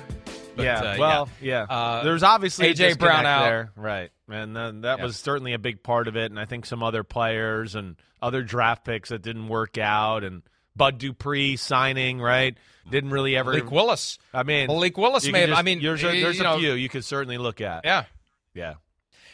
but, 0.57 0.65
yeah, 0.65 0.81
uh, 0.81 0.97
well, 0.99 1.29
yeah. 1.41 1.63
Uh, 1.63 2.03
There's 2.05 2.23
obviously 2.23 2.69
a 2.69 2.75
AJ 2.75 2.99
Brown 2.99 3.27
out. 3.27 3.45
there, 3.45 3.73
right? 3.77 4.11
And 4.29 4.55
then 4.57 4.83
that 4.83 4.99
Yeah. 4.99 5.05
was 5.05 5.17
certainly 5.17 5.53
a 5.53 5.59
big 5.59 5.83
part 5.83 6.09
of 6.09 6.17
it. 6.17 6.31
And 6.31 6.39
I 6.41 6.45
think 6.47 6.67
some 6.67 6.83
other 6.83 7.03
players 7.05 7.75
and 7.75 7.97
other 8.21 8.43
draft 8.43 8.85
picks 8.85 9.09
that 9.11 9.23
didn't 9.23 9.49
work 9.49 9.79
out, 9.79 10.25
and 10.25 10.43
Bud 10.77 10.99
Dupree 10.99 11.57
signing, 11.57 12.21
right? 12.21 12.57
Didn't 12.91 13.11
really 13.11 13.37
ever. 13.37 13.51
Malik 13.53 13.71
Willis. 13.71 14.19
I 14.33 14.43
mean, 14.43 14.67
Malik 14.69 14.97
Willis 14.97 15.25
you 15.25 15.33
may 15.33 15.41
can 15.41 15.49
have- 15.51 15.57
just- 15.57 15.61
I 15.61 15.63
mean, 15.63 15.83
there's 15.83 16.03
a, 16.03 16.07
y- 16.07 16.21
there's 16.21 16.37
you 16.37 16.41
a 16.43 16.45
know- 16.45 16.59
few 16.59 16.73
you 16.75 16.89
could 16.89 17.05
certainly 17.05 17.39
look 17.39 17.61
at. 17.61 17.83
Yeah. 17.85 18.05
yeah. 18.55 18.75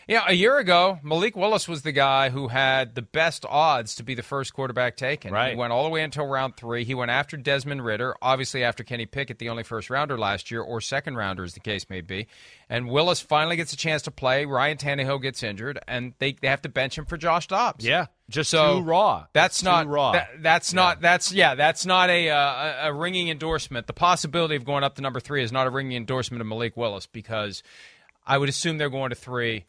Yeah, 0.09 0.25
a 0.27 0.33
year 0.33 0.57
ago, 0.57 0.99
Malik 1.03 1.37
Willis 1.37 1.69
was 1.69 1.83
the 1.83 1.93
guy 1.93 2.31
who 2.31 2.49
had 2.49 2.95
the 2.95 3.03
best 3.03 3.45
odds 3.47 3.95
to 3.97 4.03
be 4.03 4.15
the 4.15 4.23
first 4.23 4.55
quarterback 4.55 4.97
taken. 4.97 5.35
Right. 5.35 5.51
He 5.51 5.57
went 5.57 5.71
all 5.71 5.85
the 5.85 5.91
way 5.91 6.03
until 6.03 6.27
round 6.27 6.57
three. 6.57 6.85
He 6.85 6.95
went 6.95 7.11
after 7.11 7.37
Desmond 7.37 7.85
Ridder, 7.85 8.17
obviously 8.23 8.65
after 8.65 8.83
Kenny 8.85 9.05
Pickett, 9.05 9.39
the 9.39 9.51
only 9.51 9.65
first 9.65 9.91
rounder 9.91 10.17
last 10.17 10.51
year, 10.51 10.63
or 10.63 10.81
second 10.81 11.17
rounder, 11.17 11.45
as 11.45 11.53
the 11.53 11.61
case 11.61 11.91
may 11.91 12.01
be. 12.01 12.27
And 12.71 12.89
Willis 12.89 13.21
finally 13.21 13.57
gets 13.57 13.75
a 13.75 13.77
chance 13.77 14.01
to 14.03 14.11
play. 14.11 14.47
Ryan 14.47 14.79
Tannehill 14.79 15.21
gets 15.21 15.43
injured, 15.43 15.79
and 15.87 16.15
they, 16.21 16.33
they 16.33 16.49
have 16.49 16.63
to 16.63 16.71
bench 16.71 16.97
him 16.97 17.05
for 17.05 17.19
Josh 17.19 17.47
Dobbs. 17.47 17.85
Yeah, 17.85 18.07
just 18.31 18.49
So 18.49 18.79
too 18.79 18.85
raw. 18.87 19.27
That's 19.35 19.61
Too 19.61 19.67
not 19.67 19.87
raw. 19.89 20.13
that- 20.13 20.31
that's 20.41 20.73
not 20.73 21.03
that's 21.03 21.33
yeah 21.33 21.55
that's 21.55 21.85
not 21.85 22.09
a, 22.09 22.31
uh, 22.31 22.85
a 22.87 22.89
a 22.89 22.93
ringing 22.95 23.29
endorsement. 23.29 23.87
The 23.87 23.93
possibility 23.93 24.57
of 24.57 24.65
going 24.65 24.85
up 24.85 24.95
to 24.95 25.03
number 25.03 25.21
three 25.21 25.43
is 25.43 25.53
not 25.53 25.67
a 25.67 25.71
ringing 25.71 25.99
endorsement 25.99 26.41
of 26.41 26.47
Malik 26.47 26.79
Willis 26.79 27.05
because 27.07 27.63
I 28.27 28.39
would 28.39 28.49
assume 28.49 28.79
they're 28.79 28.89
going 28.89 29.11
to 29.11 29.17
three 29.17 29.67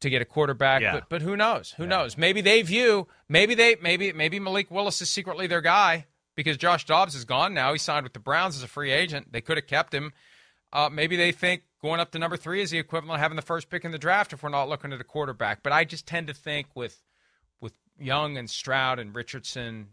to 0.00 0.10
get 0.10 0.22
a 0.22 0.24
quarterback. 0.24 0.82
Yeah. 0.82 0.92
But 0.92 1.08
but 1.08 1.22
who 1.22 1.36
knows? 1.36 1.72
Who 1.76 1.86
knows? 1.86 2.16
Maybe 2.16 2.40
they 2.40 2.62
view 2.62 3.08
maybe 3.28 3.54
they 3.54 3.76
maybe 3.82 4.12
maybe 4.12 4.38
Malik 4.38 4.70
Willis 4.70 5.00
is 5.02 5.10
secretly 5.10 5.46
their 5.46 5.60
guy 5.60 6.06
because 6.34 6.56
Josh 6.56 6.84
Dobbs 6.86 7.14
is 7.14 7.24
gone 7.24 7.54
now. 7.54 7.72
He 7.72 7.78
signed 7.78 8.04
with 8.04 8.12
the 8.12 8.20
Browns 8.20 8.56
as 8.56 8.62
a 8.62 8.68
free 8.68 8.92
agent. 8.92 9.32
They 9.32 9.40
could 9.40 9.56
have 9.56 9.66
kept 9.66 9.92
him. 9.92 10.12
Uh, 10.72 10.88
maybe 10.90 11.16
they 11.16 11.32
think 11.32 11.62
going 11.82 11.98
up 12.00 12.10
to 12.12 12.18
number 12.18 12.36
three 12.36 12.60
is 12.60 12.70
the 12.70 12.78
equivalent 12.78 13.14
of 13.16 13.20
having 13.20 13.36
the 13.36 13.42
first 13.42 13.70
pick 13.70 13.84
in 13.84 13.90
the 13.90 13.98
draft 13.98 14.32
if 14.32 14.42
we're 14.42 14.48
not 14.50 14.68
looking 14.68 14.92
at 14.92 15.00
a 15.00 15.04
quarterback. 15.04 15.62
But 15.62 15.72
I 15.72 15.84
just 15.84 16.06
tend 16.06 16.26
to 16.28 16.34
think 16.34 16.66
with 16.74 17.02
with 17.60 17.72
Young 17.98 18.36
and 18.36 18.48
Stroud 18.48 18.98
and 18.98 19.14
Richardson, 19.14 19.88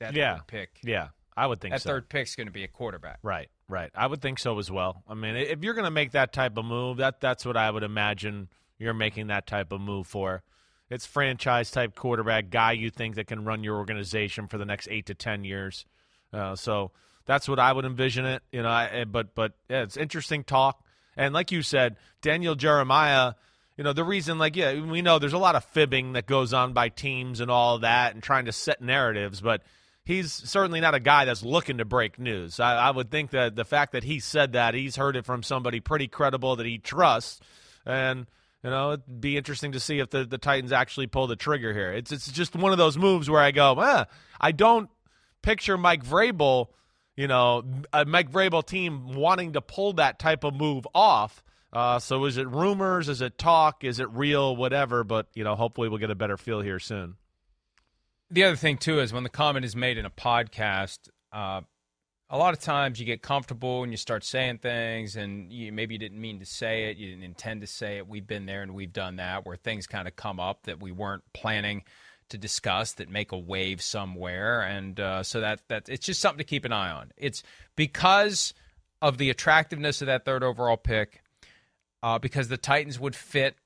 that 0.00 0.14
Yeah. 0.14 0.36
third 0.36 0.46
pick, 0.46 0.78
Yeah, 0.82 1.08
I 1.36 1.46
would 1.46 1.60
think 1.60 1.74
that 1.74 1.82
so. 1.82 1.90
third 1.90 2.08
pick's 2.08 2.34
going 2.36 2.46
to 2.46 2.52
be 2.52 2.64
a 2.64 2.68
quarterback. 2.68 3.18
Right, 3.22 3.50
right. 3.68 3.90
I 3.94 4.06
would 4.06 4.22
think 4.22 4.38
so 4.38 4.58
as 4.58 4.70
well. 4.70 5.02
I 5.08 5.14
mean, 5.14 5.36
if 5.36 5.62
you're 5.62 5.74
going 5.74 5.84
to 5.84 5.90
make 5.90 6.12
that 6.12 6.32
type 6.32 6.56
of 6.56 6.64
move, 6.64 6.96
that 6.98 7.20
that's 7.20 7.44
what 7.44 7.56
I 7.56 7.70
would 7.70 7.82
imagine 7.82 8.48
you're 8.78 8.94
making 8.94 9.28
that 9.28 9.46
type 9.46 9.72
of 9.72 9.80
move 9.80 10.06
for. 10.06 10.42
It's 10.90 11.06
franchise 11.06 11.70
type 11.70 11.94
quarterback 11.94 12.50
guy 12.50 12.72
you 12.72 12.90
think 12.90 13.14
that 13.16 13.26
can 13.26 13.44
run 13.44 13.64
your 13.64 13.76
organization 13.76 14.48
for 14.48 14.58
the 14.58 14.64
next 14.64 14.88
eight 14.90 15.06
to 15.06 15.14
ten 15.14 15.44
years. 15.44 15.86
Uh, 16.32 16.56
so 16.56 16.90
that's 17.26 17.48
what 17.48 17.58
I 17.58 17.72
would 17.72 17.84
envision 17.84 18.26
it. 18.26 18.42
You 18.52 18.62
know, 18.62 18.68
I, 18.68 19.04
but 19.04 19.34
but 19.34 19.52
yeah, 19.68 19.82
it's 19.82 19.96
interesting 19.96 20.44
talk. 20.44 20.82
And 21.16 21.32
like 21.32 21.52
you 21.52 21.62
said, 21.62 21.96
Daniel 22.22 22.54
Jeremiah. 22.54 23.34
You 23.76 23.82
know, 23.82 23.92
the 23.92 24.04
reason, 24.04 24.38
like, 24.38 24.54
yeah, 24.54 24.80
we 24.80 25.02
know 25.02 25.18
there's 25.18 25.32
a 25.32 25.38
lot 25.38 25.56
of 25.56 25.64
fibbing 25.64 26.12
that 26.12 26.26
goes 26.26 26.52
on 26.52 26.74
by 26.74 26.90
teams 26.90 27.40
and 27.40 27.50
all 27.50 27.80
that 27.80 28.14
and 28.14 28.22
trying 28.22 28.44
to 28.44 28.52
set 28.52 28.80
narratives, 28.80 29.40
but 29.40 29.62
he's 30.04 30.32
certainly 30.32 30.80
not 30.80 30.94
a 30.94 31.00
guy 31.00 31.24
that's 31.24 31.42
looking 31.42 31.78
to 31.78 31.84
break 31.84 32.16
news. 32.16 32.60
I, 32.60 32.76
I 32.76 32.90
would 32.92 33.10
think 33.10 33.32
that 33.32 33.56
the 33.56 33.64
fact 33.64 33.90
that 33.90 34.04
he 34.04 34.20
said 34.20 34.52
that, 34.52 34.74
he's 34.74 34.94
heard 34.94 35.16
it 35.16 35.24
from 35.24 35.42
somebody 35.42 35.80
pretty 35.80 36.06
credible 36.06 36.54
that 36.54 36.66
he 36.66 36.78
trusts. 36.78 37.40
And, 37.84 38.28
you 38.64 38.70
know, 38.70 38.92
it'd 38.92 39.20
be 39.20 39.36
interesting 39.36 39.72
to 39.72 39.80
see 39.80 39.98
if 39.98 40.08
the, 40.08 40.24
the 40.24 40.38
Titans 40.38 40.72
actually 40.72 41.06
pull 41.06 41.26
the 41.26 41.36
trigger 41.36 41.74
here. 41.74 41.92
It's, 41.92 42.10
it's 42.10 42.32
just 42.32 42.56
one 42.56 42.72
of 42.72 42.78
those 42.78 42.96
moves 42.96 43.28
where 43.28 43.42
I 43.42 43.50
go, 43.50 43.78
eh, 43.78 44.04
I 44.40 44.52
don't 44.52 44.88
picture 45.42 45.76
Mike 45.76 46.02
Vrabel, 46.02 46.68
you 47.14 47.28
know, 47.28 47.62
a 47.92 48.06
Mike 48.06 48.32
Vrabel 48.32 48.66
team 48.66 49.14
wanting 49.14 49.52
to 49.52 49.60
pull 49.60 49.92
that 49.94 50.18
type 50.18 50.44
of 50.44 50.54
move 50.54 50.86
off. 50.94 51.44
Uh, 51.74 51.98
so 51.98 52.24
is 52.24 52.38
it 52.38 52.48
rumors? 52.48 53.10
Is 53.10 53.20
it 53.20 53.36
talk? 53.36 53.84
Is 53.84 53.98
it 54.00 54.08
real? 54.10 54.56
Whatever. 54.56 55.04
But 55.04 55.26
you 55.34 55.44
know, 55.44 55.56
hopefully 55.56 55.88
we'll 55.90 55.98
get 55.98 56.10
a 56.10 56.14
better 56.14 56.36
feel 56.36 56.60
here 56.60 56.78
soon. 56.78 57.16
The 58.30 58.44
other 58.44 58.56
thing 58.56 58.78
too 58.78 59.00
is 59.00 59.12
when 59.12 59.24
the 59.24 59.28
comment 59.28 59.64
is 59.64 59.76
made 59.76 59.98
in 59.98 60.06
a 60.06 60.10
podcast, 60.10 61.00
uh, 61.32 61.62
a 62.30 62.38
lot 62.38 62.54
of 62.54 62.60
times 62.60 62.98
you 62.98 63.06
get 63.06 63.22
comfortable 63.22 63.82
and 63.82 63.92
you 63.92 63.96
start 63.96 64.24
saying 64.24 64.58
things, 64.58 65.16
and 65.16 65.52
you, 65.52 65.72
maybe 65.72 65.94
you 65.94 65.98
didn't 65.98 66.20
mean 66.20 66.38
to 66.40 66.46
say 66.46 66.84
it, 66.84 66.96
you 66.96 67.10
didn't 67.10 67.24
intend 67.24 67.60
to 67.60 67.66
say 67.66 67.98
it. 67.98 68.08
We've 68.08 68.26
been 68.26 68.46
there 68.46 68.62
and 68.62 68.74
we've 68.74 68.92
done 68.92 69.16
that, 69.16 69.46
where 69.46 69.56
things 69.56 69.86
kind 69.86 70.08
of 70.08 70.16
come 70.16 70.40
up 70.40 70.64
that 70.64 70.80
we 70.80 70.90
weren't 70.90 71.22
planning 71.32 71.84
to 72.30 72.38
discuss 72.38 72.92
that 72.94 73.10
make 73.10 73.32
a 73.32 73.38
wave 73.38 73.82
somewhere, 73.82 74.62
and 74.62 74.98
uh, 74.98 75.22
so 75.22 75.40
that 75.40 75.60
that 75.68 75.88
it's 75.88 76.06
just 76.06 76.20
something 76.20 76.38
to 76.38 76.44
keep 76.44 76.64
an 76.64 76.72
eye 76.72 76.90
on. 76.90 77.12
It's 77.18 77.42
because 77.76 78.54
of 79.02 79.18
the 79.18 79.28
attractiveness 79.28 80.00
of 80.00 80.06
that 80.06 80.24
third 80.24 80.42
overall 80.42 80.78
pick, 80.78 81.22
uh, 82.02 82.18
because 82.18 82.48
the 82.48 82.56
Titans 82.56 82.98
would 82.98 83.14
fit 83.14 83.56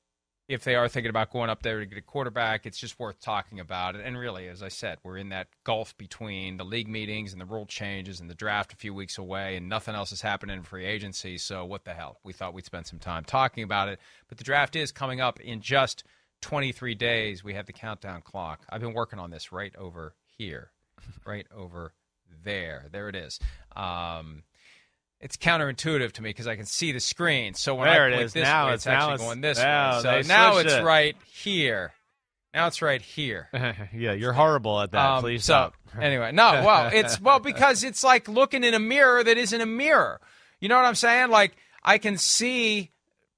if 0.49 0.64
they 0.64 0.74
are 0.74 0.88
thinking 0.88 1.11
about 1.11 1.30
going 1.30 1.51
up 1.51 1.62
there 1.62 1.78
to 1.78 1.86
get 1.86 1.99
a 1.99 2.03
quarterback, 2.03 2.64
it's 2.64 2.78
just 2.78 2.99
worth 2.99 3.20
talking 3.20 3.61
about. 3.61 3.94
And 3.94 4.16
really, 4.16 4.49
as 4.49 4.62
I 4.62 4.68
said, 4.68 4.96
we're 5.03 5.18
in 5.18 5.28
that 5.28 5.49
gulf 5.62 5.96
between 5.99 6.57
the 6.57 6.64
league 6.64 6.88
meetings 6.88 7.32
and 7.32 7.40
the 7.40 7.44
rule 7.44 7.66
changes 7.66 8.18
and 8.18 8.30
the 8.30 8.34
draft 8.34 8.72
a 8.72 8.76
few 8.76 8.94
weeks 8.94 9.18
away, 9.18 9.57
and 9.57 9.68
nothing 9.68 9.94
else 9.94 10.11
is 10.11 10.22
happening 10.22 10.57
in 10.57 10.62
free 10.62 10.86
agency. 10.86 11.36
So, 11.36 11.66
what 11.66 11.84
the 11.84 11.92
hell? 11.92 12.18
We 12.24 12.32
thought 12.32 12.55
we'd 12.55 12.64
spend 12.64 12.86
some 12.86 12.99
time 12.99 13.24
talking 13.24 13.62
about 13.62 13.90
it. 13.90 14.01
But 14.28 14.38
the 14.38 14.44
draft 14.44 14.74
is 14.74 14.90
coming 14.90 15.20
up 15.20 15.38
in 15.38 15.61
just 15.61 16.03
23 16.40 16.94
days. 16.94 17.44
We 17.44 17.53
have 17.53 17.66
the 17.66 17.74
countdown 17.74 18.22
clock. 18.22 18.64
I've 18.70 18.80
been 18.80 18.94
working 18.94 19.18
on 19.18 19.30
this 19.30 19.53
right 19.53 19.76
over 19.76 20.14
here, 20.38 20.70
right 21.26 21.46
over 21.55 21.92
there. 22.42 22.86
There 22.90 23.11
it 23.11 23.16
is. 23.16 23.38
Um, 23.76 24.44
it's 25.21 25.37
counterintuitive 25.37 26.12
to 26.12 26.23
me 26.23 26.31
because 26.31 26.47
I 26.47 26.57
can 26.57 26.66
see 26.66 26.93
the 26.93 27.01
screen. 27.01 27.55
So 27.55 27.75
when 27.75 27.89
There 27.89 28.07
I 28.07 28.16
point 28.16 28.33
this 28.33 28.43
Now 28.43 28.66
way, 28.66 28.75
it's- 28.75 28.81
it's, 28.81 28.87
actually 28.87 29.14
it's- 29.14 29.27
going 29.29 29.41
this 29.41 29.59
now 29.59 29.97
way. 29.97 30.23
So 30.23 30.29
now 30.29 30.57
it's 30.59 30.73
it. 30.73 30.85
right 30.85 31.16
here. 31.27 31.93
Now 32.55 32.66
it's 32.66 32.81
right 32.81 33.03
here. 33.03 33.49
yeah, 33.93 34.12
you're 34.12 34.33
horrible 34.33 34.81
at 34.81 34.93
that. 34.93 35.05
Um, 35.05 35.23
Please 35.23 35.45
so 35.45 35.53
stop. 35.53 35.75
anyway, 36.01 36.33
no, 36.33 36.62
well, 36.64 36.91
it's 36.93 37.21
well 37.21 37.41
because 37.41 37.85
it's 37.85 38.03
like 38.03 38.29
looking 38.29 38.64
in 38.64 38.75
a 38.75 38.79
mirror 38.79 39.23
that 39.23 39.37
isn't 39.37 39.61
a 39.61 39.66
mirror. 39.66 40.21
You 40.61 40.69
know 40.69 40.77
what 40.77 40.85
I'm 40.87 40.95
saying? 40.95 41.31
Like 41.31 41.57
I 41.85 41.99
can 41.99 42.16
see 42.19 42.91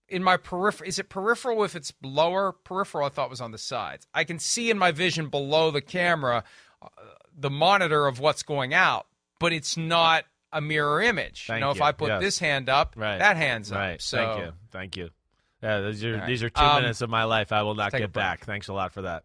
in 0.09 0.23
my 0.23 0.37
peripheral. 0.37 0.89
Is 0.89 0.99
it 0.99 1.09
peripheral 1.09 1.65
if 1.65 1.75
it's 1.77 1.93
lower? 2.03 2.53
Peripheral, 2.53 3.07
I 3.07 3.11
thought 3.11 3.31
was 3.31 3.41
on 3.41 3.51
the 3.53 3.59
sides. 3.59 4.07
I 4.15 4.25
can 4.25 4.39
see 4.39 4.71
in 4.71 4.79
my 4.79 4.93
vision 4.93 5.29
below 5.29 5.71
the 5.71 5.81
camera 5.81 6.45
uh, 6.83 6.89
the 7.37 7.51
monitor 7.51 8.07
of 8.07 8.21
what's 8.21 8.43
going 8.43 8.73
out, 8.75 9.07
but 9.39 9.53
it's 9.53 9.77
not 9.77 10.25
a 10.53 10.61
mirror 10.61 11.01
image. 11.01 11.47
Thank 11.47 11.59
you 11.61 11.65
know, 11.67 11.71
if. 11.73 11.81
I 11.83 11.93
put 11.93 12.09
Yes. 12.09 12.21
this 12.23 12.39
hand 12.39 12.69
up, 12.69 12.95
Right. 12.97 13.19
that 13.19 13.37
hand's 13.37 13.71
right. 13.71 13.95
up. 13.95 14.01
So 14.01 14.17
Thank 14.19 14.39
you. 14.45 14.53
Thank 14.71 14.97
you. 14.97 15.11
Yeah, 15.63 15.81
these 15.81 16.05
are 16.05 16.15
right. 16.17 16.27
these 16.27 16.43
are 16.43 16.51
two 16.51 16.63
Um, 16.63 16.83
minutes 16.83 17.01
of 17.03 17.11
my 17.11 17.25
life 17.25 17.53
I 17.53 17.63
will 17.63 17.75
not 17.75 17.93
get 17.93 18.13
back. 18.13 18.45
Thanks 18.45 18.69
a 18.69 18.73
lot 18.73 18.93
for 18.93 19.03
that. 19.03 19.25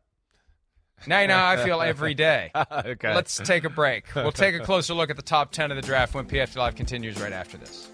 now 1.08 1.20
you 1.22 1.28
know 1.28 1.38
how 1.38 1.48
I 1.50 1.58
feel 1.64 1.82
every 1.82 2.14
day. 2.14 2.52
okay. 2.72 3.14
Let's 3.14 3.38
take 3.38 3.64
a 3.64 3.70
break. 3.70 4.14
We'll 4.16 4.32
take 4.32 4.56
a 4.56 4.60
closer 4.60 4.94
look 4.94 5.10
at 5.10 5.16
the 5.16 5.22
top 5.22 5.52
10 5.52 5.72
of 5.72 5.76
the 5.78 5.82
draft 5.82 6.14
when 6.14 6.26
PFT 6.28 6.58
Live 6.58 6.76
continues 6.76 7.20
right 7.22 7.34
after 7.34 7.58
this. 7.58 7.90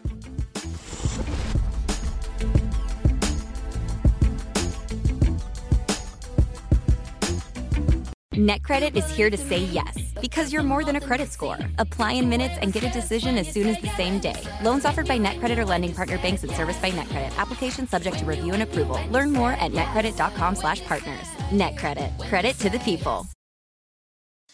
NetCredit 8.41 8.95
is 8.95 9.07
here 9.11 9.29
to 9.29 9.37
say 9.37 9.59
yes 9.59 9.95
because 10.19 10.51
you're 10.51 10.63
more 10.63 10.83
than 10.83 10.95
a 10.95 10.99
credit 10.99 11.31
score. 11.31 11.59
Apply 11.77 12.13
in 12.13 12.27
minutes 12.27 12.55
and 12.59 12.73
get 12.73 12.83
a 12.83 12.89
decision 12.89 13.37
as 13.37 13.47
soon 13.47 13.67
as 13.67 13.79
the 13.79 13.89
same 13.89 14.19
day. 14.19 14.41
Loans 14.63 14.83
offered 14.83 15.07
by 15.07 15.19
NetCredit 15.19 15.59
or 15.59 15.65
lending 15.65 15.93
partner 15.93 16.17
banks 16.17 16.41
and 16.41 16.51
serviced 16.53 16.81
by 16.81 16.89
NetCredit. 16.89 17.37
Application 17.37 17.87
subject 17.87 18.17
to 18.17 18.25
review 18.25 18.53
and 18.53 18.63
approval. 18.63 18.99
Learn 19.11 19.31
more 19.31 19.51
at 19.51 19.71
netcredit.com/partners. 19.73 21.27
NetCredit. 21.51 22.17
Credit 22.29 22.57
to 22.57 22.71
the 22.71 22.79
people. 22.79 23.27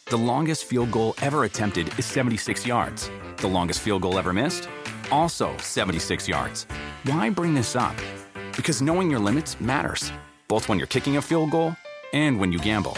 The 0.07 0.17
longest 0.17 0.65
field 0.65 0.91
goal 0.91 1.15
ever 1.21 1.45
attempted 1.45 1.87
is 1.97 2.05
76 2.05 2.67
yards. 2.67 3.09
The 3.37 3.47
longest 3.47 3.79
field 3.79 4.01
goal 4.01 4.19
ever 4.19 4.33
missed? 4.33 4.67
Also 5.13 5.55
76 5.59 6.27
yards. 6.27 6.67
Why 7.05 7.29
bring 7.29 7.53
this 7.53 7.73
up? 7.77 7.95
Because 8.57 8.81
knowing 8.81 9.09
your 9.09 9.21
limits 9.21 9.61
matters, 9.61 10.11
both 10.49 10.67
when 10.67 10.77
you're 10.77 10.87
kicking 10.87 11.15
a 11.15 11.21
field 11.21 11.51
goal 11.51 11.73
and 12.11 12.37
when 12.37 12.51
you 12.51 12.59
gamble. 12.59 12.97